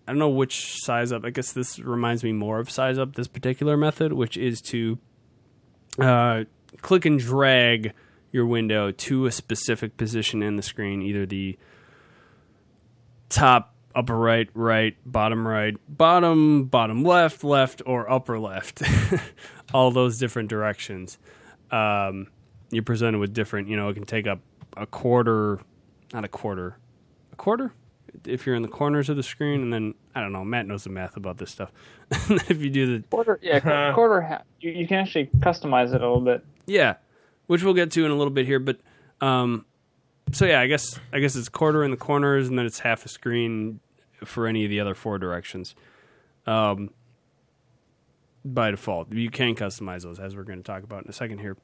I 0.08 0.12
don't 0.12 0.20
know 0.20 0.30
which 0.30 0.82
SizeUp. 0.86 1.26
I 1.26 1.32
guess 1.32 1.52
this 1.52 1.80
reminds 1.80 2.24
me 2.24 2.32
more 2.32 2.60
of 2.60 2.68
SizeUp 2.68 3.16
this 3.16 3.28
particular 3.28 3.76
method, 3.76 4.14
which 4.14 4.38
is 4.38 4.62
to 4.64 5.00
uh, 6.00 6.44
click 6.82 7.06
and 7.06 7.18
drag 7.18 7.94
your 8.32 8.46
window 8.46 8.92
to 8.92 9.26
a 9.26 9.32
specific 9.32 9.98
position 9.98 10.44
in 10.44 10.58
the 10.58 10.62
screen, 10.62 11.02
either 11.02 11.26
the 11.26 11.58
top, 13.34 13.74
upper 13.96 14.18
right, 14.18 14.50
right, 14.54 14.96
bottom 15.06 15.48
right, 15.48 15.76
bottom, 15.90 16.66
bottom 16.66 17.04
left, 17.04 17.44
left, 17.44 17.82
or 17.86 18.10
upper 18.10 18.40
left. 18.40 18.82
All 19.74 19.92
those 19.92 20.18
different 20.20 20.50
directions. 20.50 21.18
Um, 21.72 22.28
you're 22.72 22.84
presented 22.84 23.20
with 23.20 23.34
different, 23.34 23.68
you 23.68 23.76
know, 23.76 23.90
it 23.90 23.94
can 23.96 24.06
take 24.06 24.28
up 24.28 24.40
a 24.78 24.86
quarter, 24.86 25.60
not 26.14 26.24
a 26.24 26.28
quarter, 26.28 26.78
a 27.32 27.36
quarter 27.36 27.74
if 28.26 28.46
you're 28.46 28.56
in 28.56 28.62
the 28.62 28.68
corners 28.68 29.10
of 29.10 29.16
the 29.16 29.24
screen, 29.24 29.62
and 29.62 29.74
then 29.74 29.96
I 30.14 30.22
don't 30.22 30.32
know. 30.32 30.44
Matt 30.46 30.68
knows 30.68 30.84
the 30.84 30.92
math 30.92 31.18
about 31.18 31.38
this 31.40 31.50
stuff. 31.52 31.72
if 32.12 32.62
you 32.62 32.70
do 32.70 33.00
the 33.00 33.04
Quarter, 33.08 33.40
yeah, 33.42 33.92
quarter. 33.94 34.22
Ha- 34.22 34.44
you, 34.60 34.72
you 34.72 34.88
can 34.88 34.98
actually 35.00 35.28
customize 35.40 35.88
it 35.96 36.02
a 36.02 36.08
little 36.08 36.22
bit. 36.22 36.46
yeah, 36.68 36.96
which 37.48 37.64
we'll 37.64 37.74
get 37.74 37.90
to 37.92 38.06
in 38.06 38.12
a 38.12 38.16
little 38.16 38.32
bit 38.34 38.46
here, 38.46 38.60
but 38.60 38.78
um, 39.20 39.66
so 40.34 40.46
yeah, 40.46 40.60
I 40.60 40.68
guess 40.68 41.00
I 41.12 41.20
guess 41.20 41.36
it's 41.36 41.50
quarter 41.50 41.84
in 41.84 41.92
the 41.92 41.98
corners, 41.98 42.48
and 42.48 42.58
then 42.58 42.66
it's 42.66 42.80
half 42.80 43.06
a 43.06 43.10
screen 43.10 43.80
for 44.26 44.48
any 44.48 44.66
of 44.66 44.70
the 44.70 44.80
other 44.80 44.96
four 44.96 45.18
directions. 45.18 45.76
Um, 46.46 46.90
by 48.46 48.72
default, 48.72 49.12
you 49.14 49.30
can 49.30 49.56
customize 49.56 50.04
those, 50.04 50.20
as 50.20 50.36
we're 50.36 50.44
going 50.44 50.60
to 50.60 50.64
talk 50.64 50.84
about 50.84 51.04
in 51.04 51.10
a 51.10 51.14
second 51.14 51.40
here. 51.40 51.56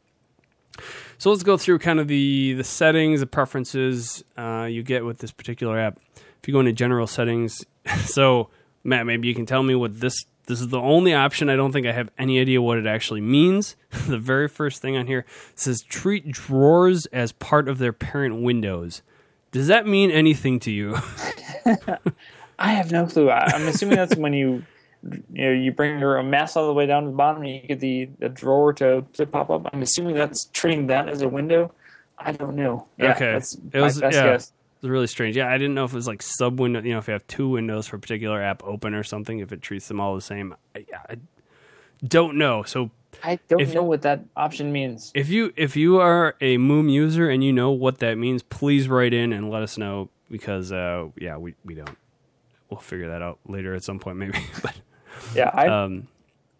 So 1.17 1.29
let's 1.29 1.43
go 1.43 1.57
through 1.57 1.79
kind 1.79 1.99
of 1.99 2.07
the 2.07 2.53
the 2.53 2.63
settings, 2.63 3.19
the 3.19 3.27
preferences 3.27 4.23
uh, 4.37 4.67
you 4.69 4.83
get 4.83 5.03
with 5.03 5.17
this 5.19 5.31
particular 5.31 5.77
app. 5.77 5.99
If 6.15 6.47
you 6.47 6.53
go 6.53 6.61
into 6.61 6.71
general 6.71 7.07
settings, 7.07 7.65
so 8.05 8.49
Matt, 8.83 9.05
maybe 9.05 9.27
you 9.27 9.35
can 9.35 9.45
tell 9.45 9.63
me 9.63 9.75
what 9.75 9.99
this 9.99 10.25
this 10.49 10.59
is 10.61 10.69
the 10.69 10.79
only 10.79 11.13
option. 11.13 11.47
I 11.47 11.55
don't 11.55 11.71
think 11.71 11.85
I 11.85 11.91
have 11.91 12.09
any 12.17 12.39
idea 12.39 12.59
what 12.59 12.79
it 12.79 12.87
actually 12.87 13.21
means. 13.21 13.75
the 14.07 14.17
very 14.17 14.47
first 14.47 14.81
thing 14.81 14.97
on 14.97 15.05
here 15.05 15.23
says 15.53 15.83
treat 15.83 16.31
drawers 16.31 17.05
as 17.07 17.31
part 17.33 17.69
of 17.69 17.77
their 17.77 17.93
parent 17.93 18.41
windows. 18.41 19.03
Does 19.51 19.67
that 19.67 19.85
mean 19.85 20.09
anything 20.09 20.59
to 20.61 20.71
you? 20.71 20.97
I 22.59 22.71
have 22.73 22.91
no 22.91 23.05
clue. 23.05 23.29
I, 23.29 23.45
I'm 23.53 23.67
assuming 23.67 23.95
that's 23.97 24.15
when 24.15 24.33
you 24.33 24.63
you 25.31 25.45
know 25.45 25.51
you 25.51 25.71
bring 25.71 25.99
your 25.99 26.21
mass 26.23 26.57
all 26.57 26.65
the 26.65 26.73
way 26.73 26.85
down 26.87 27.03
to 27.03 27.09
the 27.11 27.15
bottom 27.15 27.43
and 27.43 27.51
you 27.55 27.61
get 27.61 27.79
the, 27.79 28.09
the 28.17 28.27
drawer 28.29 28.73
to, 28.73 29.05
to 29.13 29.25
pop 29.27 29.49
up. 29.51 29.69
I'm 29.71 29.81
assuming 29.83 30.15
that's 30.15 30.45
treating 30.51 30.87
that 30.87 31.07
as 31.07 31.21
a 31.21 31.29
window. 31.29 31.71
I 32.17 32.31
don't 32.33 32.55
know. 32.55 32.87
Yeah, 32.97 33.11
Okay. 33.11 33.33
that's 33.33 33.55
It 33.71 33.79
was- 33.79 34.01
yeah. 34.01 34.09
guess. 34.09 34.51
It's 34.81 34.87
really 34.87 35.07
strange. 35.07 35.35
Yeah, 35.35 35.49
I 35.49 35.57
didn't 35.57 35.73
know 35.75 35.83
if 35.83 35.91
it 35.91 35.95
was 35.95 36.07
like 36.07 36.21
sub 36.21 36.59
window. 36.59 36.81
You 36.81 36.93
know, 36.93 36.99
if 36.99 37.07
you 37.07 37.11
have 37.13 37.27
two 37.27 37.49
windows 37.49 37.87
for 37.87 37.97
a 37.97 37.99
particular 37.99 38.41
app 38.41 38.63
open 38.63 38.93
or 38.93 39.03
something, 39.03 39.39
if 39.39 39.51
it 39.51 39.61
treats 39.61 39.87
them 39.89 39.99
all 39.99 40.15
the 40.15 40.21
same. 40.21 40.55
I, 40.75 40.85
I 41.09 41.15
don't 42.07 42.37
know. 42.37 42.63
So 42.63 42.89
I 43.23 43.39
don't 43.49 43.59
If- 43.61 43.73
know 43.73 43.83
what 43.83 44.03
that 44.03 44.21
option 44.37 44.71
means. 44.71 45.11
if 45.15 45.27
you 45.29 45.51
if 45.57 45.75
you 45.75 45.99
are 45.99 46.35
a 46.39 46.57
Moom 46.57 46.89
user 46.91 47.29
and 47.29 47.43
you 47.43 47.51
know 47.51 47.71
what 47.71 47.99
that 47.99 48.17
means, 48.17 48.41
please 48.41 48.87
write 48.87 49.13
in 49.13 49.33
and 49.33 49.49
let 49.49 49.63
us 49.63 49.77
know 49.77 50.09
because 50.31 50.71
uh, 50.71 51.07
yeah, 51.17 51.35
we 51.37 51.55
we 51.65 51.75
don't. 51.75 51.97
We'll 52.69 52.79
figure 52.79 53.09
that 53.09 53.21
out 53.21 53.39
later 53.47 53.73
at 53.75 53.83
some 53.83 53.99
point 53.99 54.15
maybe. 54.17 54.37
but 54.63 54.75
Yeah, 55.35 55.49
I 55.53 55.67
um, 55.67 56.07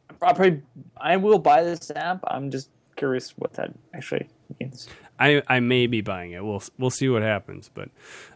I 0.10 0.14
probably 0.16 0.62
I 0.98 1.16
will 1.16 1.40
buy 1.40 1.64
this 1.64 1.90
app. 1.96 2.20
I'm 2.28 2.52
just 2.52 2.70
curious 2.98 3.32
what 3.38 3.54
that 3.54 3.72
actually 3.94 4.28
means. 4.60 4.90
I 5.20 5.44
I 5.48 5.60
may 5.60 5.86
be 5.88 6.02
buying 6.02 6.32
it. 6.32 6.44
We'll 6.44 6.64
we'll 6.78 6.90
see 6.90 7.10
what 7.10 7.22
happens. 7.22 7.70
But 7.74 7.90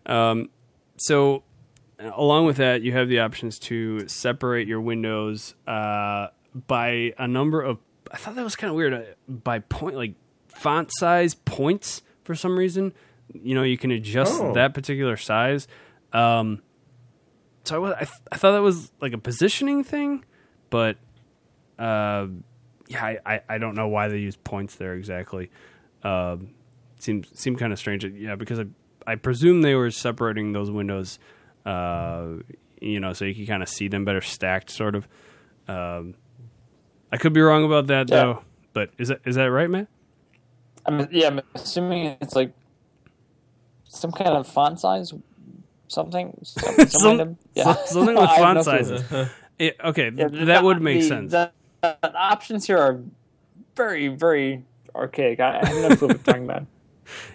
um, 0.05 0.49
so 0.97 1.43
uh, 1.99 2.11
along 2.15 2.45
with 2.45 2.57
that, 2.57 2.81
you 2.81 2.91
have 2.91 3.07
the 3.09 3.19
options 3.19 3.57
to 3.59 4.07
separate 4.07 4.67
your 4.67 4.81
windows 4.81 5.55
uh, 5.67 6.27
by 6.67 7.13
a 7.17 7.27
number 7.27 7.61
of. 7.61 7.77
I 8.11 8.17
thought 8.17 8.36
that 8.36 8.43
was 8.43 8.55
kind 8.55 8.69
of 8.69 8.75
weird. 8.75 8.93
uh, 8.93 9.01
By 9.27 9.59
point, 9.59 9.95
like 9.95 10.13
font 10.47 10.89
size 10.93 11.34
points 11.34 12.01
for 12.23 12.36
some 12.36 12.57
reason. 12.59 12.93
You 13.34 13.55
know, 13.55 13.63
you 13.63 13.77
can 13.77 13.89
adjust 13.89 14.39
Oh. 14.41 14.53
that 14.53 14.73
particular 14.73 15.17
size. 15.17 15.67
Um, 16.11 16.61
so 17.63 17.75
I, 17.75 17.79
was, 17.79 17.93
I, 17.93 17.99
th- 17.99 18.17
I 18.31 18.38
thought 18.38 18.51
that 18.51 18.61
was 18.61 18.91
like 19.01 19.13
a 19.13 19.17
positioning 19.17 19.84
thing, 19.84 20.23
but 20.69 20.97
uh, 21.79 22.27
yeah, 22.88 23.03
I, 23.03 23.17
I, 23.25 23.41
I 23.49 23.57
don't 23.57 23.73
know 23.73 23.88
why 23.88 24.09
they 24.09 24.17
use 24.19 24.36
points 24.36 24.75
there 24.75 24.93
exactly. 24.93 25.49
Um, 26.03 26.49
seemed 27.04 27.58
kind 27.60 27.72
of 27.74 27.80
strange. 27.80 28.04
Yeah, 28.06 28.36
because 28.36 28.60
I 28.60 28.66
I 29.06 29.16
presume 29.16 29.62
they 29.62 29.76
were 29.76 29.91
separating 29.91 30.54
those 30.54 30.72
windows, 30.72 31.20
uh, 31.66 32.28
you 32.82 32.99
know, 32.99 33.14
so 33.14 33.26
you 33.26 33.36
can 33.36 33.45
kind 33.45 33.62
of 33.64 33.70
see 33.70 33.88
them 33.88 34.06
better 34.06 34.22
stacked, 34.22 34.70
sort 34.70 34.95
of. 34.95 35.08
Um, 35.68 36.16
I 37.12 37.18
could 37.18 37.34
be 37.34 37.41
wrong 37.41 37.64
about 37.66 37.88
that 37.88 38.10
Yeah. 38.10 38.16
though. 38.16 38.41
But 38.74 38.89
is 38.97 39.10
that 39.10 39.22
is 39.26 39.36
that 39.36 39.45
right, 39.51 39.70
man? 39.70 39.88
I'm 40.86 41.08
yeah, 41.12 41.28
I'm 41.28 41.41
assuming 41.56 42.18
it's 42.22 42.36
like 42.36 42.54
some 43.86 44.12
kind 44.12 44.32
of 44.32 44.47
font 44.47 44.80
size, 44.80 45.14
something. 45.88 46.38
Some, 46.43 46.88
some 46.89 47.38
yeah. 47.54 47.74
something 47.86 48.16
with 48.16 48.30
font 48.38 48.56
no 48.58 48.62
sizes. 48.64 49.04
Yeah, 49.60 49.72
okay, 49.86 50.12
Yeah, 50.16 50.28
that 50.45 50.64
would 50.64 50.82
make 50.82 51.01
the- 51.01 51.08
sense. 51.08 51.32
The, 51.32 51.51
the 51.82 52.16
options 52.18 52.66
here 52.66 52.78
are 52.80 52.99
very, 53.76 54.08
very 54.08 54.64
archaic. 54.95 55.39
I, 55.39 55.60
I 55.62 55.66
have 55.68 55.89
no 55.91 55.95
clue 55.95 56.08
what 56.08 56.16
you're 56.18 56.24
talking 56.24 56.43
about, 56.45 56.66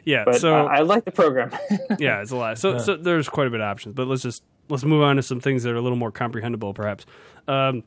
yeah, 0.04 0.24
but 0.24 0.36
so 0.36 0.54
uh, 0.54 0.64
I 0.64 0.80
like 0.80 1.04
the 1.04 1.12
program. 1.12 1.50
yeah, 1.98 2.20
it's 2.22 2.30
a 2.30 2.36
lot. 2.36 2.58
So, 2.58 2.78
so 2.78 2.96
there's 2.96 3.28
quite 3.28 3.46
a 3.46 3.50
bit 3.50 3.60
of 3.60 3.66
options, 3.66 3.94
but 3.94 4.06
let's 4.06 4.22
just 4.22 4.42
let's 4.68 4.84
move 4.84 5.02
on 5.02 5.16
to 5.16 5.22
some 5.22 5.40
things 5.40 5.62
that 5.62 5.70
are 5.70 5.76
a 5.76 5.80
little 5.80 5.98
more 5.98 6.12
comprehensible, 6.12 6.74
perhaps. 6.74 7.06
Um, 7.46 7.84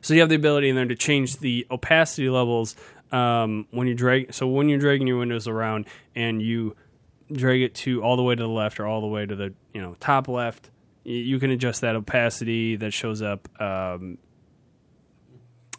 so 0.00 0.14
you 0.14 0.20
have 0.20 0.28
the 0.28 0.36
ability 0.36 0.68
in 0.68 0.76
there 0.76 0.86
to 0.86 0.94
change 0.94 1.38
the 1.38 1.66
opacity 1.70 2.28
levels 2.28 2.76
um, 3.10 3.66
when 3.70 3.86
you 3.86 3.94
drag. 3.94 4.32
So 4.32 4.46
when 4.46 4.68
you're 4.68 4.78
dragging 4.78 5.06
your 5.06 5.18
windows 5.18 5.48
around 5.48 5.86
and 6.14 6.40
you 6.40 6.76
drag 7.32 7.62
it 7.62 7.74
to 7.74 8.02
all 8.02 8.16
the 8.16 8.22
way 8.22 8.34
to 8.34 8.42
the 8.42 8.48
left 8.48 8.78
or 8.78 8.86
all 8.86 9.00
the 9.00 9.06
way 9.06 9.26
to 9.26 9.34
the 9.34 9.54
you 9.72 9.80
know 9.80 9.96
top 10.00 10.28
left, 10.28 10.70
y- 11.04 11.12
you 11.12 11.38
can 11.38 11.50
adjust 11.50 11.80
that 11.80 11.96
opacity 11.96 12.76
that 12.76 12.92
shows 12.92 13.22
up. 13.22 13.48
Um, 13.60 14.18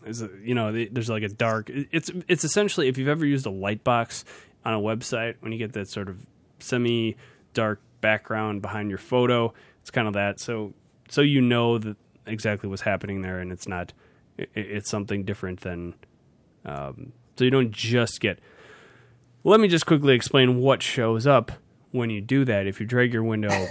is 0.06 0.22
you 0.44 0.54
know 0.54 0.72
there's 0.92 1.10
like 1.10 1.24
a 1.24 1.30
dark 1.30 1.70
it's 1.70 2.12
it's 2.28 2.44
essentially 2.44 2.90
if 2.90 2.98
you've 2.98 3.08
ever 3.08 3.26
used 3.26 3.46
a 3.46 3.50
light 3.50 3.86
box 3.86 4.26
on 4.66 4.74
a 4.74 4.80
website 4.80 5.36
when 5.40 5.52
you 5.52 5.58
get 5.58 5.74
that 5.74 5.88
sort 5.90 6.10
of 6.10 6.26
semi 6.60 7.16
dark 7.54 7.82
background 8.02 8.62
behind 8.62 8.90
your 8.90 8.98
photo. 8.98 9.54
It's 9.82 9.92
kind 9.92 10.08
of 10.08 10.14
that. 10.14 10.40
So 10.40 10.74
so 11.10 11.22
you 11.22 11.42
know 11.42 11.78
that 11.78 11.98
exactly 12.26 12.70
what's 12.70 12.82
happening 12.82 13.22
there 13.22 13.40
and 13.40 13.52
it's 13.52 13.68
not 13.68 13.94
it, 14.38 14.50
it's 14.56 14.90
something 14.90 15.24
different 15.24 15.62
than 15.62 15.94
um, 16.66 17.12
so 17.38 17.44
you 17.44 17.52
don't 17.52 17.72
just 17.72 18.22
get 18.22 18.40
let 19.44 19.60
me 19.60 19.68
just 19.68 19.86
quickly 19.86 20.14
explain 20.16 20.60
what 20.60 20.82
shows 20.82 21.28
up 21.28 21.52
when 21.92 22.10
you 22.10 22.22
do 22.22 22.46
that. 22.46 22.66
If 22.66 22.80
you 22.80 22.86
drag 22.86 23.14
your 23.14 23.24
window 23.24 23.50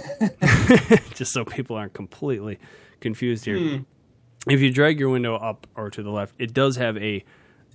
just 1.13 1.33
so 1.33 1.43
people 1.45 1.75
aren't 1.75 1.93
completely 1.93 2.59
confused 2.99 3.45
here. 3.45 3.57
If 4.47 4.61
you 4.61 4.71
drag 4.71 4.99
your 4.99 5.09
window 5.09 5.35
up 5.35 5.67
or 5.75 5.89
to 5.89 6.03
the 6.03 6.09
left, 6.09 6.35
it 6.37 6.53
does 6.53 6.75
have 6.75 6.97
a 6.97 7.23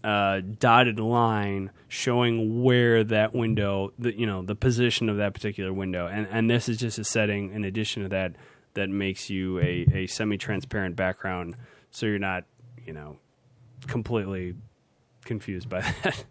uh, 0.05 0.40
dotted 0.59 1.01
line 1.01 1.70
showing 1.88 2.62
where 2.62 3.05
that 3.05 3.34
window, 3.34 3.92
the, 3.99 4.16
you 4.16 4.26
know, 4.26 4.42
the 4.42 4.55
position 4.55 5.09
of 5.09 5.16
that 5.16 5.34
particular 5.34 5.72
window, 5.72 6.07
and 6.07 6.26
and 6.30 6.51
this 6.51 6.68
is 6.68 6.76
just 6.76 6.99
a 6.99 7.05
setting 7.05 7.53
in 7.53 7.64
addition 7.64 8.03
to 8.05 8.09
that 8.09 8.36
that 8.74 8.88
makes 8.88 9.28
you 9.28 9.59
a, 9.59 9.86
a 9.92 10.07
semi-transparent 10.07 10.94
background, 10.94 11.57
so 11.90 12.07
you're 12.07 12.18
not, 12.18 12.44
you 12.86 12.92
know, 12.92 13.16
completely 13.86 14.55
confused 15.24 15.68
by 15.68 15.80
that. 16.03 16.24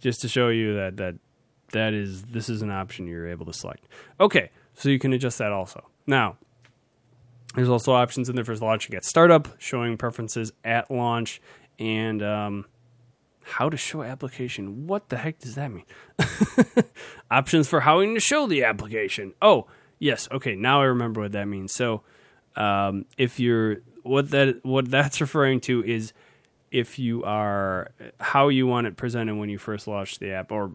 just 0.00 0.20
to 0.20 0.28
show 0.28 0.48
you 0.48 0.74
that 0.74 0.96
that 0.96 1.14
that 1.72 1.94
is 1.94 2.22
this 2.24 2.48
is 2.48 2.62
an 2.62 2.70
option 2.70 3.06
you're 3.06 3.28
able 3.28 3.46
to 3.46 3.52
select. 3.52 3.86
Okay, 4.20 4.50
so 4.74 4.88
you 4.88 4.98
can 4.98 5.12
adjust 5.12 5.38
that 5.38 5.52
also. 5.52 5.84
Now, 6.06 6.36
there's 7.54 7.68
also 7.68 7.92
options 7.92 8.28
in 8.28 8.36
there 8.36 8.44
for 8.44 8.56
launching 8.56 8.94
at 8.94 9.04
startup, 9.04 9.48
showing 9.58 9.96
preferences 9.96 10.52
at 10.64 10.90
launch, 10.90 11.40
and 11.78 12.22
um, 12.22 12.66
how 13.46 13.70
to 13.70 13.76
show 13.76 14.02
application. 14.02 14.88
What 14.88 15.08
the 15.08 15.18
heck 15.18 15.38
does 15.38 15.54
that 15.54 15.70
mean? 15.70 15.84
options 17.30 17.68
for 17.68 17.80
how 17.80 18.00
to 18.00 18.18
show 18.18 18.46
the 18.48 18.64
application. 18.64 19.34
Oh, 19.40 19.68
yes. 20.00 20.28
Okay, 20.32 20.56
now 20.56 20.82
I 20.82 20.86
remember 20.86 21.20
what 21.20 21.32
that 21.32 21.46
means. 21.46 21.72
So, 21.72 22.02
um, 22.56 23.06
if 23.16 23.38
you're 23.38 23.76
what 24.02 24.30
that 24.30 24.64
what 24.64 24.90
that's 24.90 25.20
referring 25.20 25.60
to 25.60 25.84
is 25.84 26.12
if 26.72 26.98
you 26.98 27.22
are 27.22 27.92
how 28.18 28.48
you 28.48 28.66
want 28.66 28.88
it 28.88 28.96
presented 28.96 29.36
when 29.36 29.48
you 29.48 29.58
first 29.58 29.86
launch 29.86 30.18
the 30.18 30.32
app, 30.32 30.50
or 30.50 30.72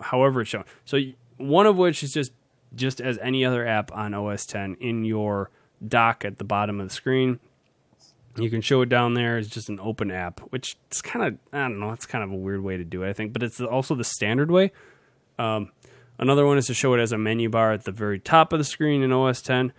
however 0.00 0.40
it's 0.40 0.50
shown. 0.50 0.64
So, 0.84 0.98
one 1.36 1.66
of 1.66 1.76
which 1.78 2.02
is 2.02 2.12
just 2.12 2.32
just 2.74 3.00
as 3.00 3.16
any 3.18 3.44
other 3.44 3.64
app 3.64 3.92
on 3.92 4.12
OS 4.12 4.52
X 4.52 4.76
in 4.80 5.04
your 5.04 5.50
dock 5.86 6.24
at 6.24 6.38
the 6.38 6.44
bottom 6.44 6.80
of 6.80 6.88
the 6.88 6.94
screen. 6.94 7.38
You 8.36 8.48
can 8.48 8.62
show 8.62 8.80
it 8.80 8.88
down 8.88 9.14
there 9.14 9.36
as 9.36 9.48
just 9.48 9.68
an 9.68 9.78
open 9.80 10.10
app, 10.10 10.40
which 10.50 10.76
is 10.90 11.02
kind 11.02 11.26
of 11.26 11.38
I 11.52 11.68
don't 11.68 11.80
know, 11.80 11.92
it's 11.92 12.06
kind 12.06 12.24
of 12.24 12.30
a 12.30 12.36
weird 12.36 12.62
way 12.62 12.76
to 12.76 12.84
do 12.84 13.02
it, 13.02 13.10
I 13.10 13.12
think, 13.12 13.32
but 13.32 13.42
it's 13.42 13.60
also 13.60 13.94
the 13.94 14.04
standard 14.04 14.50
way. 14.50 14.72
Um, 15.38 15.70
another 16.18 16.46
one 16.46 16.56
is 16.56 16.66
to 16.66 16.74
show 16.74 16.94
it 16.94 17.00
as 17.00 17.12
a 17.12 17.18
menu 17.18 17.50
bar 17.50 17.72
at 17.72 17.84
the 17.84 17.92
very 17.92 18.18
top 18.18 18.52
of 18.52 18.58
the 18.58 18.64
screen 18.64 19.02
in 19.02 19.12
OS 19.12 19.48
X, 19.48 19.74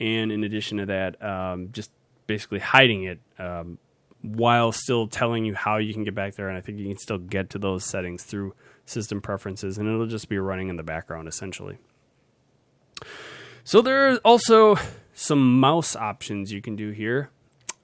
and 0.00 0.32
in 0.32 0.42
addition 0.42 0.78
to 0.78 0.86
that, 0.86 1.22
um, 1.22 1.68
just 1.72 1.90
basically 2.26 2.58
hiding 2.58 3.04
it 3.04 3.20
um, 3.38 3.78
while 4.22 4.72
still 4.72 5.06
telling 5.06 5.44
you 5.44 5.54
how 5.54 5.76
you 5.76 5.92
can 5.92 6.02
get 6.02 6.14
back 6.14 6.34
there. 6.34 6.48
And 6.48 6.56
I 6.56 6.60
think 6.60 6.78
you 6.78 6.88
can 6.88 6.98
still 6.98 7.18
get 7.18 7.50
to 7.50 7.58
those 7.58 7.84
settings 7.84 8.24
through 8.24 8.54
system 8.86 9.20
preferences, 9.20 9.78
and 9.78 9.88
it'll 9.88 10.06
just 10.06 10.28
be 10.28 10.38
running 10.38 10.68
in 10.68 10.76
the 10.76 10.82
background 10.82 11.28
essentially. 11.28 11.78
So 13.62 13.80
there 13.80 14.10
are 14.10 14.16
also 14.24 14.76
some 15.14 15.60
mouse 15.60 15.96
options 15.96 16.52
you 16.52 16.60
can 16.60 16.76
do 16.76 16.90
here. 16.90 17.30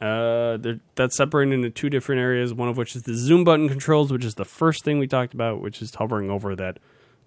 Uh, 0.01 0.57
that's 0.94 1.16
separated 1.16 1.53
into 1.53 1.68
two 1.70 1.90
different 1.90 2.20
areas. 2.20 2.55
One 2.55 2.68
of 2.68 2.76
which 2.76 2.96
is 2.96 3.03
the 3.03 3.14
zoom 3.14 3.44
button 3.44 3.68
controls, 3.68 4.11
which 4.11 4.24
is 4.24 4.34
the 4.34 4.44
first 4.46 4.84
thing 4.84 4.98
we 4.98 5.07
talked 5.07 5.34
about, 5.34 5.61
which 5.61 5.82
is 5.82 5.94
hovering 5.94 6.30
over 6.30 6.57
that 6.57 6.78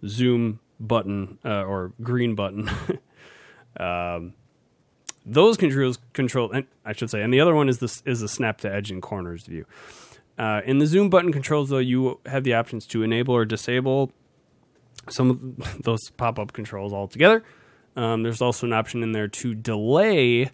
zoom 0.07 0.59
button 0.80 1.38
uh, 1.45 1.63
or 1.63 1.93
green 2.01 2.36
button. 2.36 2.69
um, 3.80 4.34
those 5.26 5.55
controls 5.55 5.99
control, 6.13 6.51
and 6.51 6.65
I 6.84 6.93
should 6.93 7.09
say, 7.09 7.21
and 7.21 7.34
the 7.34 7.39
other 7.39 7.55
one 7.55 7.69
is 7.69 7.80
this 7.80 8.01
is 8.05 8.19
the 8.19 8.28
snap 8.28 8.59
to 8.61 8.74
edge 8.74 8.91
and 8.91 9.01
corners 9.01 9.45
view. 9.45 9.65
Uh, 10.38 10.61
in 10.65 10.80
the 10.80 10.88
zoom 10.88 11.09
button 11.09 11.32
controls, 11.32 11.69
though, 11.69 11.78
you 11.78 12.19
have 12.26 12.43
the 12.43 12.53
options 12.55 12.88
to 12.88 13.03
enable 13.03 13.36
or 13.36 13.45
disable 13.45 14.11
some 15.09 15.30
of 15.30 15.84
those 15.84 16.09
pop 16.17 16.39
up 16.39 16.53
controls 16.53 16.93
altogether. 16.93 17.43
Um, 17.95 18.24
there's 18.24 18.41
also 18.41 18.65
an 18.65 18.74
option 18.74 19.03
in 19.03 19.11
there 19.11 19.28
to 19.28 19.53
delay, 19.53 20.49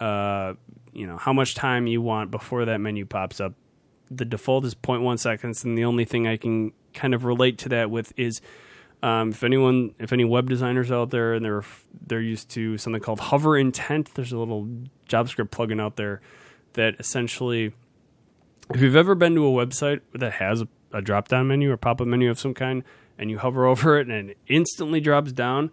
uh, 0.00 0.54
you 0.92 1.06
know, 1.06 1.16
how 1.16 1.32
much 1.32 1.54
time 1.54 1.86
you 1.86 2.00
want 2.00 2.30
before 2.30 2.64
that 2.64 2.78
menu 2.80 3.06
pops 3.06 3.40
up. 3.40 3.54
The 4.10 4.24
default 4.24 4.64
is 4.64 4.74
0.1 4.74 5.18
seconds, 5.18 5.64
and 5.64 5.76
the 5.76 5.84
only 5.84 6.04
thing 6.04 6.26
I 6.26 6.36
can 6.36 6.72
kind 6.92 7.14
of 7.14 7.24
relate 7.24 7.58
to 7.58 7.70
that 7.70 7.90
with 7.90 8.12
is 8.16 8.40
um, 9.02 9.30
if 9.30 9.42
anyone, 9.42 9.94
if 9.98 10.12
any 10.12 10.24
web 10.24 10.48
designers 10.48 10.92
out 10.92 11.10
there 11.10 11.34
and 11.34 11.44
they're 11.44 11.64
they're 12.06 12.20
used 12.20 12.50
to 12.50 12.76
something 12.78 13.00
called 13.00 13.20
hover 13.20 13.56
intent, 13.56 14.14
there's 14.14 14.32
a 14.32 14.38
little 14.38 14.68
JavaScript 15.08 15.48
plugin 15.48 15.80
out 15.80 15.96
there 15.96 16.20
that 16.74 16.96
essentially, 16.98 17.72
if 18.74 18.80
you've 18.80 18.96
ever 18.96 19.14
been 19.14 19.34
to 19.34 19.46
a 19.46 19.66
website 19.66 20.02
that 20.12 20.34
has 20.34 20.60
a, 20.60 20.68
a 20.92 21.00
drop 21.00 21.28
down 21.28 21.48
menu 21.48 21.70
or 21.70 21.76
pop 21.76 22.00
up 22.00 22.06
menu 22.06 22.30
of 22.30 22.38
some 22.38 22.54
kind, 22.54 22.84
and 23.18 23.30
you 23.30 23.38
hover 23.38 23.66
over 23.66 23.98
it 23.98 24.08
and 24.08 24.30
it 24.30 24.38
instantly 24.46 25.00
drops 25.00 25.32
down 25.32 25.70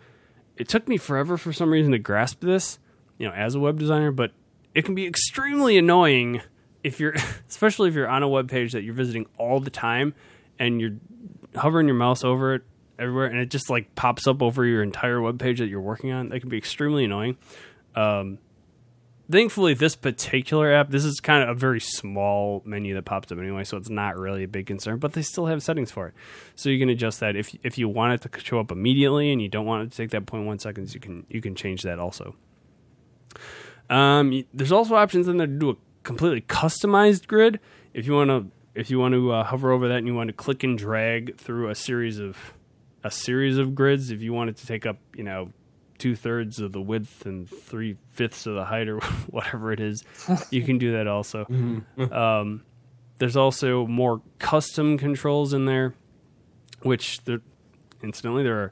it 0.59 0.67
took 0.67 0.87
me 0.87 0.97
forever 0.97 1.37
for 1.37 1.51
some 1.53 1.71
reason 1.71 1.93
to 1.93 1.97
grasp 1.97 2.41
this, 2.41 2.77
you 3.17 3.25
know, 3.25 3.33
as 3.33 3.55
a 3.55 3.59
web 3.59 3.79
designer, 3.79 4.11
but 4.11 4.31
it 4.73 4.85
can 4.85 4.95
be 4.95 5.05
extremely 5.05 5.77
annoying 5.77 6.41
if 6.83 6.99
you're 6.99 7.13
especially 7.49 7.89
if 7.89 7.95
you're 7.95 8.07
on 8.07 8.23
a 8.23 8.27
web 8.27 8.49
page 8.49 8.73
that 8.73 8.83
you're 8.83 8.93
visiting 8.93 9.25
all 9.37 9.59
the 9.59 9.69
time 9.69 10.13
and 10.57 10.79
you're 10.79 10.95
hovering 11.55 11.87
your 11.87 11.95
mouse 11.95 12.23
over 12.23 12.55
it 12.55 12.63
everywhere 12.97 13.27
and 13.27 13.39
it 13.39 13.49
just 13.49 13.69
like 13.69 13.95
pops 13.95 14.27
up 14.27 14.41
over 14.41 14.65
your 14.65 14.83
entire 14.83 15.21
web 15.21 15.39
page 15.39 15.59
that 15.59 15.67
you're 15.67 15.81
working 15.81 16.11
on. 16.11 16.29
That 16.29 16.41
can 16.41 16.49
be 16.49 16.57
extremely 16.57 17.05
annoying. 17.05 17.37
Um, 17.95 18.37
thankfully 19.31 19.73
this 19.73 19.95
particular 19.95 20.73
app 20.73 20.89
this 20.89 21.05
is 21.05 21.19
kind 21.19 21.43
of 21.43 21.49
a 21.49 21.53
very 21.53 21.79
small 21.79 22.61
menu 22.65 22.95
that 22.95 23.05
pops 23.05 23.31
up 23.31 23.37
anyway 23.37 23.63
so 23.63 23.77
it's 23.77 23.89
not 23.89 24.17
really 24.17 24.43
a 24.43 24.47
big 24.47 24.65
concern 24.65 24.97
but 24.97 25.13
they 25.13 25.21
still 25.21 25.45
have 25.45 25.61
settings 25.61 25.91
for 25.91 26.07
it 26.07 26.13
so 26.55 26.69
you 26.69 26.79
can 26.79 26.89
adjust 26.89 27.19
that 27.19 27.35
if 27.35 27.55
if 27.63 27.77
you 27.77 27.87
want 27.87 28.13
it 28.13 28.21
to 28.21 28.39
show 28.39 28.59
up 28.59 28.71
immediately 28.71 29.31
and 29.31 29.41
you 29.41 29.47
don't 29.47 29.65
want 29.65 29.83
it 29.83 29.91
to 29.91 29.97
take 29.97 30.09
that 30.09 30.25
0.1 30.25 30.59
seconds 30.59 30.93
you 30.93 30.99
can 30.99 31.25
you 31.29 31.41
can 31.41 31.53
change 31.53 31.83
that 31.83 31.99
also 31.99 32.35
um, 33.89 34.43
there's 34.53 34.71
also 34.71 34.95
options 34.95 35.27
in 35.27 35.37
there 35.37 35.47
to 35.47 35.53
do 35.53 35.69
a 35.71 35.75
completely 36.03 36.41
customized 36.41 37.27
grid 37.27 37.59
if 37.93 38.05
you 38.05 38.13
want 38.13 38.29
to 38.29 38.47
if 38.75 38.89
you 38.89 38.99
want 38.99 39.13
to 39.13 39.31
uh, 39.31 39.43
hover 39.43 39.71
over 39.71 39.87
that 39.87 39.97
and 39.97 40.07
you 40.07 40.15
want 40.15 40.27
to 40.27 40.33
click 40.33 40.63
and 40.63 40.77
drag 40.77 41.37
through 41.37 41.69
a 41.69 41.75
series 41.75 42.19
of 42.19 42.37
a 43.03 43.11
series 43.11 43.57
of 43.57 43.75
grids 43.75 44.11
if 44.11 44.21
you 44.21 44.31
want 44.31 44.49
it 44.49 44.57
to 44.57 44.65
take 44.65 44.85
up 44.85 44.97
you 45.15 45.23
know 45.23 45.51
two 45.99 46.15
thirds 46.15 46.59
of 46.59 46.71
the 46.71 46.81
width 46.81 47.25
and 47.25 47.47
three 47.47 47.97
fifths 48.09 48.47
of 48.47 48.55
the 48.55 48.65
height 48.65 48.87
or 48.87 48.99
whatever 49.29 49.71
it 49.71 49.79
is. 49.79 50.03
You 50.49 50.63
can 50.63 50.79
do 50.79 50.93
that 50.93 51.07
also. 51.07 51.45
Mm-hmm. 51.59 52.13
um, 52.13 52.63
there's 53.17 53.35
also 53.35 53.85
more 53.85 54.21
custom 54.37 54.97
controls 54.97 55.51
in 55.51 55.65
there, 55.65 55.93
which 56.83 57.21
there, 57.25 57.41
incidentally 58.01 58.43
there 58.43 58.57
are 58.59 58.71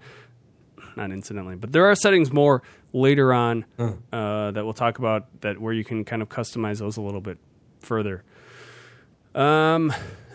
not 0.95 1.11
incidentally, 1.11 1.55
but 1.55 1.74
there 1.74 1.86
are 1.86 1.95
settings 1.95 2.32
more 2.32 2.63
later 2.93 3.33
on 3.33 3.65
uh, 3.77 4.51
that 4.51 4.63
we'll 4.63 4.73
talk 4.73 4.99
about 4.99 5.41
that 5.41 5.59
where 5.59 5.73
you 5.73 5.83
can 5.83 6.05
kind 6.05 6.21
of 6.21 6.29
customize 6.29 6.79
those 6.79 6.97
a 6.97 7.01
little 7.01 7.21
bit 7.21 7.38
further. 7.79 8.23
Um, 9.35 9.93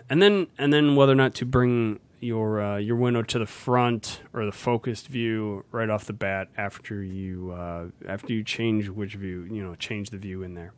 and 0.09 0.21
then 0.21 0.47
and 0.57 0.71
then 0.71 0.95
whether 0.95 1.11
or 1.11 1.15
not 1.15 1.33
to 1.35 1.45
bring 1.45 1.99
your 2.19 2.61
uh, 2.61 2.77
your 2.77 2.95
window 2.95 3.21
to 3.21 3.39
the 3.39 3.45
front 3.45 4.21
or 4.33 4.45
the 4.45 4.51
focused 4.51 5.07
view 5.07 5.65
right 5.71 5.89
off 5.89 6.05
the 6.05 6.13
bat 6.13 6.47
after 6.57 7.03
you 7.03 7.51
uh, 7.51 7.85
after 8.07 8.33
you 8.33 8.43
change 8.43 8.89
which 8.89 9.15
view 9.15 9.47
you 9.51 9.63
know 9.63 9.75
change 9.75 10.09
the 10.09 10.17
view 10.17 10.43
in 10.43 10.53
there, 10.53 10.73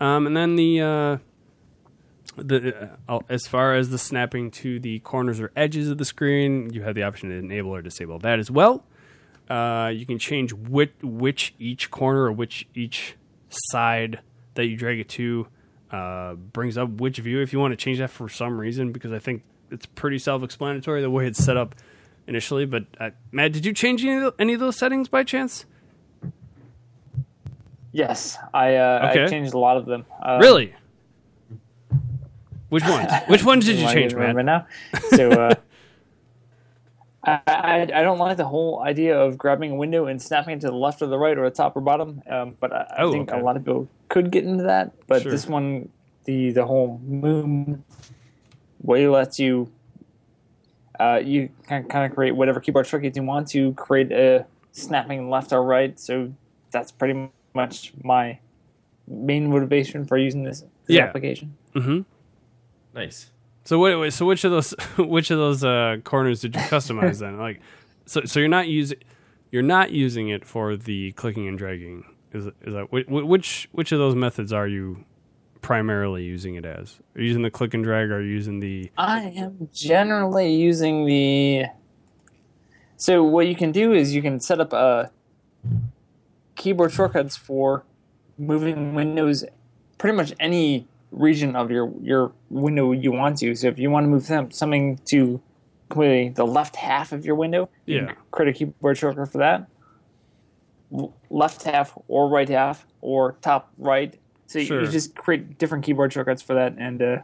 um, 0.00 0.26
and 0.26 0.36
then 0.36 0.56
the 0.56 0.80
uh, 0.80 1.18
the 2.36 2.90
uh, 3.08 3.20
as 3.28 3.46
far 3.46 3.74
as 3.74 3.90
the 3.90 3.98
snapping 3.98 4.50
to 4.50 4.80
the 4.80 4.98
corners 5.00 5.40
or 5.40 5.52
edges 5.54 5.90
of 5.90 5.98
the 5.98 6.04
screen, 6.04 6.72
you 6.72 6.82
have 6.82 6.94
the 6.94 7.02
option 7.02 7.28
to 7.28 7.36
enable 7.36 7.74
or 7.74 7.82
disable 7.82 8.18
that 8.20 8.38
as 8.38 8.50
well. 8.50 8.84
Uh, 9.48 9.90
you 9.94 10.04
can 10.04 10.18
change 10.18 10.52
which 10.52 10.92
which 11.02 11.54
each 11.58 11.90
corner 11.90 12.24
or 12.24 12.32
which 12.32 12.68
each 12.74 13.14
side 13.48 14.20
that 14.54 14.66
you 14.66 14.76
drag 14.76 15.00
it 15.00 15.08
to 15.08 15.46
uh, 15.90 16.34
brings 16.34 16.76
up 16.76 16.90
which 17.00 17.18
view 17.18 17.40
if 17.40 17.52
you 17.52 17.58
want 17.58 17.72
to 17.72 17.76
change 17.76 17.98
that 17.98 18.10
for 18.10 18.28
some 18.28 18.60
reason 18.60 18.92
because 18.92 19.12
I 19.12 19.18
think 19.18 19.42
it's 19.70 19.86
pretty 19.86 20.18
self-explanatory 20.18 21.00
the 21.00 21.10
way 21.10 21.26
it's 21.26 21.42
set 21.42 21.56
up 21.56 21.74
initially. 22.26 22.66
But 22.66 22.84
uh, 23.00 23.10
Matt, 23.32 23.52
did 23.52 23.64
you 23.64 23.72
change 23.72 24.04
any 24.04 24.22
of, 24.22 24.34
any 24.38 24.54
of 24.54 24.60
those 24.60 24.76
settings 24.76 25.08
by 25.08 25.24
chance? 25.24 25.64
Yes, 27.90 28.36
I 28.52 28.76
uh, 28.76 29.08
okay. 29.10 29.24
I 29.24 29.28
changed 29.28 29.54
a 29.54 29.58
lot 29.58 29.76
of 29.78 29.86
them. 29.86 30.04
Um, 30.22 30.40
really? 30.40 30.74
Which 32.68 32.84
ones? 32.84 33.10
Which 33.28 33.44
ones 33.44 33.64
did 33.64 33.78
you 33.78 33.88
change, 33.88 34.14
Matt? 34.14 34.36
Now, 34.44 34.66
so 35.10 35.30
uh, 35.30 35.54
I, 37.28 37.40
I, 37.46 37.80
I 37.82 38.02
don't 38.02 38.18
like 38.18 38.36
the 38.36 38.44
whole 38.44 38.82
idea 38.82 39.18
of 39.18 39.38
grabbing 39.38 39.72
a 39.72 39.74
window 39.74 40.06
and 40.06 40.20
snapping 40.20 40.56
it 40.56 40.60
to 40.60 40.68
the 40.68 40.74
left 40.74 41.02
or 41.02 41.06
the 41.06 41.18
right 41.18 41.36
or 41.36 41.48
the 41.48 41.54
top 41.54 41.76
or 41.76 41.80
bottom. 41.80 42.22
Um, 42.28 42.56
but 42.58 42.72
I, 42.72 42.86
I 42.98 43.02
oh, 43.02 43.12
think 43.12 43.30
okay. 43.30 43.40
a 43.40 43.44
lot 43.44 43.56
of 43.56 43.64
people 43.64 43.88
could 44.08 44.30
get 44.30 44.44
into 44.44 44.64
that. 44.64 44.92
But 45.06 45.22
sure. 45.22 45.32
this 45.32 45.46
one, 45.46 45.90
the 46.24 46.50
the 46.52 46.66
whole 46.66 47.00
Moom 47.08 47.82
way 48.82 49.08
lets 49.08 49.38
you 49.38 49.70
uh, 50.98 51.20
you 51.22 51.50
can 51.66 51.84
kind 51.84 52.04
of 52.04 52.14
create 52.14 52.32
whatever 52.32 52.60
keyboard 52.60 52.86
shortcuts 52.86 53.16
you 53.16 53.22
want 53.22 53.48
to 53.48 53.72
create 53.74 54.10
a 54.12 54.46
snapping 54.72 55.30
left 55.30 55.52
or 55.52 55.62
right. 55.62 55.98
So 55.98 56.32
that's 56.70 56.90
pretty 56.90 57.30
much 57.54 57.92
my 58.02 58.38
main 59.06 59.48
motivation 59.48 60.04
for 60.04 60.18
using 60.18 60.42
this, 60.42 60.60
this 60.86 60.96
yeah. 60.96 61.04
application. 61.04 61.56
Mm-hmm. 61.74 62.00
Nice. 62.94 63.30
So 63.68 63.78
wait, 63.78 64.14
so 64.14 64.24
which 64.24 64.44
of 64.44 64.50
those 64.50 64.70
which 64.96 65.30
of 65.30 65.36
those 65.36 65.62
uh, 65.62 65.98
corners 66.02 66.40
did 66.40 66.54
you 66.54 66.60
customize 66.62 67.18
then? 67.18 67.36
Like, 67.38 67.60
so 68.06 68.24
so 68.24 68.40
you're 68.40 68.48
not 68.48 68.66
using 68.66 68.96
you're 69.50 69.60
not 69.60 69.90
using 69.90 70.30
it 70.30 70.46
for 70.46 70.74
the 70.74 71.12
clicking 71.12 71.46
and 71.46 71.58
dragging. 71.58 72.04
Is 72.32 72.46
is 72.46 72.72
that 72.72 72.90
which 72.90 73.68
which 73.72 73.92
of 73.92 73.98
those 73.98 74.14
methods 74.14 74.54
are 74.54 74.66
you 74.66 75.04
primarily 75.60 76.24
using 76.24 76.54
it 76.54 76.64
as? 76.64 76.98
Are 77.14 77.20
you 77.20 77.26
using 77.26 77.42
the 77.42 77.50
click 77.50 77.74
and 77.74 77.84
drag? 77.84 78.08
Or 78.08 78.16
are 78.16 78.22
you 78.22 78.30
using 78.30 78.60
the? 78.60 78.90
I 78.96 79.34
am 79.36 79.68
generally 79.70 80.50
using 80.50 81.04
the. 81.04 81.66
So 82.96 83.22
what 83.22 83.48
you 83.48 83.54
can 83.54 83.70
do 83.70 83.92
is 83.92 84.14
you 84.14 84.22
can 84.22 84.40
set 84.40 84.60
up 84.60 84.72
a 84.72 84.76
uh, 84.76 85.08
keyboard 86.54 86.90
shortcuts 86.90 87.36
for 87.36 87.84
moving 88.38 88.94
windows, 88.94 89.44
pretty 89.98 90.16
much 90.16 90.32
any 90.40 90.88
region 91.10 91.56
of 91.56 91.70
your 91.70 91.92
your 92.02 92.32
window 92.50 92.92
you 92.92 93.12
want 93.12 93.38
to. 93.38 93.54
So 93.54 93.68
if 93.68 93.78
you 93.78 93.90
want 93.90 94.04
to 94.04 94.08
move 94.08 94.26
them, 94.26 94.50
something 94.50 95.00
to 95.10 95.40
completely 95.88 96.30
the 96.30 96.46
left 96.46 96.76
half 96.76 97.12
of 97.12 97.24
your 97.24 97.34
window, 97.34 97.68
yeah, 97.86 98.12
create 98.30 98.54
a 98.54 98.58
keyboard 98.58 98.98
shortcut 98.98 99.30
for 99.30 99.38
that. 99.38 99.68
Left 101.30 101.62
half 101.64 101.92
or 102.08 102.28
right 102.28 102.48
half 102.48 102.86
or 103.00 103.32
top 103.42 103.72
right 103.76 104.18
so 104.48 104.64
sure. 104.64 104.80
you 104.80 104.88
just 104.88 105.14
create 105.14 105.58
different 105.58 105.84
keyboard 105.84 106.12
shortcuts 106.12 106.40
for 106.40 106.54
that, 106.54 106.74
and 106.78 107.02
uh, 107.02 107.18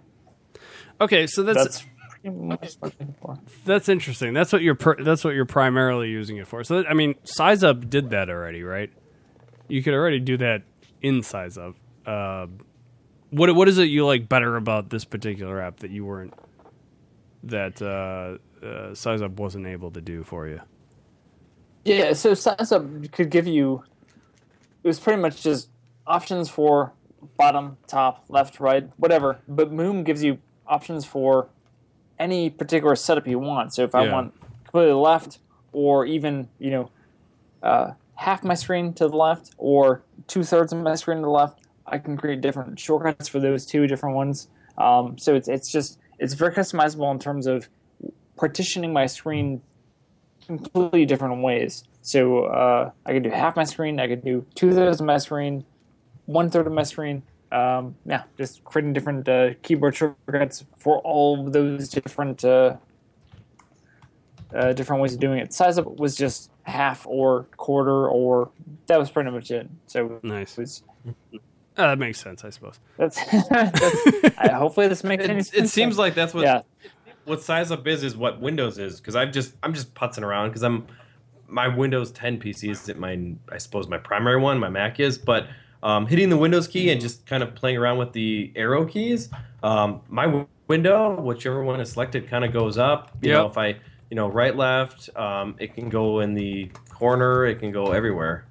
okay, 1.01 1.27
so 1.27 1.43
that's, 1.43 1.59
that's 1.59 1.87
pretty 2.11 2.37
much 2.37 2.75
what 2.81 2.93
I'm 3.01 3.15
for. 3.15 3.39
That's 3.65 3.89
interesting. 3.89 4.35
That's 4.35 4.53
what 4.53 4.61
you're 4.61 4.75
per- 4.75 5.03
that's 5.03 5.25
what 5.25 5.35
you're 5.35 5.47
primarily 5.47 6.11
using 6.11 6.37
it 6.37 6.47
for. 6.47 6.63
So 6.65 6.83
that, 6.83 6.91
I 6.91 6.93
mean, 6.93 7.15
SizeUp 7.25 7.89
did 7.89 8.11
that 8.11 8.29
already, 8.29 8.63
right? 8.63 8.93
You 9.69 9.83
could 9.83 9.95
already 9.95 10.21
do 10.21 10.37
that 10.37 10.65
in 11.01 11.23
SizeUp. 11.23 11.77
Uh, 12.05 12.47
what 13.35 13.55
what 13.55 13.69
is 13.69 13.79
it 13.79 13.85
you 13.85 14.07
like 14.07 14.29
better 14.29 14.57
about 14.57 14.91
this 14.91 15.05
particular 15.05 15.61
app 15.61 15.79
that 15.81 15.91
you 15.91 16.05
weren't 16.05 16.35
that 17.43 17.83
uh, 17.83 18.39
uh, 18.65 18.93
SizeUp 18.93 19.33
wasn't 19.33 19.67
able 19.67 19.91
to 19.91 20.01
do 20.01 20.23
for 20.23 20.47
you? 20.47 20.61
Yeah, 21.85 22.13
so 22.13 22.33
SizeUp 22.33 23.13
could 23.13 23.31
give 23.31 23.47
you. 23.47 23.85
It 24.83 24.89
was 24.89 25.01
pretty 25.01 25.21
much 25.21 25.43
just 25.43 25.69
options 26.07 26.49
for 26.49 26.93
bottom, 27.37 27.77
top, 27.87 28.25
left, 28.29 28.61
right, 28.61 28.89
whatever. 28.99 29.41
But 29.49 29.73
Moom 29.73 30.05
gives 30.05 30.23
you 30.23 30.39
options 30.67 31.05
for 31.05 31.49
any 32.19 32.51
particular 32.51 32.95
setup 32.95 33.27
you 33.27 33.39
want. 33.39 33.75
So 33.75 33.83
if 33.83 33.95
I 33.95 34.11
want 34.11 34.35
completely 34.65 34.93
left, 34.93 35.39
or 35.73 36.07
even 36.07 36.49
you 36.59 36.71
know 36.71 36.91
uh, 37.63 37.93
half 38.15 38.45
my 38.45 38.55
screen 38.55 38.93
to 38.95 39.09
the 39.09 39.17
left, 39.17 39.51
or 39.59 40.03
two 40.29 40.45
thirds 40.45 40.73
of 40.73 40.79
my 40.79 40.95
screen 40.95 41.19
to 41.19 41.23
the 41.23 41.31
left, 41.31 41.64
I 41.87 41.99
can 41.99 42.17
create 42.17 42.41
different 42.41 42.79
shortcuts 42.79 43.29
for 43.29 43.41
those 43.41 43.67
two 43.67 43.87
different 43.87 44.17
ones. 44.17 44.49
Um, 44.79 45.19
so 45.19 45.35
it's 45.35 45.49
it's 45.49 45.71
just 45.71 45.99
it's 46.19 46.35
very 46.35 46.53
customizable 46.53 47.11
in 47.13 47.19
terms 47.19 47.47
of 47.47 47.69
partitioning 48.37 48.93
my 48.93 49.07
screen 49.07 49.63
completely 50.47 51.07
different 51.07 51.43
ways. 51.43 51.85
So 52.03 52.45
uh, 52.45 52.91
I 53.07 53.13
could 53.13 53.23
do 53.23 53.31
half 53.31 53.57
my 53.57 53.65
screen, 53.65 53.99
I 53.99 54.09
could 54.09 54.25
do 54.25 54.45
two 54.55 54.73
thirds 54.73 55.01
of 55.01 55.07
my 55.07 55.19
screen, 55.19 55.65
one 56.27 56.51
third 56.51 56.67
of 56.67 56.73
my 56.73 56.83
screen. 56.83 57.23
Um, 57.53 57.95
yeah, 58.05 58.25
just 58.37 58.65
creating 58.65 58.95
different 58.95 59.29
uh, 59.29 59.51
keyboard 59.63 59.95
shortcuts 59.95 60.65
for 60.77 60.99
all 60.99 61.49
those 61.49 61.89
different 61.89 62.45
uh, 62.45 62.77
uh, 64.55 64.73
different 64.73 65.03
ways 65.03 65.15
of 65.15 65.21
doing 65.21 65.39
it. 65.39 65.51
SizeUp 65.51 65.97
was 65.97 66.17
just 66.17 66.51
half 66.63 67.07
or 67.07 67.45
quarter, 67.57 68.09
or 68.09 68.51
that 68.87 68.99
was 68.99 69.11
pretty 69.11 69.31
much 69.31 69.51
it. 69.51 69.69
So 69.87 70.21
Nice. 70.23 70.59
it 70.59 70.61
was 70.61 70.83
Uh, 71.77 71.89
that 71.89 71.99
makes 71.99 72.21
sense, 72.21 72.45
I 72.45 72.51
suppose. 72.51 72.79
that's. 72.97 73.19
that's 73.51 74.39
I, 74.39 74.49
hopefully, 74.53 74.87
this 74.89 75.03
makes 75.03 75.25
any 75.25 75.41
It, 75.41 75.47
sense. 75.47 75.65
it 75.65 75.69
seems 75.69 75.99
like 75.99 76.15
that's 76.15 76.33
what 76.33 76.45
yeah. 76.45 76.63
what 77.25 77.41
SizeUp 77.41 77.87
is 77.87 78.03
is 78.05 78.17
what 78.17 78.41
Windows 78.41 78.79
is 78.79 79.01
because 79.01 79.17
I've 79.17 79.33
just 79.33 79.55
I'm 79.63 79.75
just 79.75 79.93
putzing 79.95 80.23
around 80.23 80.51
because 80.51 80.63
I'm 80.63 80.87
my 81.49 81.69
Windows 81.69 82.11
10 82.13 82.41
PC 82.41 82.71
isn't 82.71 82.99
my 82.99 83.19
I 83.53 83.59
suppose 83.59 83.89
my 83.89 83.99
primary 83.99 84.41
one 84.41 84.59
my 84.59 84.69
Mac 84.69 84.99
is 85.01 85.19
but 85.19 85.47
um, 85.83 86.07
hitting 86.07 86.29
the 86.31 86.37
Windows 86.37 86.67
key 86.69 86.91
and 86.91 87.01
just 87.01 87.27
kind 87.27 87.43
of 87.43 87.55
playing 87.55 87.77
around 87.77 87.99
with 87.99 88.13
the 88.13 88.53
arrow 88.57 88.85
keys 88.87 89.29
um, 89.63 90.01
my 90.09 90.25
w- 90.27 90.47
window 90.69 91.21
whichever 91.21 91.63
one 91.63 91.81
is 91.81 91.93
selected 91.93 92.29
kind 92.29 92.45
of 92.45 92.53
goes 92.53 92.79
up 92.79 93.11
you 93.21 93.31
know 93.33 93.47
if 93.47 93.59
I 93.59 93.69
you 94.11 94.17
know 94.17 94.29
right 94.29 94.57
left 94.57 95.11
um, 95.17 95.55
it 95.59 95.75
can 95.75 95.89
go 95.91 96.21
in 96.21 96.35
the 96.35 96.71
corner 96.91 97.45
it 97.47 97.57
can 97.57 97.71
go 97.73 97.93
everywhere 97.93 98.47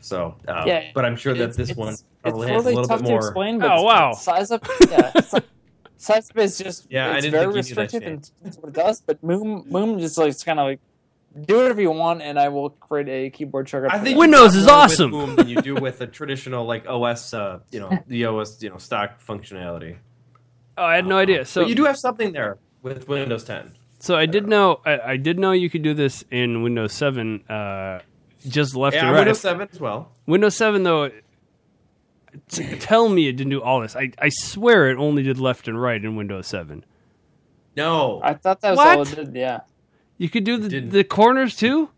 so 0.00 0.34
uh, 0.48 0.64
Yeah, 0.66 0.90
but 0.94 1.04
I'm 1.04 1.16
sure 1.16 1.34
that 1.34 1.56
this 1.56 1.74
one 1.76 1.94
it's 1.94 2.04
probably 2.22 2.48
has 2.48 2.54
a 2.56 2.58
really 2.64 2.74
little 2.74 2.88
tough 2.88 3.00
bit 3.00 3.06
to 3.06 3.10
more 3.10 3.18
explain. 3.20 3.58
But 3.58 3.70
Oh, 3.72 3.82
wow. 3.82 4.12
SizeUp, 4.12 4.90
yeah, 4.90 5.12
SizeUp 5.98 6.36
is 6.38 6.58
just 6.58 6.86
Yeah, 6.90 7.08
I 7.10 7.16
it's 7.16 7.24
didn't 7.26 7.32
very 7.32 7.52
think 7.52 7.68
you 7.68 7.70
knew 7.70 7.74
that, 7.74 7.82
restrictive 7.82 8.02
Shane. 8.02 8.12
and 8.12 8.30
that's 8.42 8.56
what 8.58 8.68
it 8.70 8.74
does. 8.74 9.00
But 9.00 9.22
Moom 9.22 9.66
Moom 9.68 10.00
just 10.00 10.18
like 10.18 10.30
it's 10.30 10.44
kind 10.44 10.58
of 10.58 10.66
like 10.66 10.80
do 11.46 11.56
whatever 11.56 11.80
you 11.80 11.90
want, 11.90 12.20
and 12.20 12.38
I 12.38 12.48
will 12.48 12.70
create 12.70 13.08
a 13.08 13.30
keyboard 13.30 13.68
shortcut. 13.68 13.92
I 13.94 13.98
for 13.98 14.04
think 14.04 14.16
that. 14.16 14.20
Windows 14.20 14.54
you 14.54 14.60
is 14.60 14.66
got 14.66 14.74
more 14.74 14.84
awesome. 14.84 15.10
With 15.12 15.20
Moom 15.30 15.36
than 15.36 15.48
you 15.48 15.56
do 15.62 15.74
with 15.76 16.00
a 16.02 16.06
traditional 16.06 16.66
like 16.66 16.86
OS, 16.86 17.32
uh, 17.32 17.60
you 17.70 17.80
know, 17.80 17.98
the 18.06 18.26
OS, 18.26 18.62
you 18.62 18.68
know, 18.70 18.76
stock 18.78 19.20
functionality. 19.26 19.96
Oh, 20.76 20.84
I 20.84 20.96
had 20.96 21.06
no 21.06 21.18
idea. 21.18 21.44
So 21.46 21.62
but 21.62 21.68
you 21.70 21.74
do 21.74 21.84
have 21.84 21.98
something 21.98 22.32
there 22.32 22.58
with 22.82 23.08
Windows 23.08 23.44
10. 23.44 23.72
So 23.98 24.16
I 24.16 24.26
did 24.26 24.46
know 24.48 24.80
I, 24.84 25.00
I 25.12 25.16
did 25.16 25.38
know 25.38 25.52
you 25.52 25.70
could 25.70 25.82
do 25.82 25.94
this 25.94 26.24
in 26.30 26.62
Windows 26.62 26.92
7, 26.92 27.44
uh, 27.48 28.00
just 28.48 28.74
left 28.74 28.96
Yeah, 28.96 29.04
and 29.06 29.12
right. 29.12 29.18
Windows 29.20 29.40
7 29.40 29.68
as 29.72 29.80
well. 29.80 30.12
Windows 30.26 30.56
7 30.56 30.82
though, 30.82 31.10
t- 32.48 32.76
tell 32.76 33.08
me 33.08 33.28
it 33.28 33.32
didn't 33.32 33.50
do 33.50 33.62
all 33.62 33.80
this. 33.80 33.94
I, 33.96 34.10
I 34.18 34.28
swear 34.30 34.90
it 34.90 34.96
only 34.98 35.22
did 35.22 35.38
left 35.38 35.68
and 35.68 35.80
right 35.80 36.02
in 36.02 36.16
Windows 36.16 36.46
7. 36.46 36.84
No, 37.76 38.20
I 38.22 38.34
thought 38.34 38.60
that 38.60 38.70
was 38.70 38.76
What? 38.78 38.96
all 38.96 39.02
it 39.02 39.14
did. 39.14 39.34
Yeah, 39.34 39.60
You 40.18 40.28
could 40.28 40.44
do 40.44 40.58
the, 40.58 40.80
the 40.80 41.04
corners 41.04 41.56
too. 41.56 41.88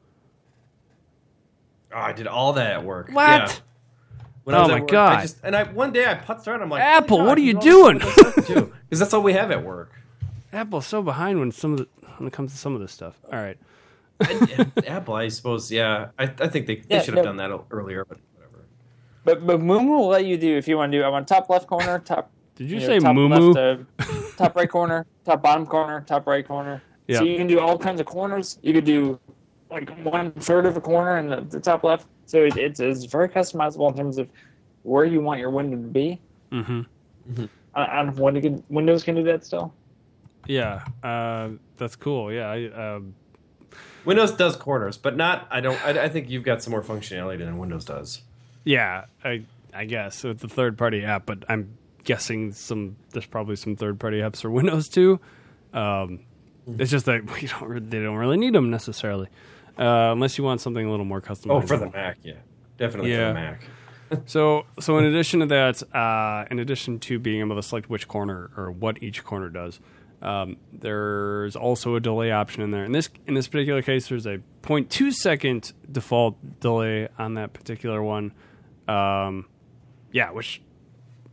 oh, 1.93 1.99
I 1.99 2.13
did 2.13 2.27
all 2.27 2.53
that 2.55 2.73
at 2.73 2.85
work. 2.85 3.09
What? 3.13 3.27
Yeah. 3.27 3.53
When 4.45 4.55
I 4.55 4.59
Oh 4.59 4.63
was 4.63 4.71
at 4.71 4.75
my 4.75 4.81
work, 4.81 4.91
God. 4.91 5.19
I 5.19 5.23
just 5.23 5.39
and 5.43 5.57
I 5.57 5.63
one 5.65 5.93
day 5.93 6.07
I 6.07 6.15
putzed 6.15 6.47
around. 6.47 6.63
I'm 6.63 6.69
like, 6.71 6.83
Apple, 6.83 7.23
oh 7.23 7.25
what 7.25 7.39
are 7.39 7.41
you 7.41 7.51
I 7.51 7.53
can 7.55 7.63
do 7.63 7.83
all 7.83 7.93
doing? 7.93 7.99
this 7.99 8.17
with 8.17 8.37
Windows 8.37 8.47
7 8.47 8.55
too, 8.67 8.73
because 8.89 8.99
that's 9.01 9.15
all 9.15 9.23
we 9.23 9.33
have 9.33 9.51
at 9.51 9.65
work. 9.65 9.93
Apple's 10.53 10.87
so 10.87 11.03
behind 11.03 11.41
when 11.41 11.51
some 11.51 11.73
of 11.73 11.79
the, 11.79 11.89
when 12.19 12.27
it 12.29 12.33
comes 12.33 12.53
to 12.53 12.59
some 12.59 12.75
of 12.75 12.81
this 12.81 12.93
stuff. 12.93 13.19
All 13.33 13.39
right. 13.39 13.57
And- 14.21 14.51
and 14.53 14.73
Apple, 14.87 15.15
I 15.15 15.29
suppose, 15.29 15.73
yeah. 15.73 16.09
I, 16.19 16.25
I 16.25 16.49
think 16.49 16.67
they, 16.67 16.77
they 16.77 16.85
Yeah, 16.97 17.03
should 17.03 17.15
have 17.15 17.25
no. 17.25 17.33
done 17.33 17.37
that 17.39 17.51
earlier, 17.73 18.05
but 18.05 18.19
whatever. 18.19 18.34
But 19.25 19.47
but 19.47 19.61
Moom 19.61 19.89
will 19.89 20.09
let 20.09 20.25
you 20.27 20.37
do 20.37 20.57
if 20.57 20.69
you 20.69 20.77
want 20.77 20.93
to 20.93 20.99
do. 20.99 21.05
I 21.05 21.09
want 21.09 21.27
top 21.27 21.49
left 21.49 21.67
corner, 21.67 21.99
top. 22.05 22.31
Did 22.57 22.71
you 22.71 22.79
know, 22.79 22.87
say 22.87 22.99
top 23.01 23.15
moo 23.17 23.29
left, 23.29 23.59
uh, 23.59 24.13
top 24.37 24.55
right 24.55 24.69
corner, 24.69 25.07
top 25.25 25.43
bottom 25.43 25.67
corner, 25.67 26.03
top 26.07 26.27
right 26.27 26.47
corner. 26.47 26.83
Yeah. 27.09 27.19
So 27.19 27.25
you 27.25 27.37
can 27.37 27.47
do 27.47 27.59
all 27.59 27.77
kinds 27.77 28.01
of 28.01 28.07
corners. 28.07 28.59
You 28.63 28.73
could 28.73 28.85
do 28.85 29.19
like 29.71 29.91
one 30.05 30.31
third 30.33 30.67
of 30.67 30.77
a 30.77 30.81
corner 30.81 31.19
in 31.19 31.29
the, 31.29 31.41
the 31.41 31.61
top 31.61 31.83
left. 31.83 32.07
So 32.27 32.45
it, 32.45 32.57
it's 32.57 32.81
it's 32.81 33.05
very 33.05 33.29
customizable 33.29 33.91
in 33.91 33.97
terms 33.97 34.19
of 34.19 34.29
where 34.83 35.05
you 35.05 35.21
want 35.21 35.41
your 35.41 35.51
window 35.51 35.77
to 35.77 35.89
be. 35.89 36.21
Mm-hmm. 36.53 37.45
I, 37.75 37.85
I 37.85 37.97
don't 37.97 38.07
know 38.07 38.13
if 38.13 38.19
Windows 38.19 38.43
can, 38.43 38.65
Windows 38.69 39.03
can 39.03 39.15
do 39.17 39.25
that 39.25 39.45
still. 39.45 39.75
Yeah, 40.47 40.85
uh, 41.03 41.51
that's 41.77 41.97
cool. 41.97 42.33
Yeah, 42.33 42.51
I, 42.51 42.95
um 42.97 43.15
Windows 44.05 44.33
does 44.33 44.57
corners, 44.57 44.99
but 44.99 45.17
not. 45.17 45.49
I 45.51 45.61
don't. 45.61 45.83
I, 45.85 46.05
I 46.05 46.09
think 46.09 46.29
you've 46.29 46.43
got 46.43 46.63
some 46.63 46.71
more 46.71 46.83
functionality 46.83 47.39
than 47.39 47.59
Windows 47.59 47.85
does. 47.85 48.23
Yeah, 48.65 49.05
I 49.25 49.45
I 49.73 49.85
guess 49.85 50.25
with 50.25 50.41
the 50.41 50.49
third 50.49 50.77
party 50.79 51.05
app, 51.05 51.27
but 51.27 51.45
I'm 51.49 51.77
guessing 52.05 52.53
some 52.53 52.97
there's 53.13 53.27
probably 53.27 53.57
some 53.57 53.77
third 53.77 53.99
party 54.01 54.19
apps 54.19 54.41
for 54.43 54.51
Windows 54.61 54.89
too. 54.89 55.21
Um, 55.73 56.21
it's 56.67 56.91
just 56.91 57.07
that 57.07 57.25
we 57.41 57.49
don't 57.49 57.91
they 57.91 58.01
don't 58.01 58.17
really 58.17 58.37
need 58.37 58.55
them 58.55 58.71
necessarily, 58.71 59.29
uh, 59.79 60.13
unless 60.13 60.39
you 60.39 60.45
want 60.45 60.61
something 60.61 60.85
a 60.87 60.91
little 60.91 61.05
more 61.07 61.21
customized. 61.21 61.63
Oh, 61.65 61.67
for 61.67 61.77
the 61.77 61.91
Mac, 61.91 62.19
yeah, 62.23 62.35
definitely 62.79 63.11
Yeah. 63.13 63.29
for 63.29 63.35
the 63.35 63.35
Mac. 63.35 63.61
So, 64.27 64.65
so 64.79 64.99
in 64.99 65.07
addition 65.07 65.41
to 65.41 65.47
that, 65.47 65.83
uh, 65.97 66.45
in 66.51 66.61
addition 66.61 67.01
to 67.01 67.19
being 67.19 67.41
able 67.41 67.57
to 67.57 67.63
select 67.63 67.89
which 67.91 68.07
corner 68.07 68.51
or 68.57 68.71
what 68.71 69.03
each 69.03 69.25
corner 69.25 69.49
does, 69.49 69.81
um, 70.23 70.57
there's 70.73 71.57
also 71.57 71.97
a 71.97 72.01
delay 72.01 72.31
option 72.31 72.63
in 72.63 72.71
there. 72.71 72.85
In 72.85 72.93
this 72.93 73.09
in 73.27 73.35
this 73.35 73.49
particular 73.49 73.83
case, 73.83 74.07
there's 74.09 74.27
a 74.27 74.39
0.2 74.63 75.11
second 75.13 75.73
default 75.91 76.37
delay 76.61 77.09
on 77.19 77.35
that 77.35 77.55
particular 77.55 78.03
one. 78.03 78.33
Um, 78.89 79.47
yeah, 80.13 80.31
which 80.31 80.61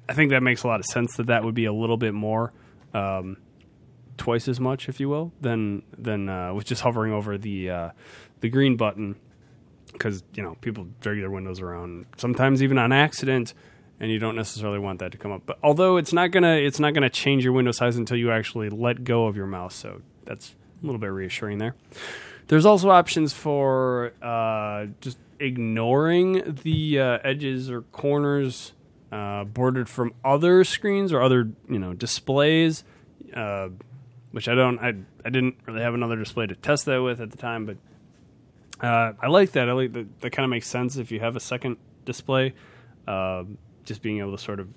I 0.09 0.13
think 0.13 0.31
that 0.31 0.43
makes 0.43 0.63
a 0.63 0.67
lot 0.67 0.79
of 0.79 0.85
sense. 0.85 1.15
That 1.17 1.27
that 1.27 1.43
would 1.43 1.55
be 1.55 1.65
a 1.65 1.73
little 1.73 1.97
bit 1.97 2.13
more, 2.13 2.53
um, 2.93 3.37
twice 4.17 4.47
as 4.47 4.59
much, 4.59 4.89
if 4.89 4.99
you 4.99 5.09
will, 5.09 5.31
than 5.41 5.83
than 5.97 6.29
uh, 6.29 6.53
with 6.53 6.65
just 6.65 6.81
hovering 6.81 7.13
over 7.13 7.37
the 7.37 7.69
uh, 7.69 7.89
the 8.41 8.49
green 8.49 8.75
button 8.75 9.15
because 9.93 10.23
you 10.33 10.43
know 10.43 10.55
people 10.61 10.87
drag 10.99 11.19
their 11.19 11.29
windows 11.29 11.59
around 11.61 12.05
sometimes 12.17 12.61
even 12.61 12.77
on 12.77 12.91
accident 12.91 13.53
and 13.99 14.11
you 14.11 14.19
don't 14.19 14.35
necessarily 14.35 14.79
want 14.79 14.99
that 14.99 15.11
to 15.11 15.17
come 15.17 15.31
up 15.31 15.41
but 15.45 15.57
although 15.63 15.97
it's 15.97 16.13
not 16.13 16.31
gonna 16.31 16.55
it's 16.55 16.79
not 16.79 16.93
gonna 16.93 17.09
change 17.09 17.43
your 17.43 17.53
window 17.53 17.71
size 17.71 17.97
until 17.97 18.17
you 18.17 18.31
actually 18.31 18.69
let 18.69 19.03
go 19.03 19.25
of 19.27 19.35
your 19.35 19.47
mouse 19.47 19.75
so 19.75 20.01
that's 20.25 20.55
a 20.81 20.85
little 20.85 20.99
bit 20.99 21.07
reassuring 21.07 21.57
there 21.57 21.75
there's 22.47 22.65
also 22.65 22.89
options 22.89 23.33
for 23.33 24.13
uh, 24.21 24.85
just 24.99 25.17
ignoring 25.41 26.57
the 26.63 26.99
uh, 26.99 27.17
edges 27.23 27.69
or 27.69 27.81
corners 27.81 28.73
uh, 29.11 29.43
bordered 29.43 29.89
from 29.89 30.13
other 30.23 30.63
screens 30.63 31.11
or 31.11 31.21
other 31.21 31.51
you 31.69 31.79
know 31.79 31.93
displays 31.93 32.83
uh, 33.35 33.69
which 34.31 34.47
I 34.47 34.55
don't 34.55 34.79
I, 34.79 34.93
I 35.25 35.29
didn't 35.29 35.55
really 35.65 35.81
have 35.81 35.93
another 35.93 36.15
display 36.15 36.47
to 36.47 36.55
test 36.55 36.85
that 36.85 37.01
with 37.01 37.19
at 37.19 37.31
the 37.31 37.37
time 37.37 37.65
but 37.65 37.77
uh, 38.79 39.13
I 39.21 39.27
like 39.27 39.51
that. 39.51 39.69
I 39.69 39.73
like 39.73 39.93
that. 39.93 40.21
That 40.21 40.31
kind 40.31 40.43
of 40.43 40.49
makes 40.49 40.67
sense 40.67 40.97
if 40.97 41.11
you 41.11 41.19
have 41.19 41.35
a 41.35 41.39
second 41.39 41.77
display. 42.05 42.53
Um 43.07 43.57
just 43.83 44.01
being 44.01 44.19
able 44.19 44.31
to 44.31 44.37
sort 44.37 44.59
of 44.59 44.69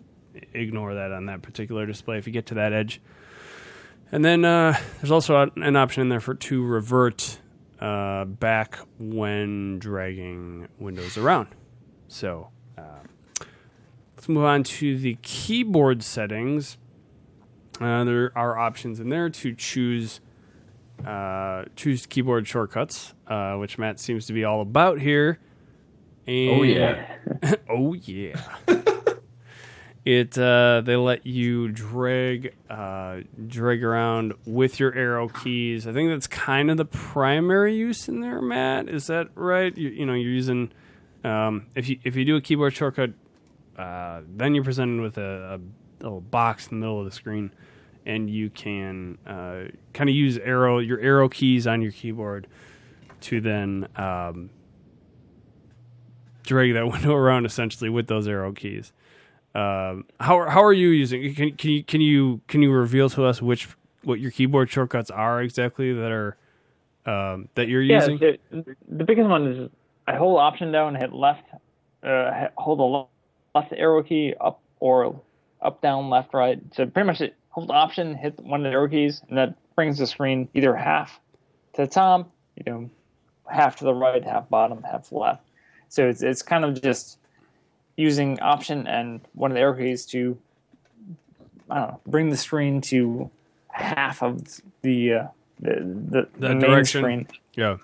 ignore 0.54 0.94
that 0.94 1.12
on 1.12 1.26
that 1.26 1.42
particular 1.42 1.86
display 1.86 2.18
if 2.18 2.26
you 2.26 2.32
get 2.32 2.46
to 2.46 2.54
that 2.54 2.72
edge. 2.72 3.00
And 4.10 4.24
then 4.24 4.44
uh, 4.44 4.78
there's 5.00 5.10
also 5.10 5.50
an 5.56 5.76
option 5.76 6.02
in 6.02 6.08
there 6.08 6.20
for 6.20 6.34
to 6.34 6.64
revert 6.64 7.38
uh, 7.84 8.24
back 8.24 8.78
when 8.98 9.78
dragging 9.78 10.66
windows 10.78 11.18
around. 11.18 11.48
So 12.08 12.48
uh, 12.78 13.00
let's 14.16 14.26
move 14.26 14.44
on 14.44 14.62
to 14.64 14.96
the 14.96 15.18
keyboard 15.20 16.02
settings. 16.02 16.78
Uh, 17.78 18.04
there 18.04 18.32
are 18.34 18.56
options 18.56 19.00
in 19.00 19.10
there 19.10 19.28
to 19.28 19.54
choose 19.54 20.20
uh, 21.04 21.64
choose 21.76 22.06
keyboard 22.06 22.46
shortcuts, 22.46 23.12
uh, 23.26 23.56
which 23.56 23.76
Matt 23.76 24.00
seems 24.00 24.26
to 24.26 24.32
be 24.32 24.44
all 24.44 24.62
about 24.62 24.98
here. 25.00 25.38
And, 26.26 26.60
Oh 26.60 26.62
yeah. 26.62 27.16
oh 27.68 27.92
yeah. 27.92 28.40
it 30.04 30.36
uh, 30.36 30.82
they 30.84 30.96
let 30.96 31.26
you 31.26 31.68
drag 31.68 32.54
uh, 32.68 33.20
drag 33.46 33.82
around 33.82 34.34
with 34.44 34.78
your 34.78 34.94
arrow 34.94 35.28
keys. 35.28 35.86
I 35.86 35.92
think 35.92 36.10
that's 36.10 36.26
kind 36.26 36.70
of 36.70 36.76
the 36.76 36.84
primary 36.84 37.74
use 37.74 38.08
in 38.08 38.20
there, 38.20 38.42
Matt. 38.42 38.88
Is 38.88 39.06
that 39.06 39.30
right? 39.34 39.76
You, 39.76 39.88
you 39.88 40.04
know, 40.04 40.12
you're 40.12 40.30
using 40.30 40.70
um, 41.24 41.66
if 41.74 41.88
you 41.88 41.98
if 42.04 42.16
you 42.16 42.24
do 42.26 42.36
a 42.36 42.40
keyboard 42.42 42.74
shortcut, 42.74 43.12
uh, 43.78 44.20
then 44.28 44.54
you're 44.54 44.64
presented 44.64 45.00
with 45.00 45.16
a, 45.16 45.58
a 46.00 46.02
little 46.02 46.20
box 46.20 46.66
in 46.66 46.78
the 46.78 46.84
middle 46.84 46.98
of 46.98 47.06
the 47.06 47.10
screen, 47.10 47.50
and 48.04 48.28
you 48.28 48.50
can 48.50 49.16
uh, 49.26 49.70
kind 49.94 50.10
of 50.10 50.14
use 50.14 50.36
arrow 50.36 50.80
your 50.80 51.00
arrow 51.00 51.30
keys 51.30 51.66
on 51.66 51.80
your 51.80 51.92
keyboard 51.92 52.46
to 53.22 53.40
then 53.40 53.88
um, 53.96 54.50
drag 56.42 56.74
that 56.74 56.86
window 56.92 57.14
around 57.14 57.46
essentially 57.46 57.88
with 57.88 58.06
those 58.06 58.28
arrow 58.28 58.52
keys. 58.52 58.92
Um, 59.54 60.06
how 60.20 60.38
are- 60.38 60.50
how 60.50 60.64
are 60.64 60.72
you 60.72 60.88
using? 60.90 61.34
Can 61.34 61.52
can 61.56 61.70
you 61.70 61.84
can 61.84 62.00
you 62.00 62.40
can 62.48 62.62
you 62.62 62.72
reveal 62.72 63.08
to 63.10 63.24
us 63.24 63.42
which 63.42 63.68
what 64.02 64.20
your 64.20 64.30
keyboard 64.30 64.70
shortcuts 64.70 65.10
are 65.10 65.42
exactly 65.42 65.92
that 65.92 66.12
are 66.12 66.36
um, 67.06 67.48
that 67.54 67.68
you're 67.68 67.82
Yeah, 67.88 68.08
using? 68.08 68.18
the, 68.18 68.38
the 68.88 69.04
biggest 69.04 69.28
one 69.28 69.46
is 69.46 69.70
I 70.06 70.16
hold 70.16 70.38
Option 70.40 70.72
down, 70.72 70.94
hit 70.94 71.12
left, 71.12 71.44
uh, 72.02 72.48
hold 72.56 72.78
the 72.80 73.58
left 73.58 73.72
arrow 73.76 74.02
key 74.02 74.34
up 74.40 74.62
or 74.80 75.20
up, 75.62 75.80
down, 75.82 76.10
left, 76.10 76.34
right. 76.34 76.60
So 76.74 76.86
pretty 76.86 77.06
much 77.06 77.20
it, 77.20 77.36
hold 77.50 77.70
Option, 77.70 78.14
hit 78.16 78.38
one 78.40 78.60
of 78.60 78.64
the 78.64 78.70
arrow 78.76 78.88
keys, 78.88 79.22
and 79.28 79.38
that 79.38 79.54
brings 79.76 79.98
the 79.98 80.06
screen 80.06 80.48
either 80.54 80.74
half 80.74 81.20
to 81.74 81.82
the 81.82 81.88
top, 81.88 82.30
you 82.56 82.72
know, 82.72 82.90
half 83.50 83.76
to 83.76 83.84
the 83.84 83.94
right, 83.94 84.24
half 84.24 84.48
bottom, 84.48 84.82
half 84.82 85.12
left. 85.12 85.42
So 85.88 86.08
it's 86.08 86.22
it's 86.22 86.42
kind 86.42 86.64
of 86.64 86.80
just 86.82 87.18
using 87.96 88.38
Option 88.40 88.86
and 88.86 89.20
one 89.34 89.50
of 89.50 89.54
the 89.54 89.60
arrow 89.60 89.76
keys 89.76 90.06
to 90.06 90.36
I 91.70 91.78
don't 91.80 91.88
know 91.92 92.00
bring 92.06 92.30
the 92.30 92.36
screen 92.36 92.80
to 92.82 93.30
half 93.68 94.22
of 94.22 94.42
the 94.82 95.12
uh, 95.14 95.26
the 95.60 95.74
the, 96.10 96.28
the 96.38 96.48
main 96.50 96.60
direction. 96.60 97.00
screen. 97.02 97.28
Yeah. 97.54 97.76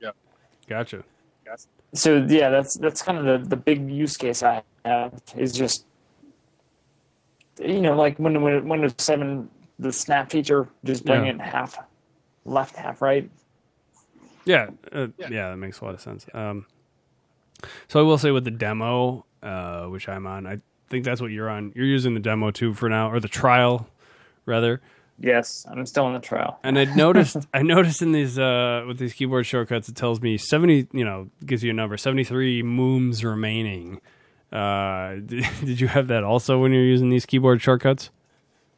Yeah. 0.00 0.10
Gotcha. 0.68 1.02
so 1.94 2.26
yeah, 2.28 2.50
that's 2.50 2.74
that's 2.74 3.02
kind 3.02 3.18
of 3.18 3.24
the, 3.42 3.48
the 3.48 3.56
big 3.56 3.90
use 3.90 4.16
case 4.16 4.42
I 4.42 4.62
have 4.84 5.12
is 5.36 5.52
just 5.52 5.84
you 7.58 7.80
know 7.80 7.96
like 7.96 8.18
when 8.18 8.40
when 8.42 8.68
Windows 8.68 8.94
Seven 8.98 9.48
the 9.78 9.92
snap 9.92 10.30
feature 10.30 10.68
just 10.84 11.04
bring 11.04 11.24
Yeah. 11.26 11.32
it 11.32 11.40
half 11.40 11.78
left 12.44 12.76
half 12.76 13.00
right. 13.02 13.30
Yeah, 14.44 14.68
uh, 14.92 15.08
yeah, 15.18 15.28
Yeah. 15.30 15.50
that 15.50 15.56
makes 15.56 15.80
a 15.80 15.84
lot 15.84 15.94
of 15.94 16.00
sense. 16.00 16.24
Um, 16.32 16.66
so 17.88 17.98
I 17.98 18.02
will 18.04 18.16
say 18.18 18.30
with 18.30 18.44
the 18.44 18.50
demo, 18.52 19.25
uh, 19.42 19.84
which 19.86 20.08
I'm 20.08 20.26
on, 20.26 20.46
I 20.46 20.60
think 20.88 21.04
that's 21.04 21.20
what 21.20 21.30
you're 21.30 21.48
on. 21.50 21.72
You're 21.74 21.86
using 21.86 22.14
the 22.14 22.20
demo 22.20 22.50
too 22.50 22.74
for 22.74 22.88
now, 22.88 23.10
or 23.10 23.20
the 23.20 23.28
trial, 23.28 23.88
rather. 24.44 24.80
Yes, 25.18 25.64
I'm 25.70 25.86
still 25.86 26.06
in 26.08 26.12
the 26.12 26.20
trial. 26.20 26.58
And 26.62 26.78
I 26.78 26.84
noticed, 26.84 27.38
I 27.54 27.62
noticed 27.62 28.02
in 28.02 28.12
these 28.12 28.38
uh, 28.38 28.84
with 28.86 28.98
these 28.98 29.14
keyboard 29.14 29.46
shortcuts, 29.46 29.88
it 29.88 29.96
tells 29.96 30.20
me 30.20 30.36
seventy. 30.36 30.86
You 30.92 31.04
know, 31.04 31.30
gives 31.44 31.62
you 31.64 31.70
a 31.70 31.74
number 31.74 31.96
seventy 31.96 32.22
three 32.24 32.62
mooms 32.62 33.24
remaining. 33.24 34.00
Uh, 34.52 35.14
did, 35.24 35.44
did 35.64 35.80
you 35.80 35.88
have 35.88 36.08
that 36.08 36.22
also 36.22 36.58
when 36.60 36.72
you're 36.72 36.84
using 36.84 37.08
these 37.10 37.24
keyboard 37.26 37.62
shortcuts? 37.62 38.10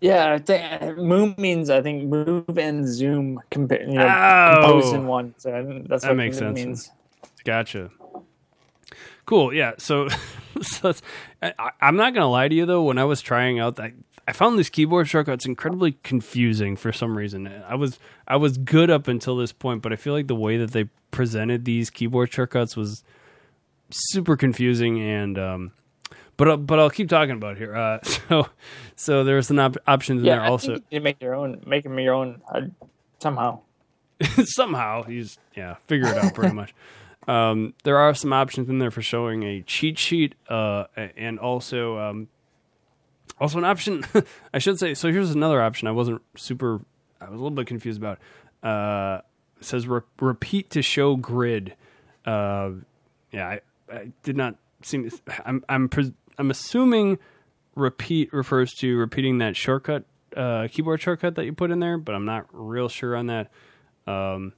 Yeah, 0.01 0.33
I 0.35 0.39
think 0.39 0.97
move 0.97 1.39
means 1.39 1.71
I 1.71 1.83
think 1.83 2.05
move 2.05 2.57
and 2.57 2.87
zoom 2.87 3.41
compa- 3.51 3.81
you 3.89 3.95
know, 3.95 4.07
Oh. 4.07 4.55
composed 4.63 4.95
in 4.95 5.07
one. 5.09 5.35
So 5.39 5.83
that's 5.89 6.05
That 6.05 6.11
what 6.11 6.17
makes 6.17 6.39
sense. 6.39 6.55
means. 6.55 6.91
Gotcha. 7.45 7.91
Cool. 9.29 9.53
Yeah. 9.53 9.73
So, 9.77 10.09
so 10.63 10.95
I, 11.43 11.53
I'm 11.83 11.97
not 11.97 12.15
gonna 12.15 12.31
lie 12.31 12.49
to 12.49 12.55
you 12.55 12.65
though. 12.65 12.83
When 12.83 12.97
I 12.97 13.05
was 13.05 13.21
trying 13.21 13.59
out 13.61 13.77
that, 13.77 13.93
I 14.27 14.33
found 14.33 14.59
these 14.59 14.71
keyboard 14.71 15.07
shortcuts 15.07 15.45
incredibly 15.45 15.93
confusing 16.03 16.77
for 16.77 16.93
some 16.95 17.17
reason. 17.17 17.47
I 17.69 17.75
was 17.75 17.99
I 18.27 18.37
was 18.37 18.57
good 18.57 18.89
up 18.91 19.07
until 19.07 19.37
this 19.37 19.53
point, 19.53 19.83
but 19.83 19.93
I 19.93 19.97
feel 19.97 20.15
like 20.15 20.29
the 20.29 20.35
way 20.35 20.57
that 20.57 20.71
they 20.71 20.85
presented 21.11 21.67
these 21.67 21.91
keyboard 21.91 22.33
shortcuts 22.33 22.75
was 22.75 23.05
super 23.91 24.37
confusing 24.37 24.99
and. 25.01 25.39
um 25.39 25.73
but 26.39 26.49
I'll- 26.49 26.57
but 26.57 26.79
I'll 26.79 26.89
keep 26.91 27.09
talking 27.09 27.35
about 27.35 27.57
it 27.57 27.59
here. 27.59 27.75
Uh, 27.77 27.99
so 28.03 28.47
so 28.97 29.25
there's 29.25 29.49
some 29.49 29.59
op- 29.59 29.77
options 29.87 30.21
in 30.23 30.27
Yeah, 30.27 30.37
there 30.37 30.45
I 30.45 30.49
also. 30.49 30.75
think 30.75 30.85
you 30.91 31.01
make 31.03 31.21
your 31.21 31.35
own, 31.35 31.61
make 31.67 31.83
them 31.83 31.99
your 31.99 32.15
own 32.15 32.41
uh, 32.49 32.61
somehow. 33.19 33.61
somehow 34.45 35.03
he's 35.03 35.37
yeah 35.55 35.77
figure 35.87 36.09
it 36.09 36.17
out 36.17 36.33
pretty 36.35 36.55
much 36.55 36.75
um, 37.29 37.75
there 37.85 37.99
are 37.99 38.15
some 38.15 38.33
options 38.33 38.69
in 38.69 38.79
there 38.79 38.91
for 38.91 39.03
showing 39.03 39.45
a 39.45 39.63
cheat 39.63 39.99
sheet 39.99 40.35
uh, 40.49 40.87
and 41.17 41.39
also 41.39 41.99
um, 41.99 42.29
also 43.39 43.59
an 43.59 43.65
option 43.65 44.05
i 44.55 44.59
should 44.59 44.79
say 44.79 44.95
so 44.95 45.13
here's 45.13 45.31
another 45.31 45.63
option 45.63 45.87
i 45.87 45.93
wasn't 45.93 46.21
super 46.37 46.81
i 47.21 47.25
was 47.27 47.35
a 47.35 47.37
little 47.37 47.51
bit 47.51 47.67
confused 47.67 47.99
about. 48.01 48.19
Uh, 48.63 49.21
says 49.61 49.87
re- 49.87 50.01
repeat 50.21 50.71
to 50.71 50.83
show 50.83 51.17
grid. 51.17 51.75
Uh, 52.25 52.71
yeah 53.33 53.47
I, 53.47 53.61
I 53.93 54.13
did 54.23 54.37
not 54.37 54.57
seem 54.83 55.11
i'm 55.45 55.65
i'm 55.69 55.89
pres- 55.89 56.13
i'm 56.39 56.51
assuming 56.51 57.19
repeat 57.75 58.33
refers 58.33 58.73
to 58.75 58.97
repeating 58.97 59.39
that 59.39 59.57
shortcut 59.57 60.05
uh, 60.37 60.69
keyboard 60.71 61.01
shortcut 61.01 61.35
that 61.37 61.45
you 61.45 61.53
put 61.53 61.71
in 61.71 61.81
there 61.81 61.99
but 61.99 62.15
i'm 62.15 62.25
not 62.25 62.47
real 62.53 62.89
sure 62.89 63.17
on 63.17 63.27
that. 63.27 63.51
Um, 64.07 64.53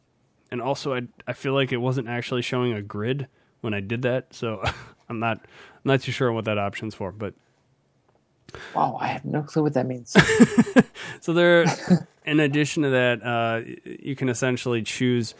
and 0.51 0.61
also, 0.61 0.95
I 0.95 1.03
I 1.27 1.33
feel 1.33 1.55
like 1.55 1.73
it 1.73 1.79
wasn't 1.79 2.09
actually 2.09 2.43
showing 2.43 2.73
a 2.73 2.83
grid 2.83 3.29
when 3.61 3.75
I 3.75 3.81
did 3.81 4.03
that, 4.03 4.35
so 4.35 4.63
I'm 5.09 5.19
not 5.19 5.39
I'm 5.39 5.85
not 5.85 6.03
too 6.03 6.13
sure 6.13 6.33
what 6.33 6.45
that 6.47 6.59
option's 6.59 6.95
for. 6.95 7.13
But 7.13 7.35
Wow, 8.75 8.99
I 9.01 9.09
have 9.09 9.25
no 9.25 9.43
clue 9.43 9.63
what 9.63 9.75
that 9.75 9.87
means. 9.87 10.17
so 11.21 11.33
there, 11.33 11.65
in 12.25 12.41
addition 12.41 12.83
to 12.83 12.91
that, 12.91 13.23
uh, 13.23 13.61
you 13.85 14.17
can 14.17 14.29
essentially 14.29 14.83
choose 14.83 15.35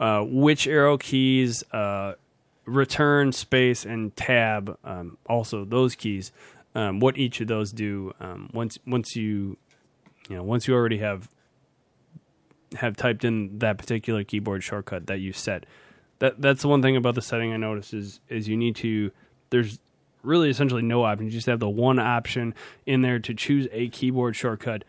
uh, 0.00 0.22
which 0.22 0.66
arrow 0.66 0.98
keys, 0.98 1.62
uh, 1.72 2.14
return, 2.64 3.32
space, 3.32 3.84
and 3.84 4.14
tab. 4.16 4.78
Um, 4.84 5.18
also, 5.28 5.64
those 5.64 5.94
keys, 5.94 6.32
um, 6.74 7.00
what 7.00 7.16
each 7.18 7.40
of 7.40 7.48
those 7.48 7.72
do. 7.72 8.12
Um, 8.20 8.50
once 8.52 8.78
once 8.86 9.16
you 9.16 9.56
you 10.28 10.36
know 10.36 10.42
once 10.42 10.66
you 10.66 10.74
already 10.74 10.98
have 10.98 11.28
have 12.76 12.96
typed 12.96 13.24
in 13.24 13.58
that 13.58 13.78
particular 13.78 14.24
keyboard 14.24 14.62
shortcut 14.62 15.06
that 15.06 15.20
you 15.20 15.32
set. 15.32 15.66
That 16.18 16.40
that's 16.40 16.62
the 16.62 16.68
one 16.68 16.82
thing 16.82 16.96
about 16.96 17.14
the 17.14 17.22
setting 17.22 17.52
I 17.52 17.56
noticed 17.56 17.94
is 17.94 18.20
is 18.28 18.48
you 18.48 18.56
need 18.56 18.76
to 18.76 19.10
there's 19.50 19.78
really 20.22 20.50
essentially 20.50 20.82
no 20.82 21.04
option. 21.04 21.26
You 21.26 21.32
just 21.32 21.46
have 21.46 21.60
the 21.60 21.68
one 21.68 21.98
option 21.98 22.54
in 22.86 23.02
there 23.02 23.18
to 23.18 23.34
choose 23.34 23.68
a 23.72 23.88
keyboard 23.88 24.36
shortcut, 24.36 24.84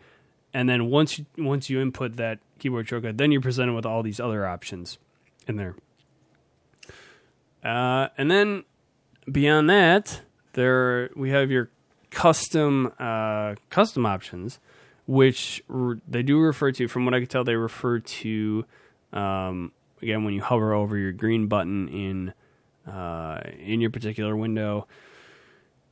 and 0.52 0.68
then 0.68 0.90
once 0.90 1.18
you, 1.18 1.26
once 1.38 1.68
you 1.68 1.80
input 1.80 2.16
that 2.16 2.38
keyboard 2.58 2.88
shortcut, 2.88 3.18
then 3.18 3.32
you're 3.32 3.40
presented 3.40 3.74
with 3.74 3.86
all 3.86 4.02
these 4.02 4.20
other 4.20 4.46
options 4.46 4.98
in 5.46 5.56
there. 5.56 5.74
Uh, 7.62 8.08
and 8.16 8.30
then 8.30 8.64
beyond 9.30 9.68
that, 9.68 10.22
there 10.52 11.10
we 11.16 11.30
have 11.30 11.50
your 11.50 11.70
custom 12.10 12.92
uh, 12.98 13.54
custom 13.70 14.06
options, 14.06 14.58
which 15.06 15.62
re- 15.68 16.00
they 16.06 16.22
do 16.22 16.38
refer 16.38 16.72
to. 16.72 16.88
From 16.88 17.04
what 17.04 17.14
I 17.14 17.20
can 17.20 17.28
tell, 17.28 17.44
they 17.44 17.56
refer 17.56 18.00
to 18.00 18.64
um, 19.12 19.72
again 20.02 20.24
when 20.24 20.34
you 20.34 20.42
hover 20.42 20.72
over 20.72 20.96
your 20.96 21.12
green 21.12 21.46
button 21.46 21.88
in 21.88 22.34
uh, 22.90 23.40
in 23.58 23.80
your 23.80 23.90
particular 23.90 24.36
window. 24.36 24.86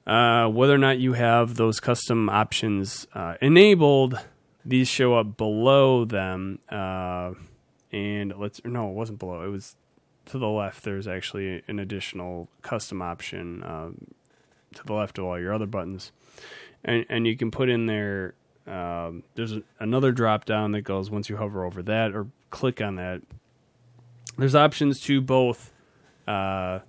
Uh, 0.07 0.49
whether 0.49 0.75
or 0.75 0.79
not 0.79 0.99
you 0.99 1.15
have 1.15 1.55
those 1.55 1.81
custom 1.81 2.29
options 2.29 3.07
uh, 3.15 3.37
enabled, 3.41 4.19
these 4.65 4.87
show 4.87 5.15
up 5.15 5.37
below 5.37 6.05
them. 6.05 6.59
Uh, 6.69 7.33
and 7.91 8.35
let's 8.37 8.61
no, 8.65 8.91
it 8.91 8.95
wasn't 8.95 9.19
below. 9.19 9.43
It 9.43 9.49
was 9.49 9.77
to 10.27 10.39
the 10.39 10.49
left. 10.49 10.83
There's 10.83 11.07
actually 11.07 11.63
an 11.69 11.79
additional 11.79 12.49
custom 12.63 13.01
option 13.01 13.63
um, 13.63 14.15
to 14.75 14.85
the 14.85 14.93
left 14.93 15.19
of 15.19 15.25
all 15.25 15.39
your 15.39 15.55
other 15.55 15.67
buttons, 15.67 16.13
and 16.85 17.07
and 17.09 17.27
you 17.27 17.37
can 17.37 17.51
put 17.51 17.69
in 17.69 17.87
there. 17.87 18.35
Um, 18.67 19.23
there's 19.35 19.53
a, 19.53 19.63
another 19.79 20.13
drop 20.13 20.45
down 20.45 20.73
that 20.73 20.83
goes 20.83 21.11
once 21.11 21.29
you 21.29 21.37
hover 21.37 21.65
over 21.65 21.83
that 21.83 22.15
or 22.15 22.29
click 22.51 22.81
on 22.81 22.97
that. 22.97 23.21
There's 24.39 24.55
options 24.55 25.01
to 25.03 25.21
both. 25.21 25.73
Uh, 26.27 26.81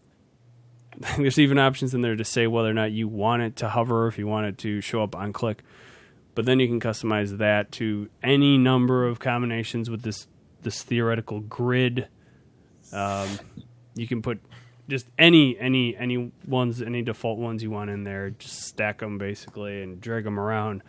there's 1.17 1.39
even 1.39 1.57
options 1.57 1.93
in 1.93 2.01
there 2.01 2.15
to 2.15 2.23
say 2.23 2.47
whether 2.47 2.69
or 2.69 2.73
not 2.73 2.91
you 2.91 3.07
want 3.07 3.41
it 3.41 3.55
to 3.57 3.69
hover, 3.69 4.07
if 4.07 4.17
you 4.17 4.27
want 4.27 4.47
it 4.47 4.57
to 4.59 4.81
show 4.81 5.03
up 5.03 5.15
on 5.15 5.33
click. 5.33 5.63
But 6.33 6.45
then 6.45 6.59
you 6.59 6.67
can 6.67 6.79
customize 6.79 7.37
that 7.37 7.71
to 7.73 8.09
any 8.21 8.57
number 8.57 9.05
of 9.05 9.19
combinations 9.19 9.89
with 9.89 10.01
this 10.01 10.27
this 10.61 10.83
theoretical 10.83 11.39
grid. 11.41 12.07
Um, 12.91 13.29
you 13.95 14.07
can 14.07 14.21
put 14.21 14.41
just 14.89 15.07
any 15.17 15.57
any 15.57 15.95
any 15.95 16.31
ones, 16.45 16.81
any 16.81 17.01
default 17.01 17.39
ones 17.39 17.63
you 17.63 17.71
want 17.71 17.89
in 17.89 18.03
there. 18.03 18.31
Just 18.31 18.63
stack 18.63 18.99
them 18.99 19.17
basically 19.17 19.81
and 19.81 20.01
drag 20.01 20.25
them 20.25 20.39
around 20.39 20.83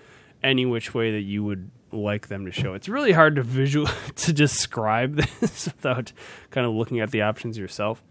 any 0.47 0.65
which 0.67 0.95
way 0.95 1.11
that 1.13 1.23
you 1.23 1.43
would 1.45 1.71
like 1.93 2.29
them 2.29 2.45
to 2.47 2.53
show. 2.53 2.75
It's 2.75 2.89
really 2.89 3.13
hard 3.13 3.37
to 3.37 3.43
visual 3.43 3.89
to 4.17 4.33
describe 4.33 5.17
this 5.41 5.67
without 5.67 6.13
kind 6.51 6.67
of 6.67 6.73
looking 6.75 7.01
at 7.01 7.11
the 7.11 7.23
options 7.23 7.59
yourself. 7.59 8.03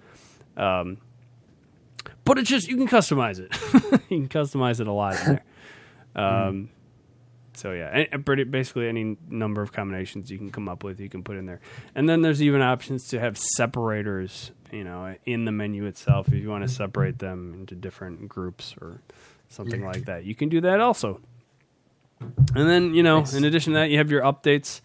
Um, 0.57 0.97
but 2.23 2.37
it's 2.37 2.49
just 2.49 2.67
you 2.67 2.77
can 2.77 2.87
customize 2.87 3.39
it. 3.39 3.51
you 4.09 4.27
can 4.27 4.29
customize 4.29 4.79
it 4.79 4.87
a 4.87 4.91
lot 4.91 5.15
there. 5.25 5.43
Um, 6.15 6.69
So 7.53 7.71
yeah, 7.71 7.89
and- 7.93 8.07
and 8.11 8.25
pretty 8.25 8.43
basically 8.43 8.87
any 8.89 9.15
number 9.29 9.61
of 9.61 9.71
combinations 9.71 10.29
you 10.29 10.37
can 10.37 10.51
come 10.51 10.67
up 10.67 10.83
with, 10.83 10.99
you 10.99 11.07
can 11.09 11.23
put 11.23 11.37
in 11.37 11.45
there. 11.45 11.61
And 11.95 12.07
then 12.09 12.21
there's 12.21 12.41
even 12.41 12.61
options 12.61 13.07
to 13.09 13.19
have 13.19 13.37
separators, 13.37 14.51
you 14.71 14.83
know, 14.83 15.15
in 15.25 15.45
the 15.45 15.51
menu 15.53 15.85
itself 15.85 16.27
if 16.27 16.33
you 16.33 16.49
want 16.49 16.63
to 16.67 16.73
separate 16.73 17.19
them 17.19 17.53
into 17.53 17.73
different 17.75 18.27
groups 18.27 18.75
or 18.81 18.99
something 19.47 19.85
like 19.85 20.05
that. 20.05 20.25
You 20.25 20.35
can 20.35 20.49
do 20.49 20.59
that 20.61 20.81
also. 20.81 21.21
And 22.55 22.69
then 22.69 22.93
you 22.93 23.03
know, 23.03 23.23
in 23.33 23.43
addition 23.43 23.73
to 23.73 23.79
that, 23.79 23.89
you 23.89 23.97
have 23.97 24.11
your 24.11 24.21
updates, 24.21 24.81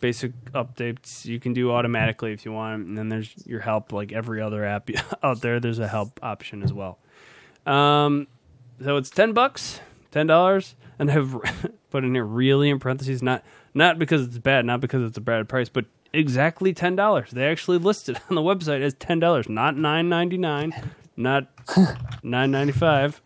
basic 0.00 0.32
updates 0.52 1.24
you 1.24 1.40
can 1.40 1.52
do 1.52 1.70
automatically 1.72 2.32
if 2.32 2.44
you 2.44 2.52
want. 2.52 2.86
And 2.86 2.98
then 2.98 3.08
there's 3.08 3.32
your 3.46 3.60
help, 3.60 3.92
like 3.92 4.12
every 4.12 4.40
other 4.40 4.64
app 4.64 4.90
out 5.22 5.40
there. 5.40 5.60
There's 5.60 5.78
a 5.78 5.88
help 5.88 6.20
option 6.22 6.62
as 6.62 6.72
well. 6.72 6.98
Um, 7.66 8.26
so 8.82 8.96
it's 8.96 9.10
ten 9.10 9.32
bucks, 9.32 9.80
ten 10.10 10.26
dollars, 10.26 10.74
and 10.98 11.10
I 11.10 11.14
have 11.14 11.36
put 11.90 12.04
in 12.04 12.14
here 12.14 12.24
really 12.24 12.70
in 12.70 12.78
parentheses, 12.78 13.22
not 13.22 13.44
not 13.72 13.98
because 13.98 14.22
it's 14.26 14.38
bad, 14.38 14.64
not 14.64 14.80
because 14.80 15.02
it's 15.02 15.18
a 15.18 15.22
bad 15.22 15.48
price, 15.48 15.68
but 15.68 15.86
exactly 16.12 16.72
ten 16.72 16.96
dollars. 16.96 17.30
They 17.30 17.46
actually 17.46 17.78
listed 17.78 18.20
on 18.28 18.34
the 18.34 18.42
website 18.42 18.80
as 18.82 18.94
ten 18.94 19.18
dollars, 19.18 19.48
not 19.48 19.76
nine 19.76 20.08
ninety 20.08 20.38
nine, 20.38 20.74
not 21.16 21.48
nine 22.22 22.50
ninety 22.50 22.72
five. 22.72 23.20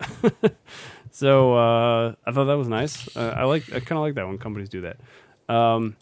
So 1.19 1.53
uh, 1.53 2.13
I 2.25 2.31
thought 2.31 2.45
that 2.45 2.57
was 2.57 2.69
nice. 2.69 3.13
Uh, 3.13 3.33
I 3.35 3.43
like. 3.43 3.63
I 3.73 3.81
kind 3.81 3.97
of 3.97 4.03
like 4.03 4.15
that 4.15 4.25
when 4.25 4.37
companies 4.37 4.69
do 4.69 4.83
that, 4.83 5.53
um, 5.53 5.97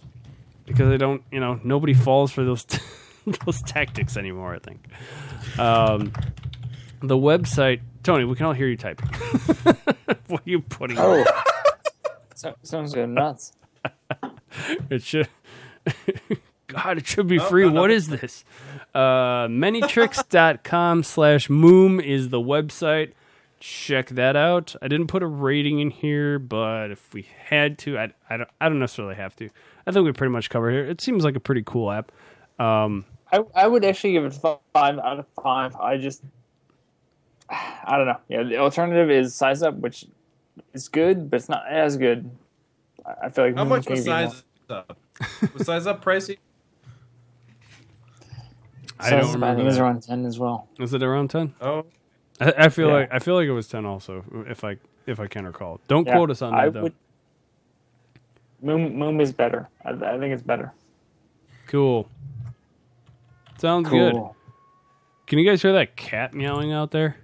because 0.68 0.90
they 0.90 0.98
don't. 0.98 1.24
You 1.32 1.40
know, 1.40 1.60
nobody 1.64 1.96
falls 1.96 2.32
for 2.32 2.44
those 2.44 2.68
those 3.46 3.64
tactics 3.64 4.16
anymore. 4.16 4.54
I 4.54 4.60
think. 4.60 4.86
Um, 5.58 6.14
the 7.02 7.18
website, 7.18 7.82
Tony. 8.04 8.26
We 8.26 8.36
can 8.36 8.46
all 8.46 8.54
hear 8.54 8.68
you 8.68 8.78
typing. 8.78 9.10
what 10.28 10.42
are 10.42 10.50
you 10.52 10.62
putting? 10.62 11.00
Oh, 11.00 11.26
so, 12.36 12.54
sounds 12.62 12.94
good 12.94 13.10
nuts. 13.10 13.54
It 14.92 15.02
should. 15.02 15.30
God, 16.68 17.00
it 17.00 17.08
should 17.08 17.28
be 17.28 17.40
free. 17.40 17.68
What 17.68 17.90
is 17.90 18.10
this? 18.10 18.46
Uh, 18.94 19.48
manytricks.com 19.48 21.02
slash 21.02 21.48
moom 21.48 22.04
is 22.04 22.30
the 22.30 22.40
website. 22.40 23.14
Check 23.60 24.10
that 24.10 24.36
out. 24.36 24.76
I 24.82 24.88
didn't 24.88 25.08
put 25.08 25.24
a 25.24 25.28
rating 25.28 25.80
in 25.80 25.90
here, 25.90 26.38
but 26.38 26.92
if 26.92 27.14
we 27.14 27.28
had 27.48 27.78
to, 27.80 27.98
I, 27.98 28.14
I, 28.30 28.38
don't, 28.38 28.50
I 28.62 28.70
don't 28.70 28.80
necessarily 28.80 29.16
have 29.16 29.36
to. 29.38 29.50
I 29.88 29.92
think 29.92 30.06
we 30.06 30.12
pretty 30.12 30.32
much 30.32 30.50
covered 30.50 30.72
it. 30.72 30.90
It 30.90 31.02
seems 31.02 31.24
like 31.24 31.36
a 31.36 31.40
pretty 31.40 31.64
cool 31.66 31.92
app. 31.92 32.12
Um, 32.60 33.06
I, 33.32 33.44
I 33.56 33.68
would 33.68 33.84
actually 33.84 34.14
give 34.14 34.26
it 34.26 34.34
five 34.74 35.00
out 35.00 35.20
of 35.20 35.26
five. 35.42 35.76
I 35.76 35.98
just, 35.98 36.22
I 37.50 37.98
don't 37.98 38.06
know. 38.06 38.18
Yeah, 38.30 38.44
the 38.44 38.58
alternative 38.58 39.10
is 39.10 39.34
SizeUp, 39.34 39.78
which 39.80 40.06
is 40.74 40.88
good, 40.88 41.32
but 41.32 41.38
it's 41.38 41.50
not 41.50 41.64
as 41.68 41.98
good. 41.98 42.30
I- 43.06 43.26
I 43.26 43.30
feel 43.30 43.46
like 43.46 43.56
How 43.56 43.64
much 43.64 43.86
can 43.88 43.96
was 43.96 44.06
size 44.06 44.44
up? 44.70 44.98
Was 45.54 45.64
SizeUp 45.68 46.04
pricey? 46.04 46.38
I 49.00 49.10
Size 49.10 49.12
don't 49.12 49.24
Up, 49.30 49.34
remember. 49.36 49.60
think 49.62 49.70
it's 49.70 49.78
around 49.78 50.04
ten 50.04 50.26
as 50.26 50.40
well. 50.40 50.68
Was 50.80 50.94
it 50.94 51.04
around 51.04 51.30
ten? 51.30 51.54
Oh, 51.62 51.86
I, 52.40 52.54
I 52.58 52.70
feel 52.70 52.88
Yeah. 52.88 52.94
like 52.94 53.14
I 53.14 53.20
feel 53.20 53.36
like 53.36 53.48
it 53.48 53.52
was 53.52 53.68
ten 53.68 53.86
also. 53.86 54.24
If 54.48 54.64
I 54.64 54.78
if 55.06 55.20
I 55.20 55.28
can 55.28 55.46
recall. 55.46 55.80
Don't 55.88 56.06
Yeah, 56.08 56.14
quote 56.16 56.32
us 56.32 56.42
on 56.42 56.52
that 56.54 56.60
I 56.60 56.70
though. 56.70 56.84
would- 56.84 56.94
Moom, 58.64 58.96
Moom 58.96 59.22
is 59.22 59.32
better. 59.32 59.68
I, 59.86 59.92
I 59.92 60.18
think 60.20 60.34
it's 60.34 60.42
better. 60.42 60.74
Cool. 61.68 62.10
Sounds 63.60 63.88
good. 63.90 64.16
Can 65.28 65.38
you 65.40 65.46
guys 65.50 65.62
hear 65.62 65.74
that 65.74 65.96
cat 65.96 66.34
meowing 66.34 66.72
out 66.72 66.90
there? 66.92 67.18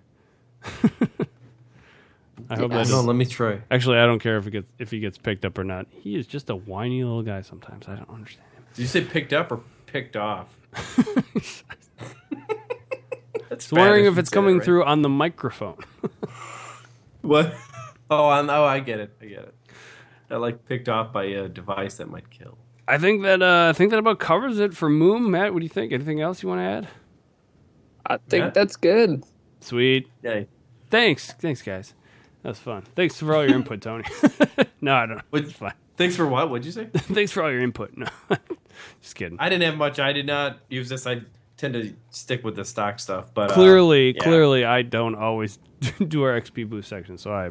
I 0.63 2.55
hope 2.57 2.71
that 2.71 2.77
Yes. 2.79 2.89
no, 2.89 2.95
doesn't 2.95 3.05
let 3.07 3.15
me 3.15 3.25
try. 3.25 3.61
Actually, 3.71 3.97
I 3.99 4.05
don't 4.05 4.19
care 4.19 4.37
if 4.37 4.45
it 4.47 4.51
gets 4.51 4.67
if 4.77 4.91
he 4.91 4.99
gets 4.99 5.17
picked 5.17 5.43
up 5.45 5.57
or 5.57 5.63
not. 5.63 5.87
He 5.89 6.15
is 6.15 6.27
just 6.27 6.49
a 6.49 6.55
whiny 6.55 7.03
little 7.03 7.23
guy. 7.23 7.41
Sometimes 7.41 7.87
I 7.87 7.95
don't 7.95 8.09
understand 8.09 8.45
him. 8.53 8.63
Did 8.75 8.81
you 8.83 8.87
say 8.87 9.01
picked 9.01 9.33
up 9.33 9.51
or 9.51 9.61
picked 9.87 10.15
off? 10.15 10.55
That's 13.53 13.65
Just 13.65 13.73
wondering 13.73 14.05
if 14.05 14.17
it's 14.17 14.31
coming 14.31 14.55
right. 14.57 14.65
through 14.65 14.83
on 14.83 15.01
the 15.03 15.09
microphone. 15.09 15.77
What? 17.21 17.53
Oh, 18.09 18.27
I 18.27 18.41
oh, 18.41 18.63
I 18.65 18.79
get 18.79 18.99
it. 18.99 19.15
I 19.21 19.25
get 19.25 19.39
it. 19.39 19.55
I 20.29 20.35
like 20.35 20.65
picked 20.67 20.87
off 20.89 21.13
by 21.13 21.23
a 21.23 21.47
device 21.47 21.95
that 21.95 22.09
might 22.11 22.29
kill. 22.29 22.57
I 22.87 22.97
think 22.99 23.23
that 23.23 23.41
uh, 23.41 23.69
I 23.69 23.73
think 23.73 23.89
that 23.91 23.97
about 23.97 24.19
covers 24.19 24.59
it 24.59 24.75
for 24.75 24.87
Moom. 24.89 25.29
Matt, 25.29 25.51
what 25.53 25.59
do 25.59 25.65
you 25.65 25.69
think? 25.69 25.93
Anything 25.93 26.21
else 26.21 26.43
you 26.43 26.49
want 26.49 26.59
to 26.59 26.63
add? 26.65 26.87
I 28.05 28.17
think 28.29 28.43
Yeah. 28.43 28.49
that's 28.49 28.75
good. 28.75 29.23
Sweet. 29.61 30.09
Yeah. 30.21 30.43
Thanks. 30.91 31.31
Thanks, 31.31 31.61
guys. 31.63 31.95
That 32.43 32.49
was 32.49 32.59
fun. 32.59 32.83
Thanks 32.95 33.17
for 33.17 33.33
all 33.33 33.43
your 33.47 33.55
input, 33.55 33.81
Tony. 33.81 34.03
no, 34.81 34.93
I 34.93 35.05
don't. 35.07 35.15
know. 35.17 35.23
What- 35.31 35.43
It's 35.43 35.53
fine. 35.53 35.73
Thanks 35.97 36.15
for 36.15 36.27
what? 36.27 36.49
What'd 36.51 36.65
you 36.65 36.71
say? 36.73 36.89
Thanks 36.93 37.31
for 37.31 37.41
all 37.41 37.51
your 37.51 37.61
input. 37.61 37.97
No, 37.97 38.07
just 39.01 39.15
kidding. 39.15 39.37
I 39.39 39.47
didn't 39.49 39.63
have 39.63 39.77
much. 39.77 39.97
I 39.99 40.11
did 40.11 40.27
not 40.27 40.59
use 40.69 40.89
this. 40.89 41.07
I 41.07 41.21
tend 41.63 41.73
to 41.75 41.93
stick 42.09 42.43
with 42.43 42.57
the 42.57 42.65
stock 42.65 42.99
stuff. 42.99 43.33
But 43.33 43.51
uh, 43.51 43.53
clearly, 43.53 44.13
yeah. 44.15 44.21
clearly, 44.21 44.65
I 44.65 44.81
don't 44.81 45.15
always 45.15 45.59
do 46.07 46.23
our 46.23 46.39
XP 46.39 46.69
boost 46.69 46.89
section, 46.89 47.17
so 47.17 47.31
I, 47.31 47.49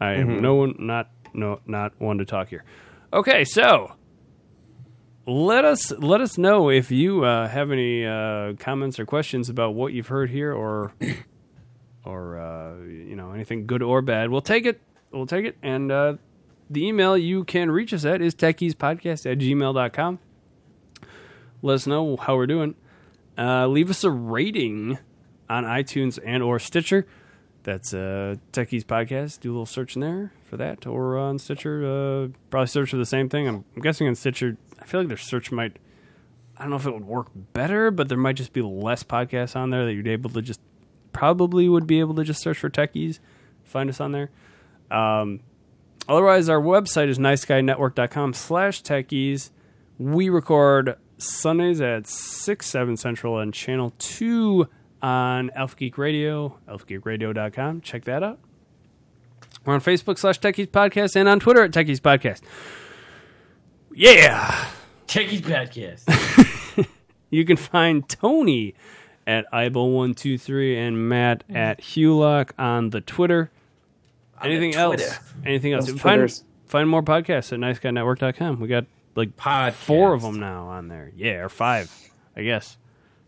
I 0.00 0.14
am 0.14 0.28
Mm-hmm. 0.28 0.40
no 0.40 0.54
one, 0.54 0.74
not 0.78 1.10
no, 1.34 1.60
not 1.66 1.92
one 2.00 2.18
to 2.18 2.24
talk 2.24 2.48
here. 2.48 2.64
Okay, 3.12 3.44
so 3.44 3.92
let 5.26 5.64
us 5.64 5.92
let 5.92 6.22
us 6.22 6.38
know 6.38 6.70
if 6.70 6.90
you 6.90 7.24
uh, 7.24 7.46
have 7.46 7.70
any 7.70 8.06
uh, 8.06 8.54
comments 8.58 8.98
or 8.98 9.04
questions 9.04 9.50
about 9.50 9.74
what 9.74 9.92
you've 9.92 10.08
heard 10.08 10.30
here, 10.30 10.52
or 10.52 10.92
or 12.04 12.38
uh, 12.38 12.76
you 12.86 13.16
know 13.16 13.32
anything 13.32 13.66
good 13.66 13.82
or 13.82 14.00
bad. 14.00 14.30
We'll 14.30 14.40
take 14.40 14.64
it. 14.64 14.80
We'll 15.12 15.26
take 15.26 15.44
it. 15.44 15.58
And 15.62 15.92
uh, 15.92 16.14
the 16.70 16.86
email 16.86 17.18
you 17.18 17.44
can 17.44 17.70
reach 17.70 17.92
us 17.92 18.06
at 18.06 18.22
is 18.22 18.34
techeasepodcast 18.34 19.30
at 19.30 19.38
gmail.com. 19.38 20.18
Let 21.62 21.74
us 21.74 21.86
know 21.86 22.16
how 22.16 22.36
we're 22.36 22.46
doing. 22.46 22.74
Uh, 23.38 23.66
leave 23.66 23.90
us 23.90 24.04
a 24.04 24.10
rating 24.10 24.98
on 25.48 25.64
iTunes 25.64 26.18
and 26.24 26.42
or 26.42 26.58
Stitcher. 26.58 27.06
That's 27.62 27.92
uh, 27.92 28.36
Tech 28.52 28.72
Ease 28.72 28.84
Podcast. 28.84 29.40
Do 29.40 29.50
a 29.50 29.52
little 29.52 29.66
search 29.66 29.94
in 29.94 30.00
there 30.00 30.32
for 30.44 30.56
that, 30.56 30.86
or 30.86 31.18
on 31.18 31.38
Stitcher. 31.38 31.84
Uh, 31.84 32.28
probably 32.48 32.66
search 32.68 32.90
for 32.90 32.96
the 32.96 33.06
same 33.06 33.28
thing. 33.28 33.46
I'm, 33.46 33.64
I'm 33.76 33.82
guessing 33.82 34.08
on 34.08 34.14
Stitcher. 34.14 34.56
I 34.80 34.86
feel 34.86 35.00
like 35.00 35.08
their 35.08 35.16
search 35.16 35.52
might. 35.52 35.78
I 36.56 36.62
don't 36.62 36.70
know 36.70 36.76
if 36.76 36.86
it 36.86 36.92
would 36.92 37.06
work 37.06 37.28
better, 37.34 37.90
but 37.90 38.08
there 38.08 38.18
might 38.18 38.36
just 38.36 38.52
be 38.52 38.62
less 38.62 39.02
podcasts 39.02 39.56
on 39.56 39.70
there 39.70 39.84
that 39.84 39.92
you'd 39.92 40.08
able 40.08 40.30
to 40.30 40.42
just 40.42 40.60
probably 41.12 41.68
would 41.68 41.86
be 41.86 42.00
able 42.00 42.14
to 42.14 42.24
just 42.24 42.42
search 42.42 42.58
for 42.58 42.68
Tech 42.68 42.94
Ease. 42.94 43.20
Find 43.64 43.88
us 43.90 44.00
on 44.00 44.12
there. 44.12 44.30
Um, 44.90 45.40
otherwise, 46.08 46.48
our 46.48 46.60
website 46.60 47.08
is 47.08 47.18
niceguynetwork.com 47.18 48.34
slash 48.34 48.82
techease. 48.82 49.50
We 49.98 50.28
record 50.28 50.96
Sundays 51.22 51.80
at 51.80 52.06
6, 52.06 52.66
7 52.66 52.96
Central 52.96 53.38
and 53.38 53.52
Channel 53.54 53.92
2 53.98 54.68
on 55.02 55.50
Alpha 55.54 55.76
Geek 55.76 55.98
Radio, 55.98 56.58
alphageekradio.com. 56.68 57.80
Check 57.80 58.04
that 58.04 58.22
out. 58.22 58.38
We're 59.64 59.74
on 59.74 59.80
Facebook 59.80 60.18
slash 60.18 60.38
Tech 60.38 60.58
Ease 60.58 60.68
Podcast 60.68 61.16
and 61.16 61.28
on 61.28 61.40
Twitter 61.40 61.62
at 61.62 61.72
Tech 61.72 61.88
Ease 61.88 62.00
Podcast. 62.00 62.40
Yeah! 63.94 64.68
Tech 65.06 65.32
Ease 65.32 65.42
podcast. 65.42 66.86
You 67.30 67.44
can 67.44 67.56
find 67.56 68.08
Tony 68.08 68.74
at 69.26 69.50
Ibel123 69.52 70.76
and 70.76 71.08
Matt 71.08 71.44
at 71.48 71.80
Hulock 71.80 72.50
on 72.58 72.90
the 72.90 73.00
Twitter. 73.00 73.50
Anything 74.42 74.74
else? 74.74 75.18
Anything 75.46 75.72
else? 75.72 75.88
Find, 75.92 76.42
find 76.66 76.88
more 76.88 77.02
podcasts 77.02 77.52
at 77.52 77.60
niceguynetwork.com. 77.60 78.58
We 78.58 78.66
got 78.66 78.86
like 79.14 79.36
Podcast. 79.36 79.72
four 79.74 80.14
of 80.14 80.22
them 80.22 80.38
now 80.40 80.66
on 80.66 80.88
there. 80.88 81.10
Yeah, 81.16 81.34
or 81.38 81.48
five, 81.48 81.90
I 82.36 82.42
guess. 82.42 82.76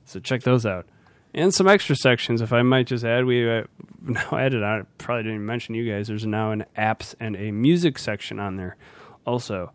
So 0.04 0.20
check 0.20 0.42
those 0.42 0.64
out. 0.66 0.86
And 1.34 1.52
some 1.54 1.66
extra 1.66 1.96
sections, 1.96 2.40
if 2.42 2.52
I 2.52 2.60
might 2.62 2.86
just 2.86 3.04
add. 3.04 3.24
We 3.24 3.48
uh, 3.50 3.64
now 4.02 4.36
added, 4.36 4.62
I 4.62 4.82
probably 4.98 5.22
didn't 5.22 5.36
even 5.36 5.46
mention 5.46 5.74
you 5.74 5.90
guys. 5.90 6.08
There's 6.08 6.26
now 6.26 6.50
an 6.50 6.64
apps 6.76 7.14
and 7.18 7.36
a 7.36 7.50
music 7.50 7.98
section 7.98 8.38
on 8.38 8.56
there 8.56 8.76
also. 9.26 9.72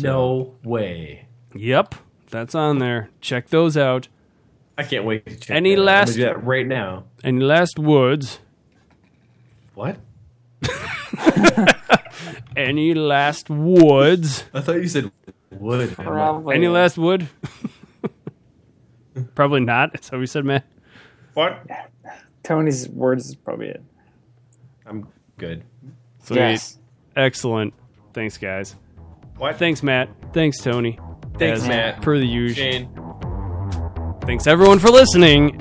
No 0.00 0.54
way. 0.62 1.26
Yep, 1.54 1.94
that's 2.30 2.54
on 2.54 2.78
there. 2.78 3.10
Check 3.20 3.48
those 3.48 3.76
out. 3.76 4.08
I 4.78 4.82
can't 4.84 5.04
wait 5.04 5.26
to 5.26 5.36
check 5.36 5.56
Any 5.56 5.74
that 5.74 5.80
last- 5.82 6.14
do 6.14 6.22
that 6.22 6.44
right 6.44 6.66
now. 6.66 7.04
Any 7.24 7.40
last 7.44 7.78
words? 7.78 8.38
What? 9.74 9.96
Any 12.56 12.94
last 12.94 13.48
words? 13.48 14.44
I 14.52 14.60
thought 14.60 14.76
you 14.76 14.88
said 14.88 15.10
would. 15.50 15.94
Probably. 15.94 16.54
Any 16.54 16.68
last 16.68 16.98
wood? 16.98 17.28
Probably 19.34 19.60
not. 19.60 19.92
That's 19.92 20.08
how 20.08 20.18
we 20.18 20.26
said, 20.26 20.44
Matt. 20.44 20.64
What? 21.34 21.66
Tony's 22.42 22.88
words 22.88 23.28
is 23.28 23.34
probably 23.34 23.68
it. 23.68 23.82
I'm 24.86 25.08
good. 25.36 25.62
Sweet. 26.24 26.36
Yes. 26.36 26.78
Excellent. 27.16 27.74
Thanks, 28.12 28.38
guys. 28.38 28.76
What? 29.36 29.56
Thanks, 29.56 29.82
Matt. 29.82 30.08
Thanks, 30.32 30.58
Tony. 30.58 30.98
Thanks, 31.38 31.62
As 31.62 31.68
Matt. 31.68 32.02
Per 32.02 32.18
the 32.18 32.26
usual. 32.26 32.64
Shane. 32.64 32.88
Thanks, 34.22 34.46
everyone, 34.46 34.78
for 34.78 34.90
listening. 34.90 35.60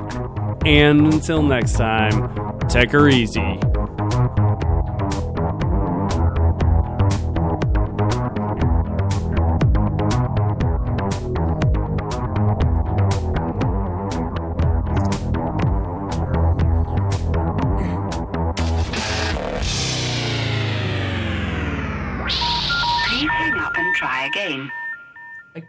And 0.66 1.14
until 1.14 1.42
next 1.42 1.74
time, 1.74 2.60
take 2.68 2.92
her 2.92 3.08
easy. 3.08 3.60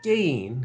Please 0.03 0.64